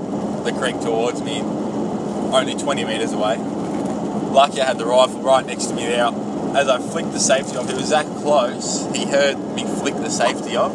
the 0.45 0.53
creek 0.53 0.81
towards 0.81 1.23
me, 1.23 1.41
only 1.41 2.55
20 2.55 2.85
meters 2.85 3.12
away. 3.12 3.37
Lucky 3.37 4.61
I 4.61 4.66
had 4.66 4.79
the 4.79 4.87
rifle 4.87 5.23
right 5.23 5.45
next 5.45 5.66
to 5.66 5.75
me 5.75 5.85
there. 5.85 6.07
As 6.57 6.68
I 6.68 6.79
flicked 6.79 7.12
the 7.12 7.20
safety 7.20 7.57
off, 7.57 7.68
it 7.70 7.77
was 7.77 7.91
that 7.91 8.07
close. 8.23 8.87
He 8.95 9.07
heard 9.07 9.39
me 9.55 9.64
flick 9.64 9.95
the 9.95 10.11
safety 10.11 10.57
off. 10.57 10.73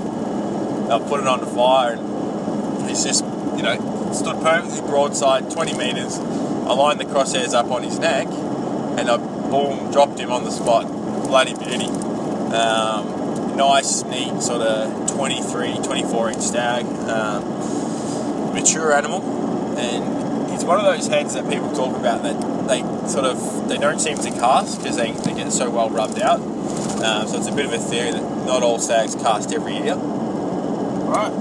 I 0.90 1.00
put 1.08 1.20
it 1.20 1.28
on 1.28 1.40
the 1.40 1.46
fire, 1.46 1.94
and 1.94 2.90
he's 2.90 3.04
just, 3.04 3.24
you 3.56 3.64
know, 3.64 4.12
stood 4.14 4.42
perfectly 4.42 4.82
broadside, 4.82 5.52
20 5.52 5.78
metres. 5.78 6.18
I 6.18 6.74
lined 6.74 7.00
the 7.00 7.06
crosshairs 7.06 7.54
up 7.54 7.70
on 7.72 7.84
his 7.84 8.00
neck, 8.00 8.28
and 8.28 9.10
I 9.10 9.18
boom 9.18 9.92
dropped 9.92 10.20
him 10.20 10.32
on 10.32 10.44
the 10.44 10.52
spot. 10.52 10.88
Bloody 11.28 11.54
beauty. 11.54 11.86
Um, 11.86 13.27
nice, 13.58 14.04
neat 14.04 14.42
sort 14.42 14.62
of 14.62 15.12
23, 15.12 15.80
24 15.84 16.30
inch 16.30 16.42
stag. 16.42 16.86
Um, 16.86 17.58
mature 18.58 18.92
animal, 18.92 19.22
and 19.78 20.52
he's 20.52 20.66
one 20.66 20.80
of 20.80 20.86
those 20.86 21.08
heads 21.08 21.36
that 21.36 21.50
people 21.50 21.72
talk 21.74 21.96
about 21.96 22.24
that 22.24 22.68
they 22.68 22.82
sort 23.08 23.26
of 23.26 23.70
they 23.70 23.78
don't 23.78 24.00
seem 24.00 24.18
to 24.18 24.32
cast 24.32 24.80
because 24.80 24.98
they, 24.98 25.12
they 25.12 25.34
get 25.34 25.52
so 25.52 25.70
well 25.70 25.90
rubbed 25.90 26.20
out. 26.20 26.40
Um, 26.40 27.28
so 27.28 27.38
it's 27.38 27.48
a 27.48 27.52
bit 27.52 27.66
of 27.66 27.74
a 27.74 27.78
theory 27.78 28.12
that 28.12 28.24
not 28.46 28.64
all 28.64 28.80
stags 28.80 29.16
cast 29.16 29.54
every 29.54 29.78
year. 29.78 29.96
Right. 29.96 31.32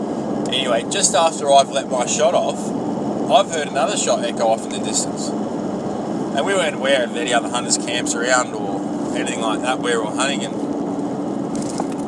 Anyway, 0.48 0.84
just 0.90 1.14
after 1.14 1.50
I've 1.50 1.70
let 1.70 1.88
my 1.88 2.06
shot 2.06 2.34
off, 2.34 2.58
I've 3.30 3.50
heard 3.50 3.68
another 3.68 3.96
shot 3.96 4.24
echo 4.24 4.46
off 4.46 4.64
in 4.64 4.70
the 4.70 4.78
distance. 4.78 5.28
And 5.28 6.44
we 6.44 6.52
weren't 6.52 6.76
aware 6.76 7.04
of 7.04 7.16
any 7.16 7.32
other 7.32 7.48
hunters' 7.48 7.78
camps 7.78 8.14
around 8.14 8.54
or 8.54 9.16
anything 9.16 9.40
like 9.40 9.62
that 9.62 9.80
where 9.80 9.98
we 10.00 10.06
were 10.06 10.14
hunting. 10.14 10.44
And, 10.44 10.65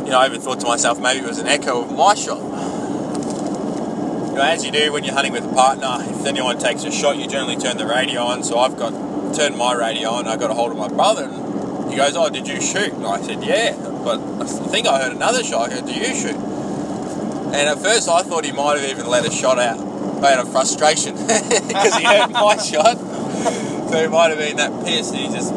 you 0.09 0.13
know, 0.13 0.21
I 0.21 0.27
even 0.27 0.41
thought 0.41 0.59
to 0.61 0.67
myself, 0.67 0.99
maybe 0.99 1.23
it 1.23 1.29
was 1.29 1.39
an 1.39 1.49
echo 1.49 1.83
of 1.83 1.93
my 1.95 2.15
shot. 2.15 2.39
You 2.39 4.37
know, 4.37 4.41
as 4.41 4.65
you 4.65 4.73
do 4.73 4.91
when 4.91 5.05
you're 5.05 5.13
hunting 5.13 5.35
with 5.35 5.45
a 5.45 5.53
partner, 5.53 5.99
if 6.01 6.25
anyone 6.25 6.59
takes 6.59 6.83
a 6.85 6.91
shot, 6.91 7.19
you 7.19 7.27
generally 7.27 7.59
turn 7.59 7.77
the 7.77 7.85
radio 7.85 8.23
on. 8.23 8.43
So 8.43 8.59
I've 8.59 8.79
got 8.79 8.93
turned 9.35 9.59
my 9.59 9.75
radio 9.75 10.09
on, 10.09 10.27
I 10.27 10.39
got 10.39 10.51
a 10.51 10.55
hold 10.55 10.73
of 10.73 10.79
my 10.79 10.89
brother, 10.89 11.25
and 11.25 11.91
he 11.91 11.99
goes, 11.99 12.17
Oh, 12.17 12.31
did 12.31 12.49
you 12.49 12.59
shoot? 12.59 12.95
And 12.95 13.05
I 13.05 13.21
said, 13.21 13.45
Yeah, 13.45 13.77
but 14.03 14.19
I 14.41 14.47
think 14.47 14.87
I 14.87 15.03
heard 15.03 15.13
another 15.13 15.45
shot. 15.45 15.71
I 15.71 15.79
go, 15.79 15.87
Do 15.87 15.93
you 15.93 16.15
shoot? 16.15 16.37
And 16.37 17.69
at 17.69 17.79
first, 17.81 18.09
I 18.09 18.23
thought 18.23 18.47
he 18.47 18.53
might 18.53 18.81
have 18.81 18.89
even 18.89 19.09
let 19.09 19.27
a 19.27 19.31
shot 19.31 19.59
out 19.59 19.79
out 20.25 20.39
of 20.39 20.51
frustration 20.51 21.17
because 21.19 21.95
he 21.97 22.05
heard 22.05 22.31
my 22.31 22.57
shot. 22.65 22.97
So 22.97 23.99
it 23.99 24.11
might 24.11 24.31
have 24.31 24.39
been 24.39 24.57
that 24.57 24.87
pissed. 24.87 25.15
He 25.15 25.27
just 25.27 25.53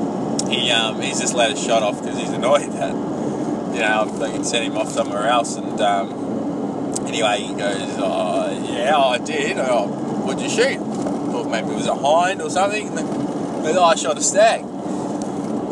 he 0.49 0.70
um, 0.72 1.02
he's 1.02 1.22
just 1.22 1.36
let 1.36 1.54
a 1.54 1.56
shot 1.56 1.84
off 1.84 2.02
because 2.02 2.20
he's 2.20 2.32
annoyed 2.32 2.70
that 2.74 3.11
you 3.74 3.80
know 3.80 4.05
they 4.19 4.32
can 4.32 4.43
send 4.43 4.65
him 4.65 4.78
off 4.78 4.89
somewhere 4.89 5.28
else. 5.28 5.55
And 5.55 5.80
um, 5.82 7.05
anyway, 7.07 7.41
he 7.41 7.53
goes, 7.53 7.95
oh, 7.97 8.67
"Yeah, 8.69 8.97
I 8.97 9.17
did. 9.17 9.57
Oh, 9.57 9.88
what'd 10.26 10.41
you 10.41 10.49
shoot? 10.49 10.78
Thought 10.78 11.49
maybe 11.49 11.69
it 11.69 11.76
was 11.76 11.88
a 11.88 11.95
hind 11.95 12.41
or 12.41 12.49
something." 12.49 12.89
And 12.89 12.97
then, 12.97 13.78
oh, 13.78 13.84
I 13.84 13.95
shot 13.95 14.17
a 14.17 14.22
stag. 14.22 14.61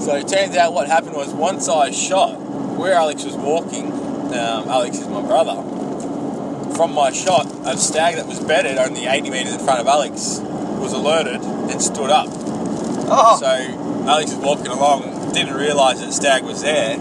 So 0.02 0.16
it 0.16 0.28
turns 0.28 0.56
out 0.56 0.74
what 0.74 0.88
happened 0.88 1.16
was 1.16 1.34
once 1.34 1.68
I 1.68 1.92
shot 1.92 2.40
where 2.78 2.94
Alex 2.94 3.24
was 3.24 3.36
walking. 3.36 3.92
Um, 4.30 4.70
Alex 4.70 5.00
is 5.00 5.08
my 5.08 5.22
brother 5.22 5.56
from 6.80 6.94
my 6.94 7.12
shot, 7.12 7.46
a 7.66 7.76
stag 7.76 8.16
that 8.16 8.26
was 8.26 8.40
bedded 8.40 8.78
only 8.78 9.06
80 9.06 9.32
metres 9.32 9.54
in 9.54 9.60
front 9.60 9.82
of 9.82 9.88
Alex 9.88 10.40
was 10.40 10.94
alerted 10.94 11.42
and 11.42 11.82
stood 11.82 12.10
up. 12.10 12.28
Oh. 12.30 13.38
So 13.38 14.08
Alex 14.08 14.32
is 14.32 14.38
walking 14.38 14.68
along, 14.68 15.34
didn't 15.34 15.56
realise 15.56 16.00
that 16.00 16.14
stag 16.14 16.44
was 16.44 16.62
there, 16.62 16.96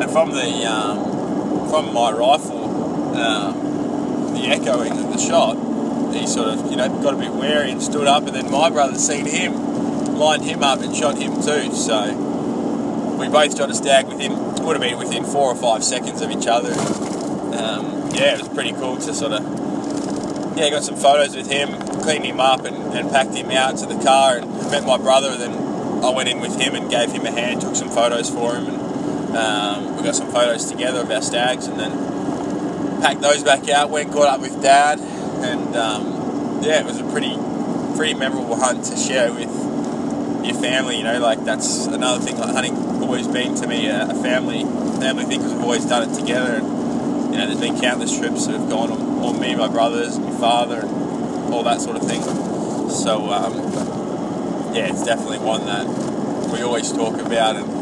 and 0.00 0.10
from 0.10 0.30
the 0.30 0.64
um, 0.64 1.68
from 1.70 1.92
my 1.92 2.10
rifle, 2.12 3.16
um, 3.16 4.34
the 4.34 4.46
echoing 4.48 4.92
of 4.92 5.12
the 5.12 5.18
shot, 5.18 5.56
he 6.14 6.26
sort 6.26 6.48
of 6.48 6.70
you 6.70 6.76
know 6.76 6.88
got 7.02 7.14
a 7.14 7.16
bit 7.16 7.32
wary 7.32 7.70
and 7.70 7.82
stood 7.82 8.06
up, 8.06 8.26
and 8.26 8.34
then 8.34 8.50
my 8.50 8.70
brother 8.70 8.96
seen 8.96 9.26
him, 9.26 9.54
lined 10.16 10.44
him 10.44 10.62
up 10.62 10.80
and 10.80 10.94
shot 10.94 11.16
him 11.18 11.34
too. 11.42 11.74
So 11.74 12.14
we 13.18 13.28
both 13.28 13.56
shot 13.56 13.70
a 13.70 13.74
stag 13.74 14.06
within 14.06 14.32
would 14.64 14.74
have 14.74 14.82
been 14.82 14.98
within 14.98 15.24
four 15.24 15.50
or 15.50 15.56
five 15.56 15.84
seconds 15.84 16.20
of 16.20 16.30
each 16.30 16.46
other. 16.46 16.72
Um, 16.72 18.10
yeah, 18.12 18.34
it 18.34 18.40
was 18.40 18.48
pretty 18.48 18.72
cool 18.72 18.96
to 18.96 19.14
sort 19.14 19.32
of 19.32 19.66
yeah, 20.56 20.70
got 20.70 20.84
some 20.84 20.96
photos 20.96 21.36
with 21.36 21.50
him, 21.50 21.68
cleaned 22.00 22.24
him 22.24 22.40
up 22.40 22.64
and, 22.64 22.76
and 22.94 23.10
packed 23.10 23.34
him 23.34 23.50
out 23.50 23.76
to 23.78 23.86
the 23.86 24.02
car 24.02 24.38
and 24.38 24.50
met 24.70 24.84
my 24.84 24.96
brother. 24.96 25.30
And 25.30 25.40
then 25.40 26.04
I 26.04 26.10
went 26.10 26.28
in 26.28 26.40
with 26.40 26.58
him 26.58 26.74
and 26.74 26.90
gave 26.90 27.12
him 27.12 27.26
a 27.26 27.30
hand, 27.30 27.60
took 27.60 27.76
some 27.76 27.90
photos 27.90 28.30
for 28.30 28.56
him, 28.56 28.66
and 28.66 28.75
um, 29.34 29.96
we 29.96 30.02
got 30.02 30.14
some 30.14 30.30
photos 30.30 30.70
together 30.70 31.00
of 31.00 31.10
our 31.10 31.22
stags. 31.22 31.66
And 31.66 31.80
then 31.80 32.16
packed 33.00 33.20
those 33.20 33.42
back 33.42 33.68
out. 33.68 33.90
Went 33.90 34.12
caught 34.12 34.28
up 34.28 34.40
with 34.40 34.60
dad, 34.62 34.98
and 34.98 35.76
um, 35.76 36.62
yeah, 36.62 36.80
it 36.80 36.84
was 36.84 37.00
a 37.00 37.04
pretty 37.04 37.36
pretty 37.96 38.14
memorable 38.14 38.56
hunt 38.56 38.84
to 38.84 38.96
share 38.96 39.32
with 39.32 39.50
your 40.44 40.54
family. 40.60 40.98
You 40.98 41.04
know, 41.04 41.18
like 41.20 41.44
that's 41.44 41.86
another 41.86 42.24
thing. 42.24 42.38
Like 42.38 42.50
hunting 42.50 42.76
always 43.02 43.28
been 43.28 43.54
to 43.54 43.66
me 43.66 43.86
a, 43.86 44.08
a 44.10 44.14
family 44.14 44.64
family 45.00 45.24
thing 45.24 45.38
because 45.38 45.52
we've 45.52 45.62
always 45.62 45.86
done 45.86 46.10
it 46.10 46.14
together. 46.14 46.56
And, 46.56 47.32
you 47.32 47.38
know, 47.38 47.46
there's 47.46 47.60
been 47.60 47.80
countless 47.80 48.18
trips 48.18 48.46
that 48.46 48.58
have 48.58 48.68
gone 48.68 48.90
on, 48.90 49.00
on 49.22 49.40
me, 49.40 49.54
my 49.54 49.68
brothers, 49.68 50.18
my 50.18 50.30
father, 50.32 50.80
and 50.80 51.54
all 51.54 51.62
that 51.64 51.80
sort 51.80 51.96
of 51.96 52.02
thing. 52.02 52.22
So, 52.90 53.30
um, 53.30 53.54
yeah, 54.74 54.88
it's 54.88 55.04
definitely 55.04 55.38
one 55.38 55.66
that 55.66 55.86
we 56.50 56.62
always 56.62 56.90
talk 56.92 57.20
about, 57.20 57.56
and 57.56 57.75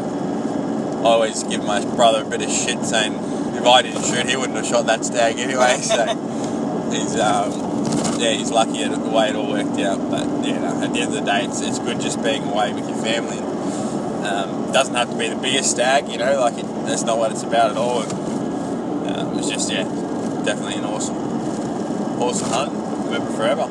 I 1.05 1.09
always 1.09 1.43
give 1.43 1.63
my 1.63 1.85
brother 1.95 2.23
a 2.23 2.25
bit 2.25 2.41
of 2.41 2.49
shit 2.49 2.83
saying 2.83 3.13
if 3.13 3.63
I 3.63 3.83
didn't 3.83 4.03
shoot, 4.05 4.25
he 4.25 4.35
wouldn't 4.35 4.57
have 4.57 4.65
shot 4.65 4.87
that 4.87 5.05
stag 5.05 5.37
anyway. 5.37 5.77
So 5.85 6.03
he's, 6.91 7.19
um, 7.19 7.51
yeah, 8.19 8.31
he's 8.31 8.49
lucky 8.49 8.81
at 8.81 8.91
the 8.91 9.09
way 9.09 9.29
it 9.29 9.35
all 9.35 9.51
worked 9.51 9.79
out. 9.81 9.99
But 10.09 10.25
yeah, 10.47 10.59
no, 10.59 10.81
at 10.81 10.93
the 10.93 10.99
end 11.01 11.13
of 11.13 11.19
the 11.19 11.21
day, 11.21 11.43
it's, 11.43 11.61
it's 11.61 11.77
good 11.77 12.01
just 12.01 12.23
being 12.23 12.43
away 12.43 12.73
with 12.73 12.89
your 12.89 12.97
family. 12.97 13.37
Um, 14.25 14.71
doesn't 14.71 14.95
have 14.95 15.11
to 15.11 15.17
be 15.17 15.27
the 15.27 15.35
biggest 15.35 15.71
stag, 15.71 16.09
you 16.09 16.17
know, 16.17 16.39
like 16.39 16.57
it, 16.57 16.65
that's 16.85 17.03
not 17.03 17.19
what 17.19 17.31
it's 17.31 17.43
about 17.43 17.71
at 17.71 17.77
all. 17.77 18.01
And, 18.01 18.11
uh, 19.09 19.31
it 19.31 19.37
was 19.37 19.49
just 19.49 19.71
yeah, 19.71 19.83
definitely 20.43 20.75
an 20.75 20.85
awesome, 20.85 21.17
awesome 22.19 22.49
hunt. 22.49 22.71
Remember 23.05 23.31
forever. 23.33 23.67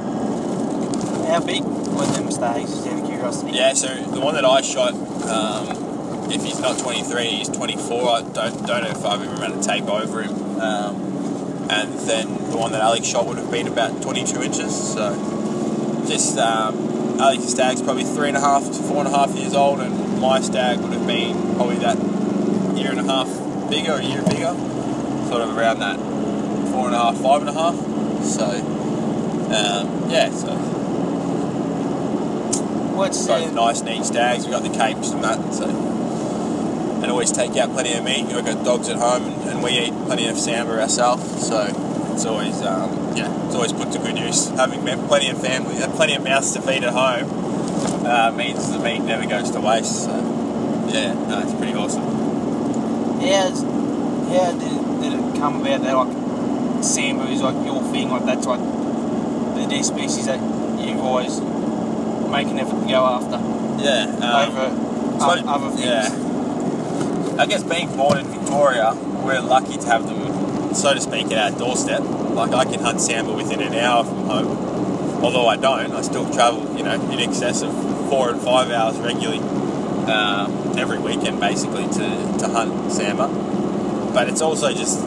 How 1.26 1.40
big 1.40 1.64
were 1.64 2.06
them 2.06 2.30
stags? 2.30 2.70
Just 2.74 2.86
out 2.86 3.00
of 3.00 3.06
curiosity. 3.06 3.52
Yeah, 3.52 3.72
so 3.74 3.88
the 3.88 4.20
one 4.20 4.34
that 4.34 4.44
I 4.44 4.60
shot, 4.60 4.94
um, 4.94 5.83
if 6.30 6.44
he's 6.44 6.60
not 6.60 6.78
23, 6.78 7.26
he's 7.26 7.48
24. 7.48 8.08
I 8.08 8.22
don't 8.22 8.66
don't 8.66 8.82
know 8.82 8.90
if 8.90 9.04
I've 9.04 9.22
ever 9.22 9.34
run 9.36 9.52
a 9.52 9.62
tape 9.62 9.84
over 9.84 10.22
him. 10.22 10.60
Um, 10.60 10.96
and 11.70 11.92
then 12.00 12.28
the 12.50 12.56
one 12.56 12.72
that 12.72 12.80
Alex 12.80 13.06
shot 13.06 13.26
would 13.26 13.38
have 13.38 13.50
been 13.50 13.66
about 13.66 14.02
22 14.02 14.42
inches. 14.42 14.92
So 14.92 16.04
just 16.06 16.38
um, 16.38 17.18
Alex's 17.20 17.50
stag's 17.50 17.82
probably 17.82 18.04
three 18.04 18.28
and 18.28 18.36
a 18.36 18.40
half 18.40 18.64
to 18.66 18.82
four 18.82 18.98
and 18.98 19.08
a 19.08 19.10
half 19.10 19.34
years 19.34 19.54
old, 19.54 19.80
and 19.80 20.20
my 20.20 20.40
stag 20.40 20.80
would 20.80 20.92
have 20.92 21.06
been 21.06 21.56
probably 21.56 21.76
that 21.76 21.96
year 22.76 22.90
and 22.90 23.00
a 23.00 23.04
half 23.04 23.28
bigger, 23.70 23.92
a 23.92 24.02
year 24.02 24.22
bigger, 24.22 24.54
sort 25.28 25.42
of 25.42 25.56
around 25.56 25.78
that 25.80 25.98
four 26.70 26.86
and 26.86 26.94
a 26.94 26.98
half, 26.98 27.16
five 27.18 27.40
and 27.40 27.50
a 27.50 27.54
half. 27.54 27.74
So 28.24 28.44
um, 28.44 30.10
yeah, 30.10 30.30
so 30.30 30.74
What's 32.94 33.26
both 33.26 33.48
the 33.48 33.54
nice, 33.56 33.82
neat 33.82 34.04
stags. 34.04 34.44
We 34.44 34.52
got 34.52 34.62
the 34.62 34.68
capes 34.68 35.10
and 35.10 35.24
that, 35.24 35.52
so 35.52 35.66
and 37.04 37.10
always 37.12 37.30
take 37.30 37.54
out 37.58 37.70
plenty 37.72 37.92
of 37.92 38.02
meat. 38.02 38.24
We've 38.32 38.44
got 38.44 38.64
dogs 38.64 38.88
at 38.88 38.96
home, 38.96 39.24
and, 39.24 39.50
and 39.50 39.62
we 39.62 39.72
eat 39.78 39.92
plenty 40.06 40.26
of 40.26 40.36
sambar 40.36 40.80
ourselves. 40.80 41.46
So 41.46 41.66
it's 42.12 42.24
always, 42.24 42.62
um, 42.62 43.14
yeah, 43.14 43.28
it's 43.44 43.54
always 43.54 43.74
put 43.74 43.92
to 43.92 43.98
good 43.98 44.18
use. 44.18 44.48
Having 44.48 44.80
plenty 45.06 45.28
of 45.28 45.38
family, 45.40 45.76
uh, 45.82 45.90
plenty 45.90 46.14
of 46.14 46.24
mouths 46.24 46.52
to 46.54 46.62
feed 46.62 46.82
at 46.82 46.94
home, 46.94 47.28
uh, 48.06 48.32
means 48.32 48.72
the 48.72 48.78
meat 48.78 49.00
never 49.00 49.26
goes 49.26 49.50
to 49.50 49.60
waste. 49.60 50.04
So 50.04 50.16
yeah, 50.88 51.12
no, 51.28 51.40
it's 51.40 51.52
pretty 51.54 51.74
awesome. 51.74 52.02
how's 53.20 53.62
how 53.62 54.52
did, 54.52 55.02
did 55.02 55.12
it 55.12 55.36
come 55.38 55.60
about 55.60 55.82
that 55.82 55.94
like 55.94 56.08
Sambar 56.82 57.30
is 57.30 57.42
like 57.42 57.54
your 57.66 57.82
thing, 57.92 58.10
like 58.10 58.24
that's 58.24 58.46
like 58.46 58.60
the 58.60 59.66
deer 59.68 59.82
species 59.82 60.24
that 60.26 60.40
you've 60.80 61.00
always 61.00 61.38
make 62.30 62.48
an 62.48 62.58
effort 62.58 62.80
to 62.80 62.88
go 62.88 63.04
after 63.04 63.36
Yeah, 63.84 64.04
um, 64.24 64.48
over 64.48 65.20
so- 65.20 65.48
other 65.48 65.70
things. 65.70 65.84
yeah. 65.84 66.23
I 67.38 67.46
guess 67.46 67.64
being 67.64 67.94
born 67.96 68.18
in 68.18 68.26
Victoria, 68.26 68.94
we're 68.94 69.40
lucky 69.40 69.76
to 69.76 69.86
have 69.86 70.06
them, 70.06 70.72
so 70.74 70.94
to 70.94 71.00
speak, 71.00 71.32
at 71.32 71.52
our 71.52 71.58
doorstep. 71.58 72.00
Like 72.00 72.52
I 72.52 72.64
can 72.64 72.80
hunt 72.80 72.98
sambar 72.98 73.36
within 73.36 73.60
an 73.60 73.74
hour 73.74 74.04
from 74.04 74.24
home. 74.26 75.24
Although 75.24 75.46
I 75.46 75.56
don't, 75.56 75.92
I 75.92 76.02
still 76.02 76.32
travel, 76.32 76.76
you 76.76 76.84
know, 76.84 76.94
in 77.10 77.18
excess 77.18 77.62
of 77.62 77.72
four 78.08 78.30
and 78.30 78.40
five 78.40 78.70
hours 78.70 78.98
regularly 78.98 79.40
um, 80.06 80.78
every 80.78 80.98
weekend, 80.98 81.40
basically, 81.40 81.84
to, 81.84 82.38
to 82.38 82.48
hunt 82.48 82.72
sambar. 82.92 84.14
But 84.14 84.28
it's 84.28 84.40
also 84.40 84.72
just, 84.72 85.00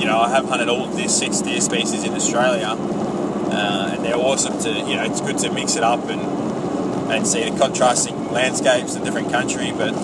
you 0.00 0.06
know, 0.06 0.18
I 0.18 0.30
have 0.30 0.48
hunted 0.48 0.68
all 0.68 0.86
these 0.86 1.14
six 1.14 1.40
deer 1.42 1.60
species 1.60 2.04
in 2.04 2.14
Australia, 2.14 2.68
uh, 2.68 3.90
and 3.92 4.04
they're 4.04 4.16
awesome 4.16 4.58
to, 4.60 4.70
you 4.70 4.96
know, 4.96 5.04
it's 5.04 5.20
good 5.20 5.36
to 5.38 5.52
mix 5.52 5.76
it 5.76 5.82
up 5.82 6.08
and 6.08 6.22
and 7.10 7.26
see 7.26 7.48
the 7.48 7.58
contrasting 7.58 8.30
landscapes 8.32 8.94
in 8.94 9.02
different 9.02 9.30
country, 9.30 9.72
but 9.72 9.94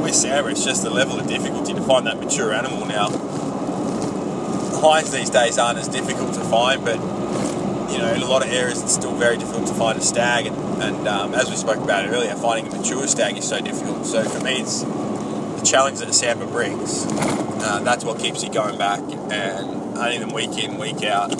with 0.00 0.14
Sambar, 0.14 0.50
it's 0.50 0.64
just 0.64 0.82
the 0.82 0.90
level 0.90 1.18
of 1.18 1.26
difficulty 1.26 1.74
to 1.74 1.82
find 1.82 2.06
that 2.06 2.18
mature 2.18 2.52
animal 2.52 2.86
now. 2.86 3.08
Hinds 4.80 5.10
these 5.10 5.30
days 5.30 5.58
aren't 5.58 5.78
as 5.78 5.88
difficult 5.88 6.34
to 6.34 6.40
find, 6.40 6.84
but 6.84 6.96
you 7.90 7.98
know, 7.98 8.12
in 8.14 8.22
a 8.22 8.26
lot 8.26 8.44
of 8.44 8.52
areas 8.52 8.82
it's 8.82 8.94
still 8.94 9.14
very 9.14 9.36
difficult 9.36 9.66
to 9.66 9.74
find 9.74 9.98
a 9.98 10.02
stag, 10.02 10.46
and, 10.46 10.56
and 10.82 11.08
um, 11.08 11.34
as 11.34 11.50
we 11.50 11.56
spoke 11.56 11.78
about 11.78 12.08
earlier, 12.08 12.34
finding 12.34 12.72
a 12.72 12.76
mature 12.76 13.06
stag 13.06 13.36
is 13.36 13.48
so 13.48 13.60
difficult. 13.60 14.06
So 14.06 14.22
for 14.24 14.44
me, 14.44 14.60
it's 14.60 14.82
the 14.82 15.62
challenge 15.64 15.98
that 15.98 16.08
Sambar 16.08 16.50
brings. 16.50 17.06
Uh, 17.60 17.80
that's 17.82 18.04
what 18.04 18.20
keeps 18.20 18.44
you 18.44 18.52
going 18.52 18.78
back 18.78 19.00
and 19.00 19.96
hunting 19.96 20.20
them 20.20 20.32
week 20.32 20.56
in, 20.62 20.78
week 20.78 21.02
out. 21.02 21.30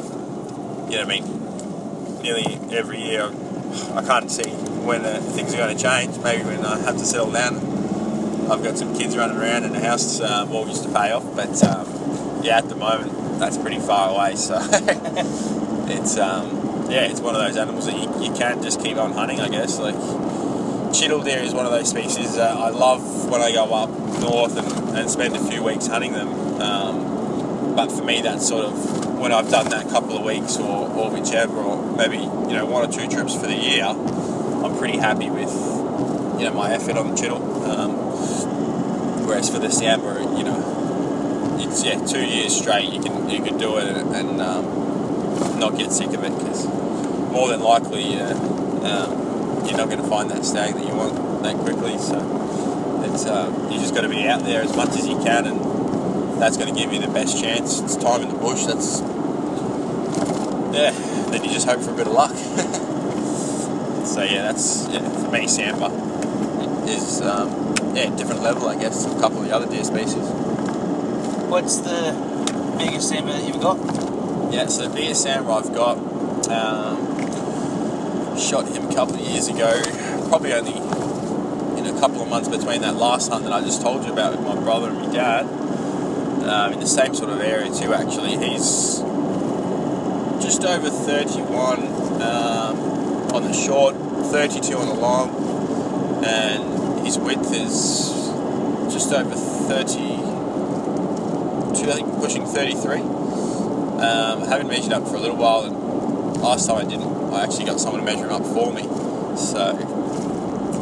You 0.90 0.96
know 0.96 1.02
I 1.02 1.04
mean? 1.04 2.22
Nearly 2.22 2.58
every 2.76 3.00
year, 3.00 3.30
I 3.94 4.02
can't 4.04 4.30
see 4.30 4.50
when 4.50 5.04
uh, 5.04 5.20
things 5.20 5.54
are 5.54 5.58
going 5.58 5.76
to 5.76 5.82
change. 5.82 6.18
Maybe 6.18 6.42
when 6.42 6.64
I 6.64 6.78
have 6.80 6.96
to 6.96 7.04
settle 7.04 7.30
down. 7.30 7.67
I've 8.50 8.62
got 8.62 8.78
some 8.78 8.96
kids 8.96 9.16
running 9.16 9.36
around 9.36 9.64
and 9.64 9.76
a 9.76 9.80
house 9.80 10.20
uh, 10.20 10.46
mortgage 10.46 10.80
to 10.82 10.88
pay 10.88 11.12
off, 11.12 11.24
but 11.36 11.62
um, 11.64 12.42
yeah, 12.42 12.58
at 12.58 12.68
the 12.68 12.76
moment 12.76 13.38
that's 13.38 13.58
pretty 13.58 13.78
far 13.78 14.10
away. 14.10 14.36
So 14.36 14.58
it's 15.88 16.16
um, 16.16 16.90
yeah, 16.90 17.02
it's 17.02 17.20
one 17.20 17.34
of 17.34 17.42
those 17.42 17.56
animals 17.56 17.86
that 17.86 17.94
you, 17.94 18.24
you 18.24 18.34
can't 18.34 18.62
just 18.62 18.82
keep 18.82 18.96
on 18.96 19.12
hunting. 19.12 19.40
I 19.40 19.48
guess 19.48 19.78
like 19.78 19.94
chital 20.94 21.22
deer 21.22 21.40
is 21.40 21.52
one 21.52 21.66
of 21.66 21.72
those 21.72 21.90
species 21.90 22.36
that 22.36 22.56
I 22.56 22.70
love 22.70 23.30
when 23.30 23.42
I 23.42 23.52
go 23.52 23.74
up 23.74 23.90
north 24.20 24.56
and, 24.56 24.96
and 24.96 25.10
spend 25.10 25.36
a 25.36 25.50
few 25.50 25.62
weeks 25.62 25.86
hunting 25.86 26.12
them. 26.12 26.28
Um, 26.60 27.76
but 27.76 27.92
for 27.92 28.02
me, 28.02 28.22
that's 28.22 28.48
sort 28.48 28.64
of 28.64 29.18
when 29.18 29.30
I've 29.30 29.50
done 29.50 29.68
that 29.70 29.88
couple 29.90 30.16
of 30.16 30.24
weeks 30.24 30.56
or, 30.56 30.88
or 30.88 31.10
whichever, 31.10 31.58
or 31.58 31.96
maybe 31.96 32.16
you 32.16 32.56
know 32.56 32.64
one 32.64 32.88
or 32.88 32.92
two 32.92 33.08
trips 33.08 33.34
for 33.34 33.46
the 33.46 33.54
year. 33.54 33.84
I'm 33.84 34.76
pretty 34.78 34.96
happy 34.96 35.28
with 35.28 35.52
you 36.40 36.46
know 36.46 36.54
my 36.54 36.72
effort 36.72 36.96
on 36.96 37.10
the 37.10 37.14
chital. 37.14 37.68
Um, 37.68 38.07
whereas 39.28 39.50
for 39.50 39.58
the 39.58 39.68
sambar, 39.68 40.20
you 40.38 40.44
know, 40.44 41.58
it's 41.60 41.84
yeah 41.84 42.02
two 42.06 42.24
years 42.24 42.56
straight 42.56 42.90
you 42.90 43.02
can 43.02 43.28
you 43.28 43.42
can 43.42 43.58
do 43.58 43.76
it 43.76 43.84
and, 43.96 44.40
um, 44.40 45.58
not 45.58 45.76
get 45.76 45.92
sick 45.92 46.08
of 46.14 46.24
it 46.24 46.36
because 46.38 46.66
more 47.30 47.48
than 47.48 47.60
likely 47.60 48.18
uh, 48.18 48.34
um, 48.84 49.66
you're 49.66 49.76
not 49.76 49.90
going 49.90 50.00
to 50.00 50.08
find 50.08 50.30
that 50.30 50.44
stag 50.44 50.74
that 50.74 50.86
you 50.86 50.94
want 50.94 51.42
that 51.42 51.56
quickly. 51.56 51.98
So 51.98 52.16
it's 53.04 53.26
uh, 53.26 53.68
you 53.70 53.78
just 53.78 53.94
got 53.94 54.02
to 54.02 54.08
be 54.08 54.26
out 54.26 54.44
there 54.44 54.62
as 54.62 54.74
much 54.74 54.90
as 54.90 55.06
you 55.06 55.16
can, 55.18 55.46
and 55.46 56.40
that's 56.40 56.56
going 56.56 56.72
to 56.72 56.80
give 56.80 56.92
you 56.92 57.00
the 57.00 57.08
best 57.08 57.40
chance. 57.40 57.80
It's 57.80 57.96
time 57.96 58.22
in 58.22 58.28
the 58.28 58.38
bush. 58.38 58.64
That's 58.64 59.00
yeah. 60.74 60.92
Then 61.30 61.44
you 61.44 61.50
just 61.50 61.68
hope 61.68 61.80
for 61.80 61.90
a 61.90 61.94
bit 61.94 62.06
of 62.06 62.12
luck. 62.14 62.34
so 64.06 64.22
yeah, 64.22 64.50
that's 64.50 64.88
yeah, 64.88 65.06
for 65.22 65.30
me. 65.30 65.46
Sambar 65.46 65.92
is 66.88 67.20
um, 67.20 67.67
yeah 67.94 68.14
different 68.16 68.42
level, 68.42 68.68
I 68.68 68.78
guess. 68.78 69.04
to 69.04 69.16
A 69.16 69.20
couple 69.20 69.38
of 69.38 69.44
the 69.46 69.54
other 69.54 69.66
deer 69.66 69.84
species. 69.84 70.24
What's 71.48 71.78
the 71.78 72.12
biggest 72.78 73.10
Sambar 73.12 73.32
that 73.32 73.46
you've 73.46 73.60
got? 73.60 73.78
Yeah, 74.52 74.66
so 74.66 74.88
the 74.88 74.94
biggest 74.94 75.26
Sambar 75.26 75.64
I've 75.64 75.74
got, 75.74 75.96
um, 76.48 78.38
shot 78.38 78.68
him 78.68 78.88
a 78.88 78.94
couple 78.94 79.14
of 79.14 79.20
years 79.20 79.48
ago, 79.48 79.82
probably 80.28 80.52
only 80.52 80.76
in 81.78 81.86
a 81.86 82.00
couple 82.00 82.22
of 82.22 82.28
months 82.28 82.48
between 82.48 82.80
that 82.82 82.96
last 82.96 83.30
hunt 83.30 83.44
that 83.44 83.52
I 83.52 83.60
just 83.60 83.82
told 83.82 84.04
you 84.04 84.12
about 84.12 84.36
with 84.36 84.44
my 84.44 84.54
brother 84.54 84.88
and 84.88 84.98
my 84.98 85.12
dad, 85.12 85.46
um, 86.48 86.72
in 86.72 86.80
the 86.80 86.86
same 86.86 87.14
sort 87.14 87.30
of 87.30 87.40
area 87.40 87.72
too 87.72 87.94
actually. 87.94 88.36
He's 88.36 89.00
just 90.42 90.64
over 90.64 90.88
31 90.88 91.78
um, 92.22 92.78
on 93.34 93.42
the 93.44 93.52
short, 93.52 93.94
32 93.96 94.76
on 94.76 94.86
the 94.88 94.94
long, 94.94 96.24
and 96.24 96.67
his 97.08 97.18
width 97.18 97.54
is 97.54 98.10
just 98.92 99.10
over 99.14 99.34
30, 99.34 99.98
I 101.88 101.94
think 101.94 102.12
pushing 102.16 102.44
33. 102.44 103.00
Um, 103.00 104.42
haven't 104.46 104.68
measured 104.68 104.92
up 104.92 105.08
for 105.08 105.16
a 105.16 105.18
little 105.18 105.38
while, 105.38 105.62
and 105.62 106.42
last 106.42 106.66
time 106.66 106.76
I 106.76 106.84
didn't, 106.84 107.32
I 107.32 107.44
actually 107.44 107.64
got 107.64 107.80
someone 107.80 108.04
to 108.04 108.04
measure 108.04 108.26
him 108.26 108.32
up 108.32 108.44
for 108.44 108.74
me. 108.74 108.82
So, 109.38 109.72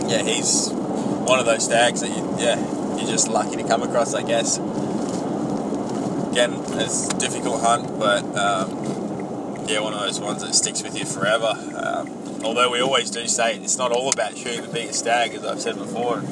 yeah, 0.08 0.24
he's 0.24 0.70
one 0.72 1.38
of 1.38 1.46
those 1.46 1.64
stags 1.64 2.00
that 2.00 2.08
you, 2.08 2.34
yeah, 2.40 2.58
you're 2.96 3.06
just 3.06 3.28
lucky 3.28 3.54
to 3.54 3.62
come 3.62 3.84
across, 3.84 4.12
I 4.12 4.22
guess. 4.22 4.58
Again, 6.32 6.54
it's 6.80 7.06
a 7.06 7.18
difficult 7.20 7.62
hunt, 7.62 8.00
but 8.00 8.24
um, 8.36 9.64
yeah, 9.68 9.78
one 9.78 9.94
of 9.94 10.00
those 10.00 10.18
ones 10.18 10.42
that 10.42 10.56
sticks 10.56 10.82
with 10.82 10.98
you 10.98 11.04
forever. 11.04 11.54
Although 12.44 12.70
we 12.70 12.80
always 12.80 13.10
do 13.10 13.26
say 13.26 13.56
it's 13.56 13.78
not 13.78 13.92
all 13.92 14.12
about 14.12 14.36
shooting 14.36 14.62
the 14.62 14.68
biggest 14.68 15.00
stag, 15.00 15.34
as 15.34 15.44
I've 15.44 15.60
said 15.60 15.76
before. 15.76 16.22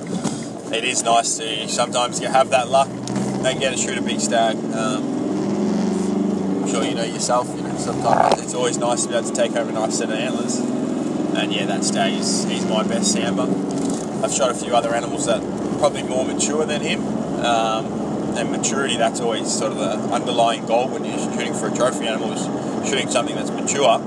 It 0.73 0.85
is 0.85 1.03
nice 1.03 1.37
to 1.39 1.69
sometimes 1.69 2.21
you 2.21 2.29
have 2.29 2.51
that 2.51 2.69
luck 2.69 2.89
and 2.89 3.61
get 3.61 3.73
to 3.73 3.77
shoot 3.77 3.99
a 3.99 4.03
big 4.03 4.21
stag. 4.21 4.57
Um, 4.57 6.63
I'm 6.63 6.69
sure 6.69 6.85
you 6.85 6.95
know 6.95 7.05
yourself, 7.05 7.55
you 7.57 7.63
know, 7.63 7.77
sometimes 7.77 8.41
it's 8.41 8.55
always 8.55 8.79
nice 8.79 9.03
to 9.03 9.09
be 9.09 9.15
able 9.15 9.29
to 9.29 9.35
take 9.35 9.53
home 9.53 9.69
a 9.69 9.73
nice 9.73 9.99
set 9.99 10.09
of 10.09 10.17
antlers. 10.17 10.59
And 10.59 11.53
yeah, 11.53 11.67
that 11.67 11.85
stag 11.85 12.15
is 12.15 12.45
he's 12.45 12.65
my 12.65 12.83
best 12.83 13.15
sambar. 13.15 14.25
I've 14.25 14.33
shot 14.33 14.51
a 14.51 14.55
few 14.55 14.75
other 14.75 14.95
animals 14.95 15.27
that 15.27 15.41
probably 15.79 16.03
more 16.03 16.25
mature 16.25 16.65
than 16.65 16.81
him. 16.81 17.05
Um, 17.45 17.87
and 18.37 18.51
maturity, 18.51 18.97
that's 18.97 19.21
always 19.21 19.53
sort 19.53 19.73
of 19.73 19.79
the 19.79 20.13
underlying 20.13 20.67
goal 20.67 20.89
when 20.89 21.05
you're 21.05 21.19
shooting 21.19 21.55
for 21.55 21.69
a 21.69 21.75
trophy 21.75 22.07
animal 22.07 22.33
is 22.33 22.89
shooting 22.89 23.09
something 23.09 23.37
that's 23.37 23.51
mature. 23.51 23.99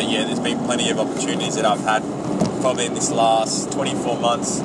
But 0.00 0.08
yeah, 0.08 0.24
there's 0.24 0.40
been 0.40 0.64
plenty 0.64 0.88
of 0.88 0.98
opportunities 0.98 1.56
that 1.56 1.66
I've 1.66 1.80
had 1.80 2.00
probably 2.62 2.86
in 2.86 2.94
this 2.94 3.10
last 3.10 3.70
24 3.72 4.18
months 4.18 4.58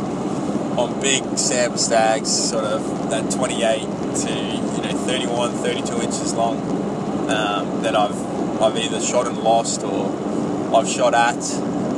on 0.77 1.01
big 1.01 1.23
sambar 1.35 1.77
stags, 1.77 2.29
sort 2.31 2.63
of 2.63 3.09
that 3.09 3.29
28 3.31 3.81
to 3.81 4.31
you 4.31 4.81
know 4.81 4.97
31, 5.05 5.51
32 5.51 5.93
inches 5.95 6.33
long. 6.35 6.57
um, 7.29 7.81
that 7.83 7.97
I've 7.97 8.61
I've 8.61 8.77
either 8.77 9.01
shot 9.01 9.27
and 9.27 9.37
lost, 9.39 9.83
or 9.83 10.07
I've 10.73 10.87
shot 10.87 11.13
at, 11.13 11.43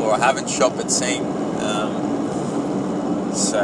or 0.02 0.14
I 0.14 0.18
haven't 0.18 0.50
shot 0.50 0.76
but 0.76 0.90
seen. 0.90 1.22
Um, 1.62 3.32
so 3.36 3.60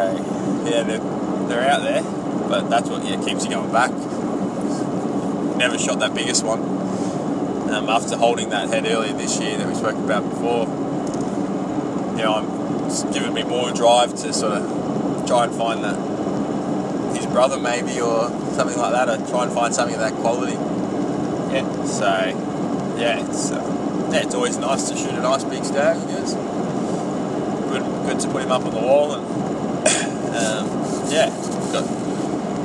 yeah, 0.65 0.83
they're, 0.83 1.47
they're 1.47 1.67
out 1.67 1.81
there, 1.81 2.03
but 2.47 2.69
that's 2.69 2.89
what 2.89 3.03
yeah 3.05 3.19
keeps 3.25 3.45
you 3.45 3.49
going 3.49 3.71
back. 3.71 3.89
Never 5.57 5.79
shot 5.79 5.97
that 6.01 6.13
biggest 6.13 6.43
one. 6.45 6.72
Um, 7.73 7.89
after 7.89 8.15
holding 8.15 8.49
that 8.49 8.69
head 8.69 8.85
earlier 8.85 9.13
this 9.13 9.39
year 9.39 9.57
that 9.57 9.67
we 9.67 9.73
spoke 9.73 9.95
about 9.95 10.29
before, 10.29 10.67
you 12.11 12.21
know, 12.21 12.35
I'm, 12.35 12.85
it's 12.85 13.01
given 13.05 13.33
me 13.33 13.41
more 13.41 13.71
drive 13.71 14.13
to 14.17 14.31
sort 14.31 14.53
of 14.53 15.25
try 15.25 15.45
and 15.45 15.55
find 15.55 15.83
that 15.83 15.97
his 17.17 17.25
brother 17.25 17.59
maybe 17.59 17.99
or 17.99 18.29
something 18.53 18.77
like 18.77 18.91
that, 18.91 19.09
or 19.09 19.17
try 19.27 19.45
and 19.45 19.51
find 19.51 19.73
something 19.73 19.95
of 19.95 20.01
that 20.01 20.13
quality. 20.21 20.53
Yeah. 20.53 21.85
So, 21.85 22.05
yeah, 22.99 23.25
it's 23.27 23.51
uh, 23.51 24.09
yeah, 24.11 24.21
it's 24.21 24.35
always 24.35 24.57
nice 24.57 24.89
to 24.89 24.95
shoot 24.95 25.09
a 25.09 25.21
nice 25.21 25.43
big 25.43 25.65
stag. 25.65 25.97
I 25.97 26.11
guess. 26.11 26.35
Good, 26.35 27.81
good 28.05 28.19
to 28.19 28.29
put 28.29 28.43
him 28.43 28.51
up 28.51 28.65
on 28.65 28.71
the 28.71 28.81
wall, 28.81 29.13
and 29.13 29.25
um, 30.37 31.11
yeah, 31.11 31.29
got 31.73 32.02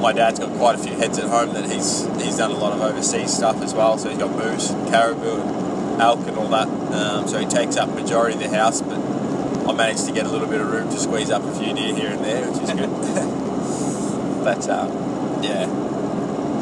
my 0.01 0.13
dad's 0.13 0.39
got 0.39 0.57
quite 0.59 0.75
a 0.75 0.79
few 0.79 0.93
heads 0.95 1.19
at 1.19 1.29
home 1.29 1.53
that 1.55 1.71
he's 1.71 2.05
he's 2.23 2.37
done 2.37 2.51
a 2.51 2.57
lot 2.57 2.73
of 2.73 2.81
overseas 2.81 3.33
stuff 3.33 3.61
as 3.63 3.75
well. 3.75 3.99
So 3.99 4.09
he's 4.09 4.19
got 4.19 4.31
moose, 4.31 4.71
caribou, 4.91 5.41
and 5.43 6.01
elk, 6.03 6.21
and 6.27 6.37
all 6.39 6.49
that. 6.49 6.69
Um, 6.69 7.29
so 7.29 7.39
he 7.39 7.47
takes 7.47 7.77
up 7.77 7.89
majority 7.91 8.35
of 8.35 8.41
the 8.41 8.57
house, 8.57 8.81
but 8.81 8.99
I 8.99 9.73
managed 9.73 10.07
to 10.07 10.13
get 10.13 10.27
a 10.27 10.29
little 10.29 10.49
bit 10.49 10.61
of 10.61 10.71
room 10.71 10.89
to 10.89 10.99
squeeze 10.99 11.31
up 11.31 11.43
a 11.43 11.53
few 11.55 11.75
deer 11.75 11.95
here 11.95 12.11
and 12.11 12.25
there, 12.25 12.51
which 12.51 12.63
is 12.63 12.71
good. 12.71 12.91
but 14.45 14.69
um, 14.69 15.43
yeah, 15.43 15.67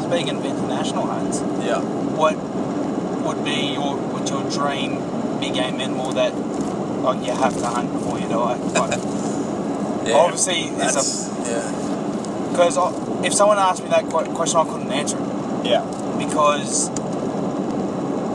Speaking 0.07 0.37
of 0.37 0.45
international 0.45 1.05
hunts, 1.05 1.41
yeah. 1.63 1.81
what 1.81 2.37
would 3.25 3.43
be 3.43 3.73
your 3.73 3.97
what's 3.97 4.31
your 4.31 4.49
dream 4.49 4.95
big 5.39 5.53
game 5.53 5.81
animal 5.81 6.11
that 6.13 6.33
like 7.03 7.25
you 7.25 7.33
have 7.33 7.55
to 7.57 7.65
hunt 7.65 7.91
before 7.91 8.17
you 8.19 8.27
die? 8.27 8.55
Like, 8.55 8.99
Yeah, 10.07 10.13
Obviously, 10.15 10.69
it's 10.71 11.27
yeah, 11.45 12.49
because 12.51 12.77
if 13.25 13.33
someone 13.33 13.57
asked 13.57 13.83
me 13.83 13.89
that 13.89 14.05
question, 14.05 14.59
I 14.59 14.63
couldn't 14.65 14.91
answer 14.91 15.17
it 15.17 15.65
yeah, 15.65 15.81
because 16.19 16.89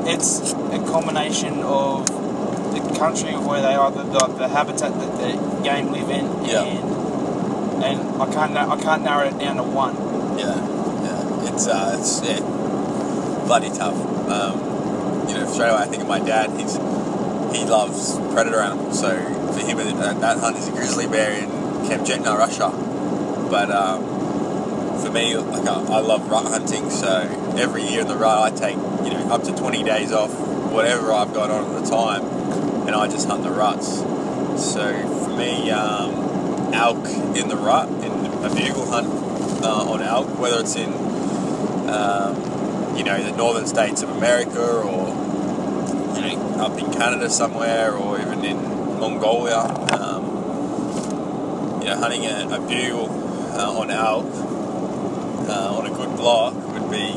it's 0.07 0.53
a 0.53 0.79
combination 0.91 1.61
of 1.61 2.07
the 2.07 2.99
country 2.99 3.35
of 3.35 3.47
where 3.47 3.63
they 3.63 3.75
are, 3.75 3.91
the, 3.91 4.03
the, 4.03 4.27
the 4.39 4.49
habitat 4.49 4.93
that 4.99 5.17
the 5.19 5.63
game 5.63 5.93
live 5.93 6.11
in, 6.11 6.45
Yeah. 6.45 6.63
and 6.65 7.85
and 7.85 8.23
I 8.23 8.27
can't 8.33 8.57
I 8.57 8.77
can't 8.81 9.03
narrow 9.03 9.27
it 9.27 9.39
down 9.39 9.57
to 9.57 9.63
one. 9.65 9.95
yeah, 10.39 10.55
yeah. 11.03 11.53
It's 11.53 11.67
uh, 11.67 11.97
it's 11.99 12.23
yeah, 12.23 12.41
bloody 13.47 13.71
tough. 13.71 13.97
Um, 14.29 15.29
you 15.29 15.35
know, 15.35 15.47
straight 15.53 15.69
away 15.71 15.79
I 15.83 15.87
think 15.87 16.03
of 16.03 16.09
my 16.09 16.21
dad. 16.21 16.51
He's 16.59 16.75
he 17.57 17.65
loves 17.65 18.17
predator 18.33 18.61
animals, 18.61 18.99
so 19.01 19.11
for 19.53 19.61
him 19.67 19.79
that, 19.79 20.21
that 20.21 20.39
hunt 20.39 20.57
is 20.59 20.69
a 20.69 20.73
grizzly 20.73 21.07
bear 21.07 21.33
in 21.33 21.49
Kamchatka, 21.89 22.37
Russia. 22.39 22.71
But 23.51 23.71
um, 23.71 24.12
for 25.03 25.11
me, 25.11 25.37
like 25.37 25.67
I, 25.67 25.75
I 25.75 26.01
love 26.01 26.31
rut 26.31 26.45
hunting, 26.47 26.91
so 26.91 27.55
every 27.59 27.83
year 27.83 28.03
in 28.03 28.09
the 28.09 28.17
rut 28.17 28.53
I 28.53 28.57
take 28.57 28.77
you 28.77 29.11
know 29.11 29.29
up 29.31 29.43
to 29.45 29.53
twenty 29.53 29.83
days 29.83 30.13
off, 30.13 30.31
whatever 30.71 31.13
I've 31.13 31.35
got 31.35 31.51
on 31.51 31.75
at 31.75 31.83
the 31.83 31.91
time, 31.91 32.25
and 32.87 32.95
I 32.95 33.09
just 33.09 33.29
hunt 33.29 33.43
the 33.43 33.51
ruts. 33.51 33.99
So 34.63 34.93
for 35.25 35.37
me, 35.37 35.71
um, 35.71 36.73
elk 36.73 37.05
in 37.37 37.49
the 37.49 37.57
rut, 37.57 37.89
in 37.89 38.13
a 38.45 38.55
bugle 38.55 38.87
hunt 38.91 39.09
uh, 39.65 39.91
on 39.91 40.03
elk, 40.03 40.39
whether 40.39 40.61
it's 40.61 40.77
in 40.77 40.93
um, 41.91 42.97
you 42.97 43.03
know 43.03 43.21
the 43.23 43.37
northern 43.37 43.67
states 43.67 44.03
of 44.03 44.11
America 44.11 44.65
or 44.65 45.09
you 46.15 46.23
know 46.23 46.57
up 46.61 46.79
in 46.79 46.93
Canada 46.93 47.29
somewhere 47.29 47.93
or 47.93 48.21
even 48.21 48.45
in 48.45 48.57
Mongolia. 49.01 49.59
Um, 49.93 50.31
you 51.83 51.89
know, 51.89 51.97
hunting 51.97 52.27
a, 52.27 52.47
a 52.49 52.61
bugle 52.61 53.11
uh, 53.59 53.81
on 53.81 53.91
elk 53.91 54.52
uh, 55.49 55.77
on 55.77 55.87
a 55.87 55.91
good 55.91 56.17
block 56.17 56.55
would 56.55 56.91
be 56.91 57.13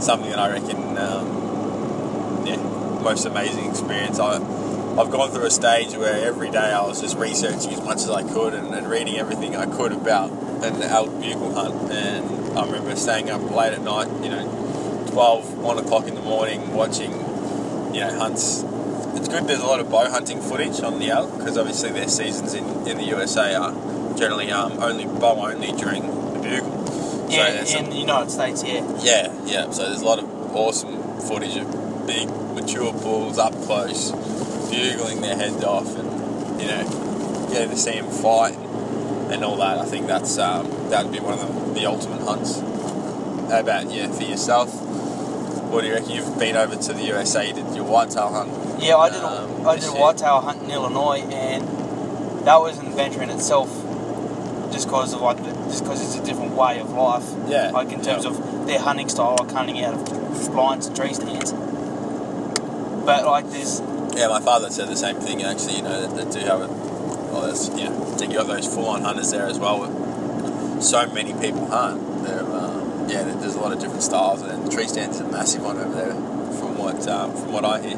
something 0.00 0.30
that 0.30 0.38
I 0.38 0.52
reckon, 0.52 0.98
um, 0.98 2.46
yeah, 2.46 2.56
most 3.02 3.24
amazing 3.24 3.70
experience. 3.70 4.18
I, 4.18 4.36
I've 4.36 5.10
gone 5.10 5.30
through 5.30 5.46
a 5.46 5.50
stage 5.50 5.96
where 5.96 6.24
every 6.26 6.50
day 6.50 6.58
I 6.72 6.82
was 6.86 7.00
just 7.00 7.16
researching 7.16 7.72
as 7.72 7.82
much 7.82 7.96
as 7.96 8.10
I 8.10 8.22
could 8.22 8.54
and, 8.54 8.74
and 8.74 8.88
reading 8.88 9.16
everything 9.16 9.56
I 9.56 9.66
could 9.66 9.92
about 9.92 10.30
an 10.62 10.82
elk 10.82 11.10
bugle 11.20 11.52
hunt. 11.54 11.92
And 11.92 12.58
I 12.58 12.64
remember 12.64 12.94
staying 12.96 13.30
up 13.30 13.42
late 13.50 13.72
at 13.72 13.82
night, 13.82 14.08
you 14.22 14.30
know, 14.30 15.06
12, 15.10 15.58
1 15.58 15.78
o'clock 15.78 16.06
in 16.06 16.14
the 16.14 16.22
morning, 16.22 16.74
watching, 16.74 17.12
you 17.92 18.00
know, 18.00 18.16
hunts. 18.18 18.62
It's 19.16 19.28
good 19.28 19.46
there's 19.46 19.60
a 19.60 19.66
lot 19.66 19.80
of 19.80 19.90
bow 19.90 20.10
hunting 20.10 20.40
footage 20.40 20.80
on 20.80 20.98
the 20.98 21.08
elk 21.08 21.38
because 21.38 21.56
obviously 21.56 21.90
their 21.90 22.08
seasons 22.08 22.54
in, 22.54 22.64
in 22.86 22.98
the 22.98 23.04
USA 23.04 23.54
are 23.54 23.72
generally 24.16 24.50
um, 24.50 24.72
only 24.82 25.06
bow 25.06 25.46
only 25.46 25.72
during 25.72 26.02
bugle. 26.44 27.26
Yeah, 27.28 27.64
some- 27.64 27.84
in 27.84 27.90
the 27.90 27.96
United 27.96 28.30
States, 28.30 28.62
yeah. 28.62 28.84
yeah, 29.00 29.32
yeah. 29.46 29.70
So 29.70 29.88
there's 29.88 30.02
a 30.02 30.04
lot 30.04 30.18
of 30.18 30.28
awesome 30.54 31.20
footage 31.20 31.56
of 31.56 32.06
big, 32.06 32.28
mature 32.54 32.92
bulls 32.92 33.38
up 33.38 33.52
close, 33.62 34.12
bugling 34.70 35.20
their 35.22 35.36
heads 35.36 35.64
off, 35.64 35.96
and 35.98 36.60
you 36.60 36.68
know, 36.68 37.48
getting 37.52 37.70
to 37.70 37.76
see 37.76 37.92
them 38.00 38.10
fight 38.10 38.56
and 39.32 39.44
all 39.44 39.56
that. 39.56 39.78
I 39.78 39.84
think 39.84 40.06
that's 40.06 40.38
um, 40.38 40.68
that'd 40.90 41.10
be 41.10 41.18
one 41.20 41.34
of 41.34 41.40
the, 41.74 41.80
the 41.80 41.86
ultimate 41.86 42.22
hunts. 42.22 42.60
How 43.50 43.60
about 43.60 43.90
yeah, 43.90 44.10
for 44.12 44.22
yourself? 44.22 44.70
What 45.70 45.80
do 45.80 45.88
you 45.88 45.94
reckon? 45.94 46.10
You've 46.10 46.38
been 46.38 46.56
over 46.56 46.76
to 46.76 46.92
the 46.92 47.02
USA. 47.04 47.48
You 47.48 47.54
did 47.54 47.74
your 47.74 47.84
whitetail 47.84 48.32
hunt. 48.32 48.52
Yeah, 48.82 48.96
I 48.96 49.10
did. 49.10 49.22
A, 49.22 49.26
Um, 49.26 49.66
I 49.66 49.74
did 49.76 49.84
a 49.88 49.92
whitetail 49.92 50.40
hunt 50.40 50.62
in 50.62 50.70
Illinois, 50.70 51.20
and 51.30 51.66
that 52.46 52.56
was 52.60 52.78
an 52.78 52.86
adventure 52.86 53.22
in 53.22 53.30
itself. 53.30 53.68
Just 54.74 54.88
because 54.88 55.14
of 55.14 55.20
like, 55.20 55.38
just 55.38 55.84
because 55.84 56.02
it's 56.02 56.16
a 56.16 56.24
different 56.24 56.52
way 56.56 56.80
of 56.80 56.90
life. 56.90 57.22
Yeah, 57.46 57.70
Like 57.70 57.92
in 57.92 58.02
terms 58.02 58.24
yeah. 58.24 58.30
of 58.30 58.66
their 58.66 58.80
hunting 58.80 59.08
style, 59.08 59.36
like 59.38 59.52
hunting 59.52 59.84
out 59.84 59.94
of 59.94 60.50
blinds 60.50 60.88
and 60.88 60.96
tree 60.96 61.14
stands. 61.14 61.52
But 61.52 63.24
like, 63.24 63.48
there's 63.50 63.80
Yeah, 64.16 64.26
my 64.28 64.40
father 64.40 64.70
said 64.70 64.88
the 64.88 64.96
same 64.96 65.16
thing. 65.16 65.44
Actually, 65.44 65.76
you 65.76 65.82
know, 65.82 66.06
they, 66.06 66.24
that 66.24 66.32
do 66.32 66.40
have 66.40 66.60
a. 66.62 66.66
Well, 66.66 67.42
there's, 67.42 67.68
yeah. 67.68 67.88
I 67.88 68.16
think 68.16 68.32
you 68.32 68.38
got 68.38 68.48
those 68.48 68.66
full-on 68.66 69.02
hunters 69.02 69.30
there 69.30 69.46
as 69.46 69.60
well. 69.60 69.78
So 70.82 71.06
many 71.06 71.32
people 71.34 71.66
hunt. 71.66 72.24
They're, 72.24 72.42
uh, 72.42 73.06
yeah, 73.08 73.22
there's 73.22 73.54
a 73.54 73.60
lot 73.60 73.72
of 73.72 73.78
different 73.78 74.02
styles, 74.02 74.42
and 74.42 74.72
tree 74.72 74.88
stands 74.88 75.16
is 75.16 75.22
a 75.22 75.28
massive 75.28 75.62
one 75.62 75.78
over 75.78 75.94
there, 75.94 76.14
from 76.58 76.78
what 76.78 77.06
um, 77.06 77.32
from 77.36 77.52
what 77.52 77.64
I 77.64 77.80
hear. 77.80 77.96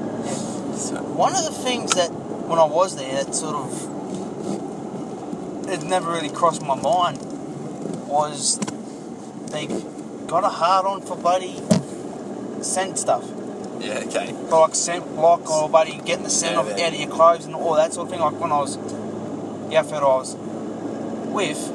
So, 0.76 1.02
one 1.02 1.34
of 1.34 1.44
the 1.44 1.52
things 1.52 1.92
that 1.92 2.10
when 2.12 2.58
I 2.58 2.64
was 2.64 2.96
there, 2.96 3.24
that 3.24 3.34
sort 3.34 3.56
of 3.56 3.95
it 5.68 5.82
never 5.82 6.10
really 6.10 6.30
crossed 6.30 6.62
my 6.62 6.74
mind 6.74 7.18
was 8.08 8.58
they 9.50 9.66
got 10.26 10.44
a 10.44 10.48
hard 10.48 10.86
on 10.86 11.00
for 11.02 11.16
bloody 11.16 11.60
scent 12.62 12.98
stuff. 12.98 13.24
yeah, 13.80 14.00
okay. 14.06 14.32
like 14.32 14.74
scent 14.74 15.04
block 15.16 15.48
or 15.50 15.68
buddy 15.68 15.98
getting 16.04 16.24
the 16.24 16.30
scent 16.30 16.54
Yeah, 16.54 16.60
of, 16.60 16.78
yeah. 16.78 16.86
out 16.86 16.92
of 16.94 17.00
your 17.00 17.10
clothes 17.10 17.44
and 17.46 17.54
all 17.54 17.74
that 17.74 17.92
sort 17.94 18.06
of 18.06 18.10
thing. 18.12 18.20
Like 18.20 18.38
when 18.40 18.52
I 18.52 18.58
was 18.58 18.76
the 18.76 19.76
outfit 19.76 20.02
I 20.02 20.06
was 20.06 20.34
with, 20.36 21.72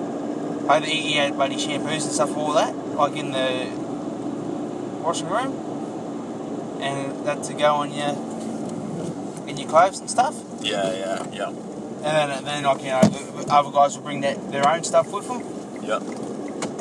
I 0.69 0.75
had, 0.75 0.85
he 0.85 1.13
had 1.13 1.37
buddy 1.37 1.55
shampoos 1.55 2.03
and 2.03 2.11
stuff, 2.13 2.35
all 2.37 2.53
that, 2.53 2.75
like 2.95 3.15
in 3.15 3.31
the 3.31 3.69
washing 5.03 5.27
room, 5.29 5.51
and 6.81 7.25
that 7.25 7.43
to 7.43 7.53
go 7.53 7.75
on 7.75 7.93
your 7.93 8.15
in 9.47 9.57
your 9.57 9.69
clothes 9.69 9.99
and 9.99 10.09
stuff. 10.09 10.35
Yeah, 10.61 10.91
yeah, 10.93 11.25
yeah, 11.33 11.51
And 12.03 12.31
then, 12.31 12.43
then 12.43 12.63
like 12.63 12.81
you 12.81 12.89
know, 12.89 13.01
the, 13.01 13.43
the 13.43 13.53
other 13.53 13.71
guys 13.71 13.95
will 13.95 14.03
bring 14.03 14.21
that, 14.21 14.51
their 14.51 14.67
own 14.67 14.83
stuff 14.83 15.11
with 15.11 15.27
them. 15.27 15.41
yeah, 15.83 15.99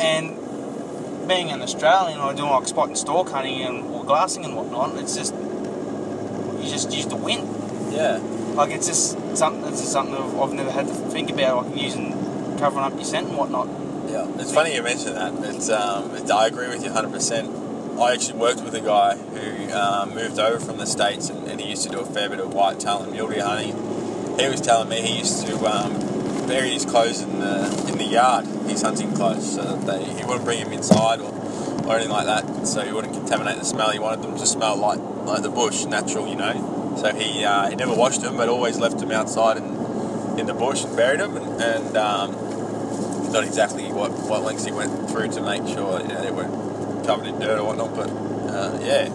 And 0.02 1.28
being 1.28 1.50
an 1.50 1.60
Australian 1.62 2.20
or 2.20 2.32
doing 2.34 2.50
like 2.50 2.66
spot 2.66 2.88
and 2.88 2.98
stalk 2.98 3.28
hunting 3.30 3.62
and 3.62 3.84
or 3.90 4.04
glassing 4.04 4.44
and 4.44 4.56
whatnot, 4.56 4.96
it's 4.98 5.14
just 5.16 5.34
you 5.34 6.68
just 6.68 6.90
use 6.92 7.06
the 7.06 7.16
wind. 7.16 7.46
yeah. 7.92 8.18
Like 8.54 8.70
it's 8.70 8.86
just 8.88 9.16
something. 9.36 9.64
It's 9.70 9.80
just 9.80 9.92
something 9.92 10.14
I've, 10.14 10.40
I've 10.40 10.52
never 10.52 10.70
had 10.72 10.86
to 10.88 10.94
think 10.94 11.30
about, 11.30 11.66
like 11.66 11.80
using 11.80 12.12
covering 12.58 12.84
up 12.84 12.94
your 12.94 13.04
scent 13.04 13.28
and 13.28 13.36
whatnot. 13.36 13.68
Yeah, 14.10 14.26
it's 14.40 14.52
funny 14.52 14.74
you 14.74 14.82
mention 14.82 15.14
that. 15.14 15.32
It's 15.54 15.70
um, 15.70 16.10
I 16.32 16.46
agree 16.48 16.66
with 16.68 16.82
you 16.82 16.90
100%. 16.90 18.00
I 18.00 18.12
actually 18.12 18.38
worked 18.38 18.62
with 18.62 18.74
a 18.74 18.80
guy 18.80 19.16
who 19.16 19.72
um, 19.72 20.14
moved 20.14 20.38
over 20.40 20.58
from 20.58 20.78
the 20.78 20.86
States 20.86 21.28
and, 21.30 21.46
and 21.48 21.60
he 21.60 21.70
used 21.70 21.84
to 21.84 21.90
do 21.90 22.00
a 22.00 22.04
fair 22.04 22.28
bit 22.28 22.40
of 22.40 22.52
white 22.52 22.80
tail 22.80 23.02
and 23.02 23.12
mule 23.12 23.28
deer 23.28 23.44
hunting. 23.44 23.76
He 24.40 24.48
was 24.48 24.60
telling 24.62 24.88
me 24.88 25.02
he 25.02 25.18
used 25.18 25.46
to 25.46 25.54
um, 25.66 25.92
bury 26.48 26.70
his 26.70 26.86
clothes 26.86 27.20
in 27.20 27.40
the 27.40 27.86
in 27.88 27.98
the 27.98 28.04
yard, 28.04 28.46
his 28.66 28.80
hunting 28.80 29.12
clothes, 29.12 29.54
so 29.54 29.62
that 29.62 29.86
they, 29.86 30.04
he 30.04 30.24
wouldn't 30.24 30.44
bring 30.44 30.64
them 30.64 30.72
inside 30.72 31.20
or, 31.20 31.30
or 31.86 31.96
anything 31.96 32.10
like 32.10 32.26
that, 32.26 32.66
so 32.66 32.80
he 32.80 32.90
wouldn't 32.90 33.12
contaminate 33.12 33.58
the 33.58 33.64
smell. 33.64 33.90
He 33.90 33.98
wanted 33.98 34.22
them 34.22 34.38
to 34.38 34.46
smell 34.46 34.76
like, 34.76 34.98
like 35.26 35.42
the 35.42 35.50
bush, 35.50 35.84
natural, 35.84 36.26
you 36.26 36.36
know. 36.36 36.96
So 36.96 37.14
he 37.14 37.44
uh, 37.44 37.68
he 37.68 37.76
never 37.76 37.94
washed 37.94 38.22
them, 38.22 38.38
but 38.38 38.48
always 38.48 38.78
left 38.78 38.98
them 38.98 39.12
outside 39.12 39.58
and 39.58 40.38
in 40.40 40.46
the 40.46 40.54
bush 40.54 40.84
and 40.84 40.96
buried 40.96 41.20
them, 41.20 41.36
and, 41.36 41.60
and 41.62 41.96
um, 41.98 42.32
not 43.32 43.44
exactly 43.44 43.92
what, 43.92 44.10
what 44.10 44.42
lengths 44.42 44.64
he 44.64 44.72
went 44.72 45.10
through 45.10 45.28
to 45.32 45.42
make 45.42 45.66
sure 45.68 46.00
you 46.00 46.08
know 46.08 46.22
they 46.22 46.30
weren't 46.30 47.06
covered 47.06 47.26
in 47.26 47.38
dirt 47.38 47.58
or 47.58 47.64
whatnot, 47.64 47.94
but 47.94 48.08
uh, 48.08 48.78
yeah, 48.82 49.08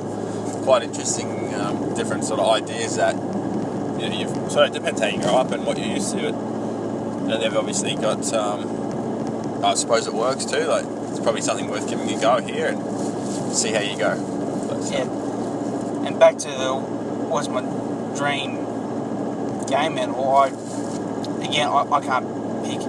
quite 0.64 0.84
interesting, 0.84 1.54
um, 1.56 1.96
different 1.96 2.24
sort 2.24 2.40
of 2.40 2.48
ideas 2.48 2.98
that 2.98 3.16
you've, 4.14 4.52
so 4.52 4.64
it 4.64 4.74
depends 4.74 5.02
how 5.02 5.08
you 5.08 5.20
grow 5.22 5.36
up 5.36 5.52
and 5.52 5.66
what 5.66 5.78
you're 5.78 5.88
used 5.88 6.12
to. 6.12 6.22
You 6.22 6.32
know, 6.32 7.40
they've 7.40 7.56
obviously 7.56 7.96
got, 7.96 8.32
um, 8.34 9.64
I 9.64 9.74
suppose 9.76 10.08
it 10.08 10.14
works 10.14 10.46
too. 10.46 10.66
Like 10.66 10.86
it's 11.10 11.20
probably 11.20 11.42
something 11.42 11.70
worth 11.70 11.90
giving 11.90 12.10
a 12.14 12.20
go 12.20 12.40
here 12.42 12.68
and 12.68 13.54
see 13.56 13.72
how 13.72 13.80
you 13.82 13.98
go. 13.98 14.16
But, 14.70 14.84
so, 14.84 14.94
Yeah. 14.94 16.08
And 16.08 16.20
back 16.20 16.38
to 16.40 16.48
the 16.50 16.76
what's 16.76 17.48
my 17.48 17.62
dream 18.16 18.58
game 19.66 19.98
animal, 19.98 20.36
I 20.36 20.48
again 21.44 21.68
I, 21.68 21.88
I 21.92 22.02
can't 22.02 22.26
pick. 22.64 22.82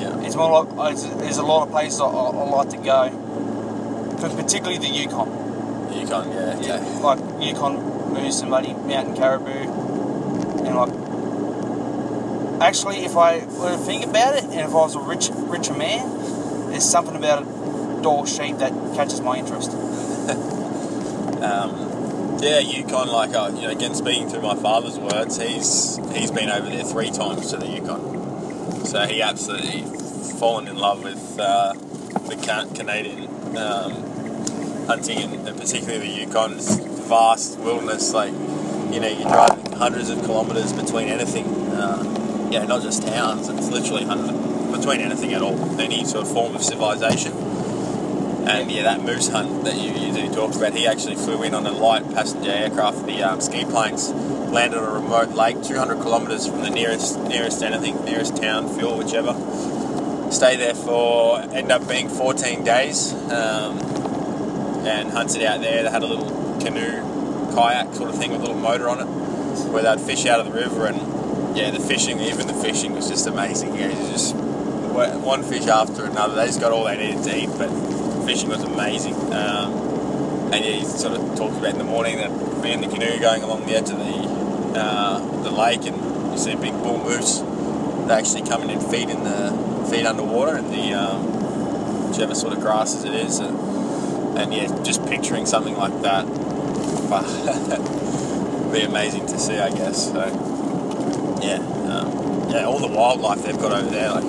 yeah, 0.00 0.24
It's 0.24 0.36
more 0.36 0.64
like 0.64 0.92
it's, 0.92 1.02
there's 1.04 1.38
a 1.38 1.42
lot 1.42 1.64
of 1.64 1.70
places 1.70 2.00
I, 2.00 2.04
I, 2.06 2.08
I 2.08 2.48
like 2.50 2.68
to 2.70 2.76
go, 2.76 3.10
but 4.20 4.36
particularly 4.36 4.78
the 4.78 4.88
Yukon. 4.88 5.28
Yukon, 5.92 6.30
yeah, 6.32 6.56
okay. 6.58 6.66
Yeah, 6.68 6.98
like 7.00 7.18
Yukon 7.42 8.12
moose 8.12 8.40
and 8.40 8.50
bloody 8.50 8.72
mountain 8.72 9.16
caribou, 9.16 9.50
and 9.50 9.77
actually, 12.60 13.04
if 13.04 13.16
I 13.16 13.38
were 13.46 13.72
to 13.72 13.78
think 13.78 14.04
about 14.04 14.36
it, 14.36 14.44
and 14.44 14.60
if 14.60 14.70
I 14.70 14.72
was 14.72 14.94
a 14.94 15.00
rich 15.00 15.30
richer 15.32 15.74
man, 15.74 16.70
there's 16.70 16.88
something 16.88 17.16
about 17.16 17.42
a 17.42 17.58
Dall 18.02 18.26
sheep 18.26 18.58
that 18.58 18.72
catches 18.94 19.20
my 19.20 19.38
interest. 19.38 19.72
Um, 21.38 22.38
yeah, 22.42 22.58
Yukon. 22.58 23.08
Like, 23.08 23.34
uh, 23.34 23.52
you 23.54 23.62
know, 23.62 23.70
again, 23.70 23.94
speaking 23.94 24.28
through 24.28 24.42
my 24.42 24.56
father's 24.56 24.98
words, 24.98 25.40
he's 25.40 25.98
he's 26.12 26.32
been 26.32 26.50
over 26.50 26.68
there 26.68 26.82
three 26.82 27.10
times 27.10 27.50
to 27.52 27.58
the 27.58 27.68
Yukon, 27.68 28.84
so 28.84 29.06
he 29.06 29.22
absolutely 29.22 29.82
fallen 30.38 30.66
in 30.66 30.76
love 30.76 31.04
with 31.04 31.38
uh, 31.38 31.74
the 31.74 32.36
Can- 32.42 32.74
Canadian 32.74 33.28
um, 33.56 33.92
hunting 34.86 35.18
and, 35.18 35.48
and 35.48 35.58
particularly 35.60 36.08
the 36.08 36.26
Yukon. 36.26 36.54
It's 36.54 36.76
vast 37.08 37.58
wilderness, 37.60 38.12
like 38.12 38.32
you 38.92 39.00
know, 39.00 39.08
you're 39.08 39.28
driving 39.28 39.72
hundreds 39.72 40.10
of 40.10 40.18
kilometres 40.22 40.72
between 40.72 41.08
anything. 41.08 41.46
Uh, 41.72 42.27
yeah, 42.50 42.64
not 42.64 42.82
just 42.82 43.06
towns. 43.06 43.48
It's 43.48 43.68
literally 43.68 44.04
between 44.72 45.00
anything 45.00 45.34
at 45.34 45.42
all, 45.42 45.80
any 45.80 46.04
sort 46.04 46.26
of 46.26 46.32
form 46.32 46.54
of 46.54 46.62
civilization. 46.62 47.32
And 48.48 48.70
yeah, 48.70 48.84
that 48.84 49.02
moose 49.02 49.28
hunt 49.28 49.64
that 49.64 49.76
you, 49.76 49.92
you 49.92 50.12
do 50.12 50.34
talk 50.34 50.54
about, 50.54 50.72
he 50.72 50.86
actually 50.86 51.16
flew 51.16 51.42
in 51.42 51.52
on 51.52 51.66
a 51.66 51.72
light 51.72 52.02
passenger 52.14 52.50
aircraft, 52.50 53.04
the 53.04 53.22
um, 53.22 53.42
ski 53.42 53.64
planes, 53.64 54.10
landed 54.10 54.78
on 54.78 54.84
a 54.84 54.90
remote 54.90 55.34
lake 55.34 55.62
200 55.62 55.96
kilometres 55.96 56.46
from 56.46 56.62
the 56.62 56.70
nearest 56.70 57.18
nearest 57.20 57.62
anything, 57.62 58.02
nearest 58.06 58.36
town, 58.38 58.68
fuel, 58.68 58.96
whichever. 58.96 59.34
Stay 60.30 60.56
there 60.56 60.74
for, 60.74 61.40
end 61.40 61.70
up 61.70 61.86
being 61.88 62.08
14 62.08 62.64
days, 62.64 63.12
um, 63.30 63.78
and 64.86 65.10
hunted 65.10 65.42
out 65.42 65.60
there. 65.60 65.82
They 65.82 65.90
had 65.90 66.02
a 66.02 66.06
little 66.06 66.58
canoe, 66.60 67.52
kayak 67.54 67.94
sort 67.94 68.08
of 68.08 68.16
thing 68.16 68.30
with 68.30 68.40
a 68.40 68.44
little 68.44 68.60
motor 68.60 68.88
on 68.88 69.00
it, 69.00 69.70
where 69.70 69.82
they'd 69.82 70.00
fish 70.00 70.24
out 70.24 70.40
of 70.40 70.46
the 70.46 70.52
river, 70.52 70.86
and 70.86 71.17
yeah, 71.58 71.70
the 71.72 71.80
fishing, 71.80 72.20
even 72.20 72.46
the 72.46 72.54
fishing 72.54 72.92
was 72.92 73.08
just 73.08 73.26
amazing. 73.26 73.74
You 73.74 73.88
just 73.90 74.34
one 74.34 75.42
fish 75.42 75.66
after 75.66 76.04
another. 76.04 76.36
They 76.36 76.46
just 76.46 76.60
got 76.60 76.70
all 76.70 76.84
they 76.84 76.96
needed 76.96 77.24
to 77.24 77.36
eat, 77.36 77.50
but 77.58 77.68
fishing 78.24 78.48
was 78.48 78.62
amazing. 78.62 79.14
Um, 79.32 80.52
and 80.52 80.64
yeah, 80.64 80.70
he 80.70 80.84
sort 80.84 81.18
of 81.18 81.36
talked 81.36 81.56
about 81.56 81.72
in 81.72 81.78
the 81.78 81.84
morning 81.84 82.18
that 82.18 82.30
me 82.62 82.72
and 82.72 82.82
the 82.82 82.88
canoe 82.88 83.18
going 83.18 83.42
along 83.42 83.66
the 83.66 83.74
edge 83.74 83.90
of 83.90 83.98
the 83.98 84.78
uh, 84.78 85.18
the 85.42 85.50
lake, 85.50 85.84
and 85.84 85.96
you 86.32 86.38
see 86.38 86.52
a 86.52 86.56
big 86.56 86.72
bull 86.74 87.02
moose. 87.02 87.40
They 88.06 88.14
actually 88.14 88.48
come 88.48 88.62
in 88.62 88.70
and 88.70 88.82
feed 88.82 89.10
in 89.10 89.24
the 89.24 89.86
feed 89.90 90.06
underwater 90.06 90.58
in 90.58 90.70
the 90.70 90.94
um, 90.94 92.08
whichever 92.08 92.36
sort 92.36 92.52
of 92.52 92.60
grasses 92.60 93.04
it 93.04 93.14
is, 93.14 93.40
and, 93.40 93.58
and 94.38 94.54
yeah, 94.54 94.66
just 94.84 95.04
picturing 95.06 95.44
something 95.44 95.76
like 95.76 96.02
that, 96.02 96.24
would 97.08 98.72
be 98.72 98.82
amazing 98.82 99.26
to 99.26 99.38
see, 99.38 99.58
I 99.58 99.70
guess. 99.70 100.12
So 100.12 100.47
yeah, 101.42 101.58
um, 101.90 102.50
yeah, 102.50 102.64
all 102.64 102.78
the 102.78 102.88
wildlife 102.88 103.42
they've 103.42 103.58
got 103.58 103.72
over 103.72 103.90
there, 103.90 104.10
like 104.10 104.24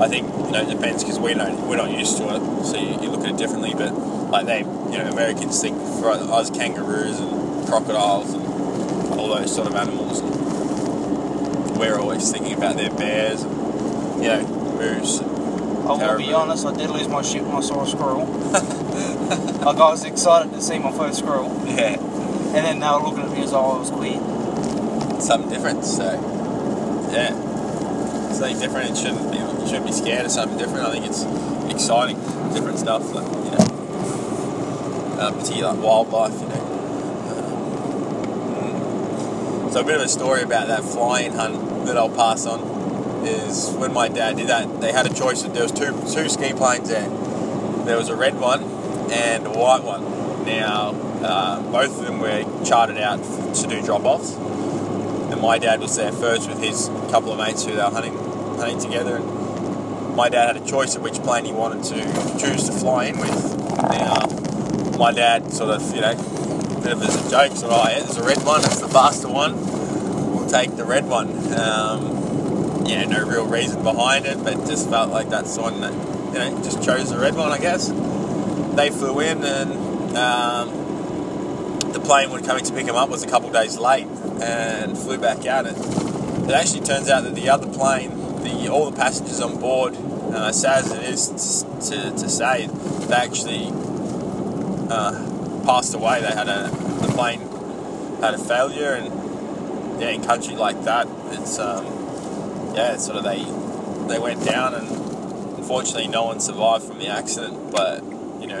I 0.00 0.08
think 0.08 0.28
you 0.28 0.52
know 0.52 0.60
it 0.60 0.68
depends 0.68 1.02
because 1.02 1.18
we 1.18 1.32
don't 1.32 1.66
we're 1.68 1.76
not 1.76 1.90
used 1.90 2.18
to 2.18 2.24
it, 2.36 2.64
so 2.64 2.76
you, 2.76 3.00
you 3.00 3.10
look 3.10 3.24
at 3.24 3.30
it 3.30 3.38
differently. 3.38 3.72
But 3.74 3.94
like 4.30 4.44
they, 4.44 4.58
you 4.60 4.98
know, 4.98 5.08
Americans 5.10 5.60
think 5.60 5.78
for 6.00 6.10
us 6.10 6.50
kangaroos 6.50 7.18
and 7.18 7.66
crocodiles 7.66 8.34
and 8.34 8.44
all 9.18 9.28
those 9.34 9.54
sort 9.54 9.68
of 9.68 9.74
animals. 9.74 10.20
And 10.20 11.78
we're 11.78 11.98
always 11.98 12.30
thinking 12.30 12.54
about 12.54 12.76
their 12.76 12.90
bears 12.90 13.42
and 13.42 14.22
you 14.22 14.28
know 14.28 14.46
moose. 14.78 15.20
I 15.20 15.92
will 15.92 16.18
be 16.18 16.32
honest, 16.32 16.66
I 16.66 16.74
did 16.74 16.90
lose 16.90 17.08
my 17.08 17.22
shit 17.22 17.42
when 17.44 17.56
I 17.56 17.60
saw 17.60 17.84
a 17.84 17.86
squirrel. 17.86 18.26
like 18.26 19.76
I 19.76 19.90
was 19.90 20.04
excited 20.04 20.52
to 20.52 20.60
see 20.60 20.78
my 20.78 20.92
first 20.92 21.20
squirrel, 21.20 21.48
yeah, 21.66 21.94
and 21.94 22.54
then 22.54 22.80
they 22.80 22.86
were 22.86 22.98
looking 22.98 23.22
at 23.22 23.30
me 23.30 23.44
as 23.44 23.52
though 23.52 23.64
I 23.64 23.78
was 23.78 23.90
weird. 23.92 25.22
something 25.22 25.48
different. 25.48 25.84
So 25.84 26.35
yeah, 27.12 27.30
something 28.32 28.58
different. 28.58 28.90
It 28.90 28.96
shouldn't 28.96 29.30
be 29.32 29.38
you 29.38 29.66
shouldn't 29.66 29.86
be 29.86 29.92
scared 29.92 30.26
of 30.26 30.32
something 30.32 30.58
different. 30.58 30.86
I 30.86 30.92
think 30.92 31.06
it's 31.06 31.24
exciting, 31.72 32.16
different 32.52 32.78
stuff. 32.78 33.02
Like 33.14 33.26
you 33.26 33.50
know, 33.50 35.16
uh, 35.20 35.32
particularly 35.32 35.76
like 35.76 35.84
wildlife. 35.84 36.40
You 36.40 36.48
know. 36.48 36.62
Um, 39.66 39.72
So 39.72 39.80
a 39.80 39.84
bit 39.84 39.96
of 39.96 40.02
a 40.02 40.08
story 40.08 40.42
about 40.42 40.68
that 40.68 40.84
flying 40.84 41.32
hunt 41.32 41.86
that 41.86 41.96
I'll 41.96 42.08
pass 42.08 42.46
on 42.46 42.60
is 43.26 43.70
when 43.70 43.92
my 43.92 44.08
dad 44.08 44.36
did 44.36 44.48
that. 44.48 44.80
They 44.80 44.92
had 44.92 45.06
a 45.06 45.12
choice. 45.14 45.42
There 45.42 45.62
was 45.62 45.72
two 45.72 45.92
two 46.14 46.28
ski 46.28 46.52
planes 46.52 46.88
there. 46.88 47.08
There 47.84 47.96
was 47.96 48.08
a 48.08 48.16
red 48.16 48.38
one 48.38 48.62
and 49.10 49.46
a 49.46 49.50
white 49.50 49.82
one. 49.84 50.02
Now 50.44 50.94
uh, 51.22 51.60
both 51.72 51.98
of 51.98 52.06
them 52.06 52.20
were 52.20 52.44
chartered 52.64 52.98
out 52.98 53.22
to 53.54 53.66
do 53.66 53.82
drop 53.82 54.04
offs 54.04 54.36
and 55.36 55.42
my 55.42 55.58
dad 55.58 55.80
was 55.80 55.94
there 55.96 56.12
first 56.12 56.48
with 56.48 56.62
his 56.62 56.88
couple 57.10 57.30
of 57.30 57.38
mates 57.38 57.62
who 57.66 57.72
they 57.72 57.76
were 57.76 57.90
hunting, 57.90 58.16
hunting 58.56 58.80
together. 58.80 59.16
And 59.16 60.16
my 60.16 60.30
dad 60.30 60.56
had 60.56 60.62
a 60.62 60.66
choice 60.66 60.96
of 60.96 61.02
which 61.02 61.16
plane 61.16 61.44
he 61.44 61.52
wanted 61.52 61.84
to 61.84 62.38
choose 62.38 62.64
to 62.70 62.72
fly 62.72 63.04
in 63.04 63.18
with. 63.18 63.58
Now, 63.82 64.96
my 64.98 65.12
dad 65.12 65.52
sort 65.52 65.70
of, 65.70 65.94
you 65.94 66.00
know, 66.00 66.12
a 66.12 66.80
bit 66.80 66.92
of 66.92 67.02
as 67.02 67.26
a 67.26 67.30
joke, 67.30 67.52
of, 67.52 67.64
oh, 67.64 67.86
yeah, 67.86 67.98
there's 68.00 68.16
a 68.16 68.24
red 68.24 68.42
one, 68.44 68.60
it's 68.60 68.80
the 68.80 68.88
faster 68.88 69.28
one. 69.28 69.56
We'll 70.34 70.48
take 70.48 70.74
the 70.74 70.86
red 70.86 71.04
one. 71.04 71.28
Um, 71.52 72.86
yeah, 72.86 73.04
no 73.04 73.22
real 73.26 73.46
reason 73.46 73.82
behind 73.82 74.24
it, 74.24 74.42
but 74.42 74.54
just 74.66 74.88
felt 74.88 75.10
like 75.10 75.28
that's 75.28 75.54
the 75.54 75.60
one 75.60 75.82
that, 75.82 75.92
you 75.92 76.38
know, 76.38 76.62
just 76.62 76.82
chose 76.82 77.10
the 77.10 77.18
red 77.18 77.34
one, 77.34 77.52
I 77.52 77.58
guess. 77.58 77.88
They 77.88 78.88
flew 78.88 79.20
in 79.20 79.44
and 79.44 80.16
um, 80.16 80.70
the 81.92 82.00
plane 82.00 82.30
when 82.30 82.42
coming 82.42 82.64
to 82.64 82.72
pick 82.72 82.86
him 82.86 82.96
up 82.96 83.10
was 83.10 83.22
a 83.22 83.28
couple 83.28 83.50
days 83.50 83.76
late 83.76 84.06
and 84.42 84.96
flew 84.96 85.18
back 85.18 85.46
out. 85.46 85.66
And 85.66 85.76
it 86.50 86.54
actually 86.54 86.84
turns 86.84 87.08
out 87.08 87.24
that 87.24 87.34
the 87.34 87.48
other 87.48 87.66
plane, 87.66 88.10
the 88.42 88.68
all 88.68 88.90
the 88.90 88.96
passengers 88.96 89.40
on 89.40 89.58
board, 89.58 89.96
uh, 89.96 90.52
sad 90.52 90.84
as 90.84 90.92
it 90.92 91.02
is 91.04 91.88
to, 91.88 92.10
to 92.10 92.28
say, 92.28 92.66
they 92.66 93.14
actually 93.14 93.68
uh, 94.90 95.62
passed 95.64 95.94
away. 95.94 96.20
They 96.20 96.32
had 96.32 96.48
a 96.48 96.70
the 97.00 97.12
plane 97.12 97.40
had 98.20 98.34
a 98.34 98.38
failure, 98.38 98.94
and 98.94 100.00
yeah, 100.00 100.10
in 100.10 100.22
country 100.22 100.54
like 100.54 100.82
that, 100.84 101.06
it's 101.32 101.58
um, 101.58 101.84
yeah, 102.74 102.94
it's 102.94 103.06
sort 103.06 103.18
of 103.18 103.24
they 103.24 103.42
they 104.08 104.18
went 104.18 104.44
down, 104.44 104.74
and 104.74 104.88
unfortunately, 105.58 106.08
no 106.08 106.24
one 106.24 106.40
survived 106.40 106.84
from 106.84 106.98
the 106.98 107.08
accident. 107.08 107.72
But 107.72 108.04
you 108.40 108.46
know, 108.46 108.60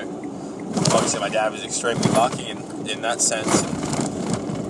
obviously, 0.92 1.20
my 1.20 1.28
dad 1.28 1.52
was 1.52 1.64
extremely 1.64 2.10
lucky 2.10 2.48
in 2.48 2.58
in 2.88 3.02
that 3.02 3.20
sense. 3.20 3.62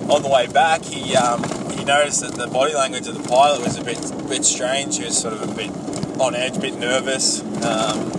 On 0.09 0.21
the 0.21 0.29
way 0.29 0.47
back, 0.47 0.83
he 0.83 1.15
um, 1.15 1.43
he 1.71 1.83
noticed 1.83 2.21
that 2.21 2.33
the 2.33 2.47
body 2.47 2.73
language 2.73 3.07
of 3.07 3.21
the 3.21 3.27
pilot 3.27 3.61
was 3.61 3.77
a 3.77 3.83
bit 3.83 3.99
bit 4.27 4.45
strange. 4.45 4.97
He 4.97 5.05
was 5.05 5.17
sort 5.17 5.33
of 5.33 5.41
a 5.41 5.53
bit 5.53 5.71
on 6.19 6.35
edge, 6.35 6.57
a 6.57 6.59
bit 6.59 6.75
nervous. 6.75 7.41
Um, 7.63 8.11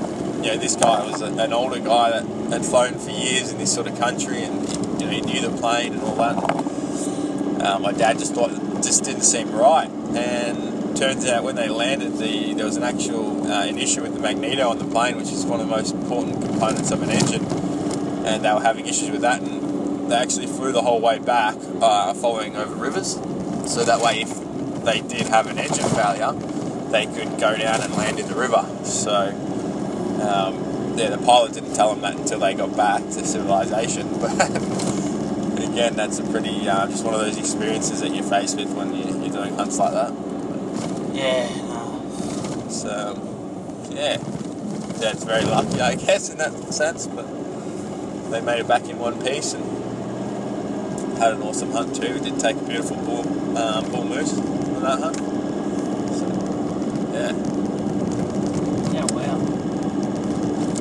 you 0.42 0.52
know, 0.52 0.56
this 0.56 0.76
guy 0.76 1.04
was 1.04 1.20
a, 1.20 1.26
an 1.26 1.52
older 1.52 1.80
guy 1.80 2.10
that 2.10 2.24
had 2.50 2.64
flown 2.64 2.94
for 2.98 3.10
years 3.10 3.50
in 3.50 3.58
this 3.58 3.74
sort 3.74 3.86
of 3.86 3.98
country, 3.98 4.44
and 4.44 4.68
you 5.00 5.06
know, 5.06 5.12
he 5.12 5.20
knew 5.20 5.40
the 5.40 5.56
plane 5.56 5.94
and 5.94 6.02
all 6.02 6.16
that. 6.16 7.64
Uh, 7.64 7.78
my 7.80 7.92
dad 7.92 8.18
just 8.18 8.34
thought 8.34 8.52
it 8.52 8.82
just 8.82 9.04
didn't 9.04 9.22
seem 9.22 9.50
right, 9.50 9.88
and 10.14 10.96
turns 10.96 11.26
out 11.26 11.44
when 11.44 11.54
they 11.54 11.68
landed, 11.68 12.18
the 12.18 12.54
there 12.54 12.66
was 12.66 12.76
an 12.76 12.82
actual 12.82 13.46
uh, 13.50 13.64
an 13.64 13.78
issue 13.78 14.02
with 14.02 14.14
the 14.14 14.20
magneto 14.20 14.68
on 14.68 14.78
the 14.78 14.84
plane, 14.84 15.16
which 15.16 15.32
is 15.32 15.46
one 15.46 15.60
of 15.60 15.68
the 15.68 15.74
most 15.74 15.94
important 15.94 16.42
components 16.44 16.90
of 16.90 17.02
an 17.02 17.10
engine, 17.10 17.44
and 18.26 18.44
they 18.44 18.52
were 18.52 18.60
having 18.60 18.86
issues 18.86 19.10
with 19.10 19.22
that, 19.22 19.40
and 19.40 19.67
they 20.08 20.16
actually 20.16 20.46
flew 20.46 20.72
the 20.72 20.82
whole 20.82 21.00
way 21.00 21.18
back, 21.18 21.56
uh, 21.80 22.14
following 22.14 22.56
over 22.56 22.74
rivers, 22.74 23.14
so 23.66 23.84
that 23.84 24.00
way 24.00 24.22
if 24.22 24.84
they 24.84 25.00
did 25.00 25.26
have 25.28 25.46
an 25.46 25.58
engine 25.58 25.88
failure, 25.90 26.32
they 26.90 27.06
could 27.06 27.38
go 27.38 27.56
down 27.56 27.80
and 27.82 27.94
land 27.94 28.18
in 28.18 28.26
the 28.28 28.34
river. 28.34 28.66
So. 28.84 29.44
Um, 30.18 30.68
yeah, 30.98 31.10
the 31.10 31.18
pilot 31.18 31.52
didn't 31.52 31.74
tell 31.74 31.90
them 31.90 32.00
that 32.00 32.16
until 32.16 32.40
they 32.40 32.54
got 32.54 32.76
back 32.76 33.02
to 33.02 33.24
civilization. 33.24 34.08
But 35.58 35.70
again, 35.70 35.96
that's 35.96 36.18
a 36.18 36.24
pretty 36.24 36.68
uh, 36.68 36.86
just 36.86 37.04
one 37.04 37.14
of 37.14 37.20
those 37.20 37.36
experiences 37.36 38.00
that 38.00 38.14
you're 38.14 38.24
faced 38.24 38.56
with 38.56 38.72
when 38.74 38.94
you, 38.94 39.04
you're 39.04 39.32
doing 39.32 39.54
hunts 39.54 39.78
like 39.78 39.92
that. 39.92 40.12
Yeah, 41.12 41.48
no. 41.66 42.66
So 42.68 43.18
yeah, 43.90 44.18
yeah, 45.00 45.10
it's 45.10 45.24
very 45.24 45.44
lucky, 45.44 45.80
I 45.80 45.94
guess, 45.96 46.30
in 46.30 46.38
that 46.38 46.52
sense. 46.72 47.06
But 47.08 47.26
they 48.30 48.40
made 48.40 48.60
it 48.60 48.68
back 48.68 48.88
in 48.88 48.98
one 48.98 49.20
piece 49.24 49.52
and 49.54 49.64
had 51.18 51.32
an 51.34 51.42
awesome 51.42 51.72
hunt 51.72 51.96
too. 51.96 52.14
We 52.14 52.20
did 52.20 52.38
take 52.38 52.56
a 52.56 52.62
beautiful 52.62 52.96
bull, 52.96 53.58
um, 53.58 53.90
bull 53.90 54.04
moose 54.04 54.38
on 54.38 54.82
that 54.82 55.00
hunt. 55.00 55.16
So, 56.16 56.26
yeah. 57.12 57.32
Yeah, 58.94 59.04
wow. 59.12 59.38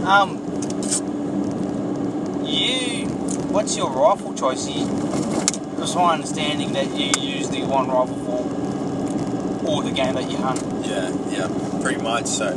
Um, 0.06 0.38
you, 2.46 3.08
what's 3.50 3.76
your 3.76 3.90
rifle 3.90 4.34
choice? 4.36 4.68
It's 4.68 5.96
my 5.96 6.14
understanding 6.14 6.74
that 6.74 6.88
you 6.96 7.12
use 7.20 7.50
the 7.50 7.64
one 7.64 7.88
rifle 7.88 8.16
for 8.26 9.68
all 9.68 9.82
the 9.82 9.92
game 9.92 10.14
that 10.16 10.30
you 10.30 10.38
hunt. 10.38 10.62
Yeah, 10.86 11.12
yeah, 11.30 11.80
pretty 11.82 12.02
much. 12.02 12.28
So, 12.28 12.48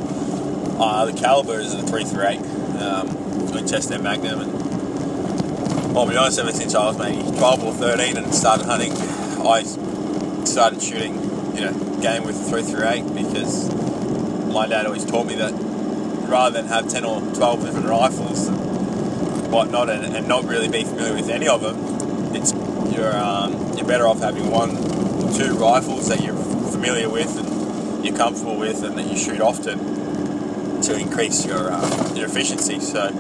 uh, 0.79 1.07
the 1.07 1.13
caliber 1.19 1.59
is 1.59 1.75
a 1.75 1.83
338 1.83 2.83
um, 2.83 3.53
Winchester 3.53 3.99
Magnum, 3.99 4.41
and 4.41 4.60
I'll 5.97 6.09
be 6.09 6.17
honest, 6.17 6.39
ever 6.39 6.53
since 6.53 6.77
I 6.77 6.87
was 6.87 6.99
maybe 6.99 7.21
12 7.37 7.65
or 7.65 7.73
13 7.75 8.17
and 8.17 8.33
started 8.33 8.67
hunting, 8.67 8.93
I 8.93 9.65
started 10.45 10.81
shooting, 10.81 11.15
you 11.57 11.63
know, 11.63 11.73
game 12.01 12.23
with 12.23 12.39
the 12.39 12.49
338 12.49 13.27
because 13.27 13.75
my 14.53 14.69
dad 14.69 14.87
always 14.87 15.05
taught 15.05 15.27
me 15.27 15.35
that 15.35 15.53
rather 16.31 16.63
than 16.63 16.69
have 16.69 16.89
10 16.89 17.05
or 17.05 17.21
12 17.35 17.65
different 17.65 17.87
rifles 17.87 18.47
and 18.47 18.57
whatnot 19.51 19.91
and, 19.91 20.17
and 20.17 20.29
not 20.29 20.45
really 20.45 20.69
be 20.69 20.85
familiar 20.85 21.13
with 21.13 21.29
any 21.29 21.49
of 21.49 21.61
them, 21.61 22.37
it's 22.37 22.53
you're 22.95 23.17
um, 23.17 23.77
you're 23.77 23.87
better 23.87 24.07
off 24.07 24.21
having 24.21 24.49
one 24.49 24.77
or 24.77 25.33
two 25.33 25.57
rifles 25.57 26.09
that 26.09 26.23
you're 26.23 26.37
familiar 26.71 27.11
with 27.11 27.37
and 27.37 28.05
you're 28.05 28.17
comfortable 28.17 28.57
with 28.57 28.85
and 28.85 28.97
that 28.97 29.09
you 29.09 29.17
shoot 29.17 29.41
often 29.41 30.81
to 30.83 30.97
increase 30.97 31.45
your 31.45 31.73
uh, 31.73 32.15
your 32.15 32.27
efficiency. 32.27 32.79
So 32.79 33.11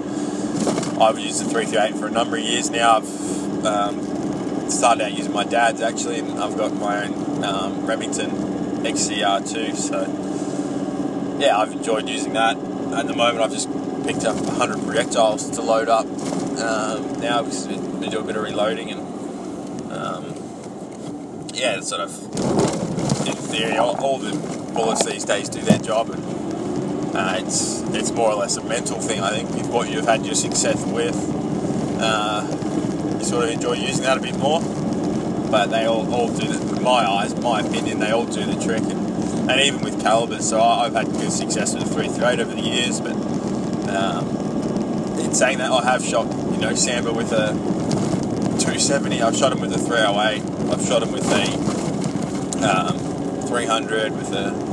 I've 1.00 1.18
used 1.18 1.40
the 1.44 1.48
338 1.48 1.98
for 1.98 2.06
a 2.06 2.10
number 2.10 2.36
of 2.36 2.42
years 2.42 2.68
now. 2.70 2.98
I've 2.98 3.64
um, 3.66 4.70
started 4.70 5.04
out 5.04 5.12
using 5.12 5.32
my 5.32 5.44
dad's 5.44 5.80
actually, 5.80 6.18
and 6.18 6.38
I've 6.38 6.56
got 6.56 6.74
my 6.74 7.04
own 7.04 7.44
um, 7.44 7.86
Remington 7.86 8.30
XCR2. 8.84 9.74
So 9.76 11.38
yeah, 11.40 11.58
I've 11.58 11.72
enjoyed 11.72 12.08
using 12.08 12.34
that. 12.34 12.56
At 12.56 13.06
the 13.06 13.14
moment, 13.14 13.40
I've 13.40 13.52
just 13.52 13.68
picked 14.04 14.24
up 14.24 14.36
100 14.36 14.84
projectiles 14.84 15.48
to 15.50 15.62
load 15.62 15.88
up 15.88 16.06
um, 16.06 17.20
now 17.20 17.42
because 17.42 17.66
we 17.66 18.08
do 18.08 18.20
a 18.20 18.24
bit 18.24 18.36
of 18.36 18.42
reloading 18.42 18.90
and 18.90 19.00
um, 19.92 20.24
yeah, 21.54 21.76
it's 21.76 21.88
sort 21.88 22.02
of 22.02 22.10
in 23.26 23.34
theory, 23.34 23.76
all, 23.76 23.96
all 24.02 24.18
the 24.18 24.36
bullets 24.74 25.04
these 25.04 25.24
days 25.24 25.48
do 25.48 25.60
their 25.60 25.78
job, 25.78 26.10
and 26.10 26.39
uh, 27.14 27.36
it's 27.38 27.82
it's 27.94 28.12
more 28.12 28.30
or 28.30 28.36
less 28.36 28.56
a 28.56 28.64
mental 28.64 29.00
thing. 29.00 29.20
I 29.20 29.30
think 29.30 29.50
with 29.50 29.66
what 29.68 29.90
you've 29.90 30.06
had 30.06 30.24
your 30.24 30.34
success 30.34 30.84
with, 30.86 31.16
uh, 32.00 32.46
you 33.18 33.24
sort 33.24 33.44
of 33.44 33.50
enjoy 33.50 33.74
using 33.74 34.04
that 34.04 34.16
a 34.16 34.20
bit 34.20 34.36
more. 34.36 34.60
But 35.50 35.66
they 35.66 35.84
all, 35.86 36.12
all 36.14 36.28
do, 36.28 36.46
the, 36.46 36.76
in 36.76 36.82
my 36.84 37.04
eyes, 37.04 37.34
my 37.40 37.60
opinion, 37.60 37.98
they 37.98 38.12
all 38.12 38.24
do 38.24 38.44
the 38.44 38.62
trick, 38.62 38.82
and, 38.82 39.50
and 39.50 39.60
even 39.60 39.80
with 39.80 40.00
calibers. 40.00 40.48
So 40.48 40.60
I, 40.60 40.86
I've 40.86 40.92
had 40.92 41.06
good 41.06 41.32
success 41.32 41.74
with 41.74 41.84
the 41.84 41.90
338 41.90 42.40
over 42.40 42.54
the 42.54 42.60
years, 42.60 43.00
but 43.00 43.16
um, 43.90 44.28
in 45.18 45.34
saying 45.34 45.58
that, 45.58 45.72
I 45.72 45.82
have 45.90 46.04
shot 46.04 46.26
you 46.26 46.58
know 46.58 46.72
Sambar 46.72 47.14
with 47.14 47.32
a 47.32 47.48
270. 48.60 49.22
I've 49.22 49.36
shot 49.36 49.52
him 49.52 49.60
with 49.60 49.74
a 49.74 49.78
308. 49.78 50.70
I've 50.70 50.86
shot 50.86 51.02
him 51.02 51.10
with 51.10 51.26
a 51.32 51.80
um, 52.62 52.98
300 53.48 54.12
with 54.12 54.32
a 54.32 54.69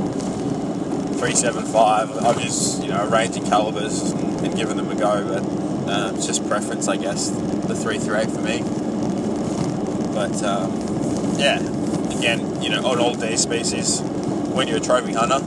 375. 1.18 2.16
I've 2.24 2.40
used 2.40 2.82
you 2.82 2.90
know 2.90 3.02
a 3.02 3.08
range 3.08 3.36
of 3.36 3.44
calibers 3.44 4.12
and, 4.12 4.56
given 4.56 4.76
them 4.76 4.88
a 4.90 4.94
go, 4.94 5.24
but 5.26 5.90
uh, 5.90 6.12
it's 6.14 6.26
just 6.26 6.46
preference, 6.48 6.88
I 6.88 6.96
guess. 6.96 7.30
The 7.30 7.74
338 7.74 8.30
for 8.30 8.40
me. 8.40 8.62
But 10.14 10.42
um, 10.42 10.72
yeah, 11.38 11.58
again, 12.16 12.62
you 12.62 12.70
know, 12.70 12.86
on 12.86 12.98
all 12.98 13.14
these 13.14 13.40
species, 13.40 14.00
when 14.00 14.68
you're 14.68 14.78
a 14.78 14.80
trophy 14.80 15.12
hunter, 15.12 15.38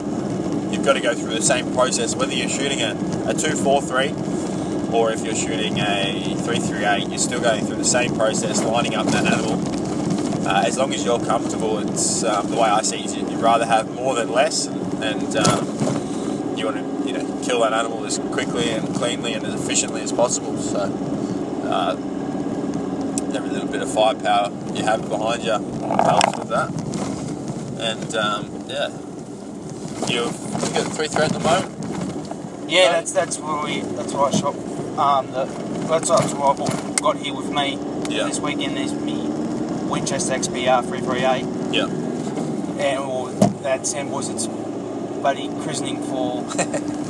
you've 0.74 0.86
got 0.86 0.94
to 0.94 1.02
go 1.02 1.14
through 1.14 1.34
the 1.34 1.42
same 1.42 1.74
process, 1.74 2.16
whether 2.16 2.34
you're 2.34 2.50
shooting 2.50 2.82
a, 2.82 2.92
a 3.28 3.34
243 3.34 4.94
or 4.94 5.12
if 5.12 5.24
you're 5.24 5.36
shooting 5.36 5.80
a 5.80 6.36
338, 6.44 7.08
you're 7.08 7.18
still 7.18 7.42
going 7.42 7.66
through 7.66 7.78
the 7.78 7.86
same 7.86 8.16
process, 8.16 8.62
lining 8.64 8.96
up 8.96 9.08
that 9.08 9.26
animal. 9.26 10.48
Uh, 10.48 10.64
as 10.66 10.78
long 10.78 10.94
as 10.94 11.06
you're 11.06 11.24
comfortable, 11.24 11.80
it's 11.80 12.24
um, 12.24 12.50
the 12.50 12.58
way 12.58 12.68
I 12.68 12.82
see 12.82 12.98
it. 12.98 13.30
You'd 13.30 13.40
rather 13.40 13.66
have 13.66 13.94
more 13.94 14.16
than 14.16 14.30
less, 14.32 14.68
and, 15.04 15.36
um, 15.38 16.58
you 16.58 16.66
want 16.66 16.78
to, 16.78 17.08
you 17.08 17.14
know, 17.18 17.42
kill 17.44 17.62
that 17.62 17.74
animal 17.74 18.06
as 18.06 18.20
quickly 18.20 18.70
and 18.72 18.94
cleanly 18.96 19.34
and 19.34 19.46
as 19.46 19.54
efficiently 19.62 20.02
as 20.02 20.12
possible. 20.12 20.58
So, 20.58 20.80
uh, 21.66 21.96
every 23.34 23.50
little 23.50 23.68
bit 23.70 23.82
of 23.82 23.92
firepower 23.94 24.52
you 24.74 24.84
have 24.84 25.08
behind 25.10 25.44
you 25.44 25.52
helps 25.52 26.38
with 26.38 26.50
that. 26.50 26.70
And 27.80 28.16
um, 28.16 28.66
yeah, 28.68 28.90
you've 30.08 30.74
got 30.74 30.92
three 30.94 31.08
threat 31.08 31.34
at 31.34 31.34
the 31.34 31.40
moment. 31.40 32.70
Yeah, 32.70 32.92
that's 32.92 33.12
that's 33.12 33.38
where 33.40 33.64
we 33.64 33.82
that's 33.96 34.14
where 34.14 34.26
I 34.28 34.32
shot. 34.32 34.56
Um, 34.98 35.32
the, 35.32 35.46
that's 35.88 36.10
that's 36.10 36.34
what 36.34 36.60
I 36.60 36.94
got 37.02 37.18
here 37.18 37.34
with 37.34 37.50
me 37.50 37.78
Yeah. 38.16 38.26
this 38.26 38.40
weekend. 38.40 38.78
Is 38.78 38.94
me 38.94 39.28
Winchester 39.90 40.34
XPR 40.36 40.84
338, 40.86 41.74
Yeah. 41.74 41.86
and 41.86 43.00
well, 43.08 43.26
that 43.64 43.88
Sam 43.88 44.12
was 44.12 44.30
its 44.30 44.48
buddy 45.22 45.48
christening 45.64 46.02
for 46.04 46.42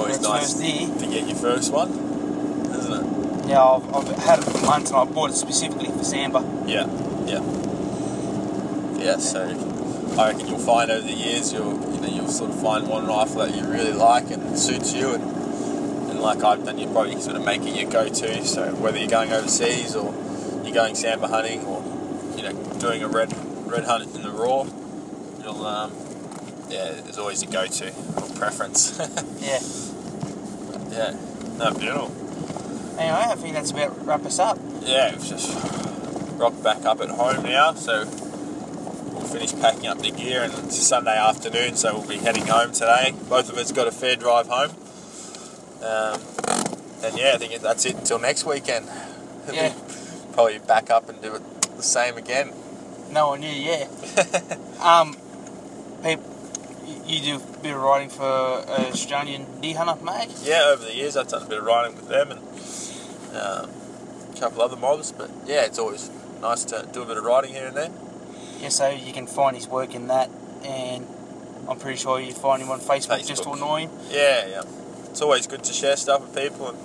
Always 0.00 0.20
nice 0.22 0.54
to 0.54 1.06
get 1.10 1.28
your 1.28 1.36
first 1.36 1.72
one, 1.72 1.90
isn't 1.90 2.92
it? 2.92 3.48
Yeah, 3.48 3.62
I've, 3.62 3.94
I've 3.94 4.08
had 4.16 4.38
it 4.38 4.44
for 4.46 4.64
months, 4.64 4.90
and 4.90 4.98
I 4.98 5.04
bought 5.04 5.30
it 5.30 5.34
specifically 5.34 5.88
for 5.88 6.02
Sambar. 6.04 6.42
Yeah, 6.66 6.86
yeah, 7.26 7.42
yeah. 8.98 9.18
So 9.18 9.42
I 10.18 10.32
reckon 10.32 10.48
you'll 10.48 10.58
find 10.58 10.90
over 10.90 11.06
the 11.06 11.12
years 11.12 11.52
you'll 11.52 11.74
you 11.92 12.00
know 12.00 12.08
you'll 12.08 12.28
sort 12.28 12.50
of 12.50 12.62
find 12.62 12.88
one 12.88 13.06
rifle 13.06 13.44
that 13.44 13.54
you 13.54 13.64
really 13.64 13.92
like 13.92 14.30
and 14.30 14.58
suits 14.58 14.94
you, 14.94 15.12
and 15.12 15.22
and 15.22 16.20
like 16.20 16.42
I've 16.42 16.64
done, 16.64 16.78
you're 16.78 16.90
probably 16.90 17.20
sort 17.20 17.36
of 17.36 17.44
make 17.44 17.62
it 17.62 17.76
your 17.76 17.90
go-to. 17.90 18.42
So 18.46 18.74
whether 18.76 18.98
you're 18.98 19.08
going 19.08 19.32
overseas 19.32 19.94
or 19.94 20.14
you're 20.64 20.74
going 20.74 20.94
sambar 20.94 21.28
hunting 21.28 21.62
or 21.66 21.82
you 22.38 22.42
know 22.42 22.54
doing 22.78 23.02
a 23.02 23.08
red 23.08 23.34
red 23.66 23.84
hunt 23.84 24.14
in 24.14 24.22
the 24.22 24.30
raw, 24.30 24.64
you'll 25.42 25.66
um, 25.66 25.92
yeah, 26.70 26.92
there's 26.92 27.18
always 27.18 27.42
a 27.42 27.46
go-to 27.46 27.88
or 28.16 28.28
preference. 28.36 28.98
Yeah. 29.40 29.58
yeah, 30.90 31.16
no, 31.56 31.72
beautiful. 31.74 32.12
Anyway, 32.98 33.16
I 33.18 33.34
think 33.36 33.54
that's 33.54 33.70
about 33.70 34.04
wrap 34.04 34.24
us 34.26 34.38
up. 34.38 34.58
yeah, 34.82 35.12
we've 35.12 35.24
just 35.24 35.56
rocked 36.38 36.62
back 36.62 36.84
up 36.84 37.00
at 37.00 37.08
home 37.08 37.42
now, 37.44 37.72
so 37.74 38.04
we'll 38.04 39.26
finish 39.26 39.52
packing 39.54 39.86
up 39.86 39.98
the 40.00 40.10
gear, 40.10 40.42
and 40.42 40.52
it's 40.52 40.78
a 40.78 40.82
Sunday 40.82 41.16
afternoon, 41.16 41.76
so 41.76 41.98
we'll 41.98 42.08
be 42.08 42.16
heading 42.18 42.46
home 42.46 42.72
today. 42.72 43.14
Both 43.28 43.48
of 43.50 43.56
us 43.56 43.72
got 43.72 43.88
a 43.88 43.92
fair 43.92 44.14
drive 44.16 44.46
home, 44.48 44.70
um, 45.82 46.20
and 47.02 47.18
yeah, 47.18 47.32
I 47.34 47.38
think 47.38 47.60
that's 47.62 47.86
it 47.86 47.96
until 47.96 48.18
next 48.18 48.44
weekend. 48.44 48.86
Yeah. 49.50 49.72
Probably 50.34 50.58
back 50.58 50.90
up 50.90 51.08
and 51.08 51.20
do 51.22 51.34
it 51.36 51.42
the 51.76 51.82
same 51.82 52.16
again. 52.18 52.52
No 53.10 53.28
one 53.28 53.40
knew. 53.40 53.48
Yeah. 53.48 53.88
Um, 54.80 55.14
peop 56.02 56.20
you 57.06 57.20
do 57.20 57.36
a 57.36 57.62
bit 57.62 57.74
of 57.74 57.82
riding 57.82 58.08
for 58.08 58.24
uh, 58.24 58.88
Australian 58.92 59.60
deer 59.60 59.76
hunter 59.76 60.02
mag. 60.04 60.28
Yeah, 60.42 60.70
over 60.72 60.84
the 60.84 60.94
years 60.94 61.16
I've 61.16 61.28
done 61.28 61.42
a 61.42 61.46
bit 61.46 61.58
of 61.58 61.64
riding 61.64 61.96
with 61.96 62.08
them 62.08 62.32
and 62.32 62.40
um, 63.36 63.70
a 64.34 64.38
couple 64.38 64.62
other 64.62 64.76
mobs, 64.76 65.12
but 65.12 65.30
yeah, 65.46 65.64
it's 65.64 65.78
always 65.78 66.10
nice 66.40 66.64
to 66.66 66.88
do 66.92 67.02
a 67.02 67.06
bit 67.06 67.16
of 67.16 67.24
riding 67.24 67.52
here 67.52 67.66
and 67.66 67.76
there. 67.76 67.90
Yeah, 68.60 68.68
so 68.68 68.90
you 68.90 69.12
can 69.12 69.26
find 69.26 69.56
his 69.56 69.68
work 69.68 69.94
in 69.94 70.08
that, 70.08 70.30
and 70.64 71.06
I'm 71.68 71.78
pretty 71.78 71.98
sure 71.98 72.20
you 72.20 72.32
find 72.32 72.62
him 72.62 72.70
on 72.70 72.80
Facebook, 72.80 73.26
just 73.26 73.42
to 73.44 73.52
annoy 73.52 73.82
him. 73.82 73.90
Yeah, 74.10 74.46
yeah. 74.46 74.62
It's 75.10 75.22
always 75.22 75.46
good 75.46 75.64
to 75.64 75.72
share 75.72 75.96
stuff 75.96 76.20
with 76.22 76.36
people, 76.36 76.68
and 76.68 76.78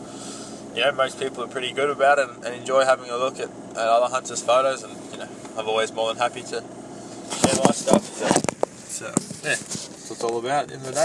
you 0.76 0.84
know, 0.84 0.92
most 0.92 1.20
people 1.20 1.44
are 1.44 1.48
pretty 1.48 1.72
good 1.72 1.90
about 1.90 2.20
it 2.20 2.30
and, 2.30 2.44
and 2.46 2.56
enjoy 2.56 2.84
having 2.84 3.10
a 3.10 3.18
look 3.18 3.40
at, 3.40 3.50
at 3.72 3.78
other 3.78 4.14
hunters' 4.14 4.42
photos. 4.42 4.84
And 4.84 4.96
you 5.12 5.18
know, 5.20 5.30
I'm 5.58 5.68
always 5.68 5.92
more 5.92 6.14
than 6.14 6.18
happy 6.18 6.42
to 6.42 6.62
share 6.62 7.56
my 7.64 7.72
stuff. 7.72 8.04
So, 8.04 8.55
so 8.96 9.06
yeah, 9.06 9.12
that's 9.56 10.10
what 10.10 10.12
it's 10.12 10.24
all 10.24 10.38
about 10.40 10.64
at 10.64 10.68
the 10.70 10.74
end 10.76 10.86
of 10.88 10.94
the 10.96 11.02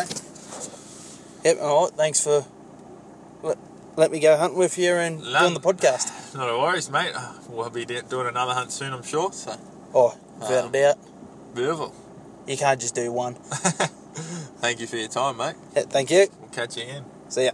day. 1.42 1.50
Yep. 1.50 1.58
All 1.62 1.84
right. 1.84 1.92
Thanks 1.96 2.20
for 2.22 2.44
let, 3.42 3.58
let 3.96 4.10
me 4.10 4.20
go 4.20 4.36
hunting 4.36 4.58
with 4.58 4.76
you 4.78 4.92
and 4.94 5.18
doing 5.22 5.54
the 5.54 5.60
podcast. 5.60 6.34
Not 6.36 6.48
a 6.48 6.56
worries, 6.58 6.90
mate. 6.90 7.12
We'll 7.48 7.70
be 7.70 7.84
doing 7.84 8.26
another 8.28 8.52
hunt 8.54 8.70
soon, 8.72 8.92
I'm 8.92 9.02
sure. 9.02 9.32
So 9.32 9.56
Oh, 9.94 10.16
without 10.38 10.64
Um, 10.64 10.68
a 10.70 10.72
doubt, 10.72 10.98
beautiful. 11.54 11.94
you 12.46 12.56
can't 12.56 12.80
just 12.80 12.94
do 12.94 13.10
one. 13.12 13.34
Thank 14.60 14.80
you 14.80 14.86
for 14.86 14.96
your 14.96 15.08
time, 15.08 15.38
mate. 15.38 15.54
Yeah, 15.74 15.82
thank 15.88 16.10
you. 16.10 16.26
We'll 16.40 16.50
catch 16.50 16.76
you 16.76 16.82
again. 16.82 17.04
See 17.28 17.44
ya. 17.46 17.52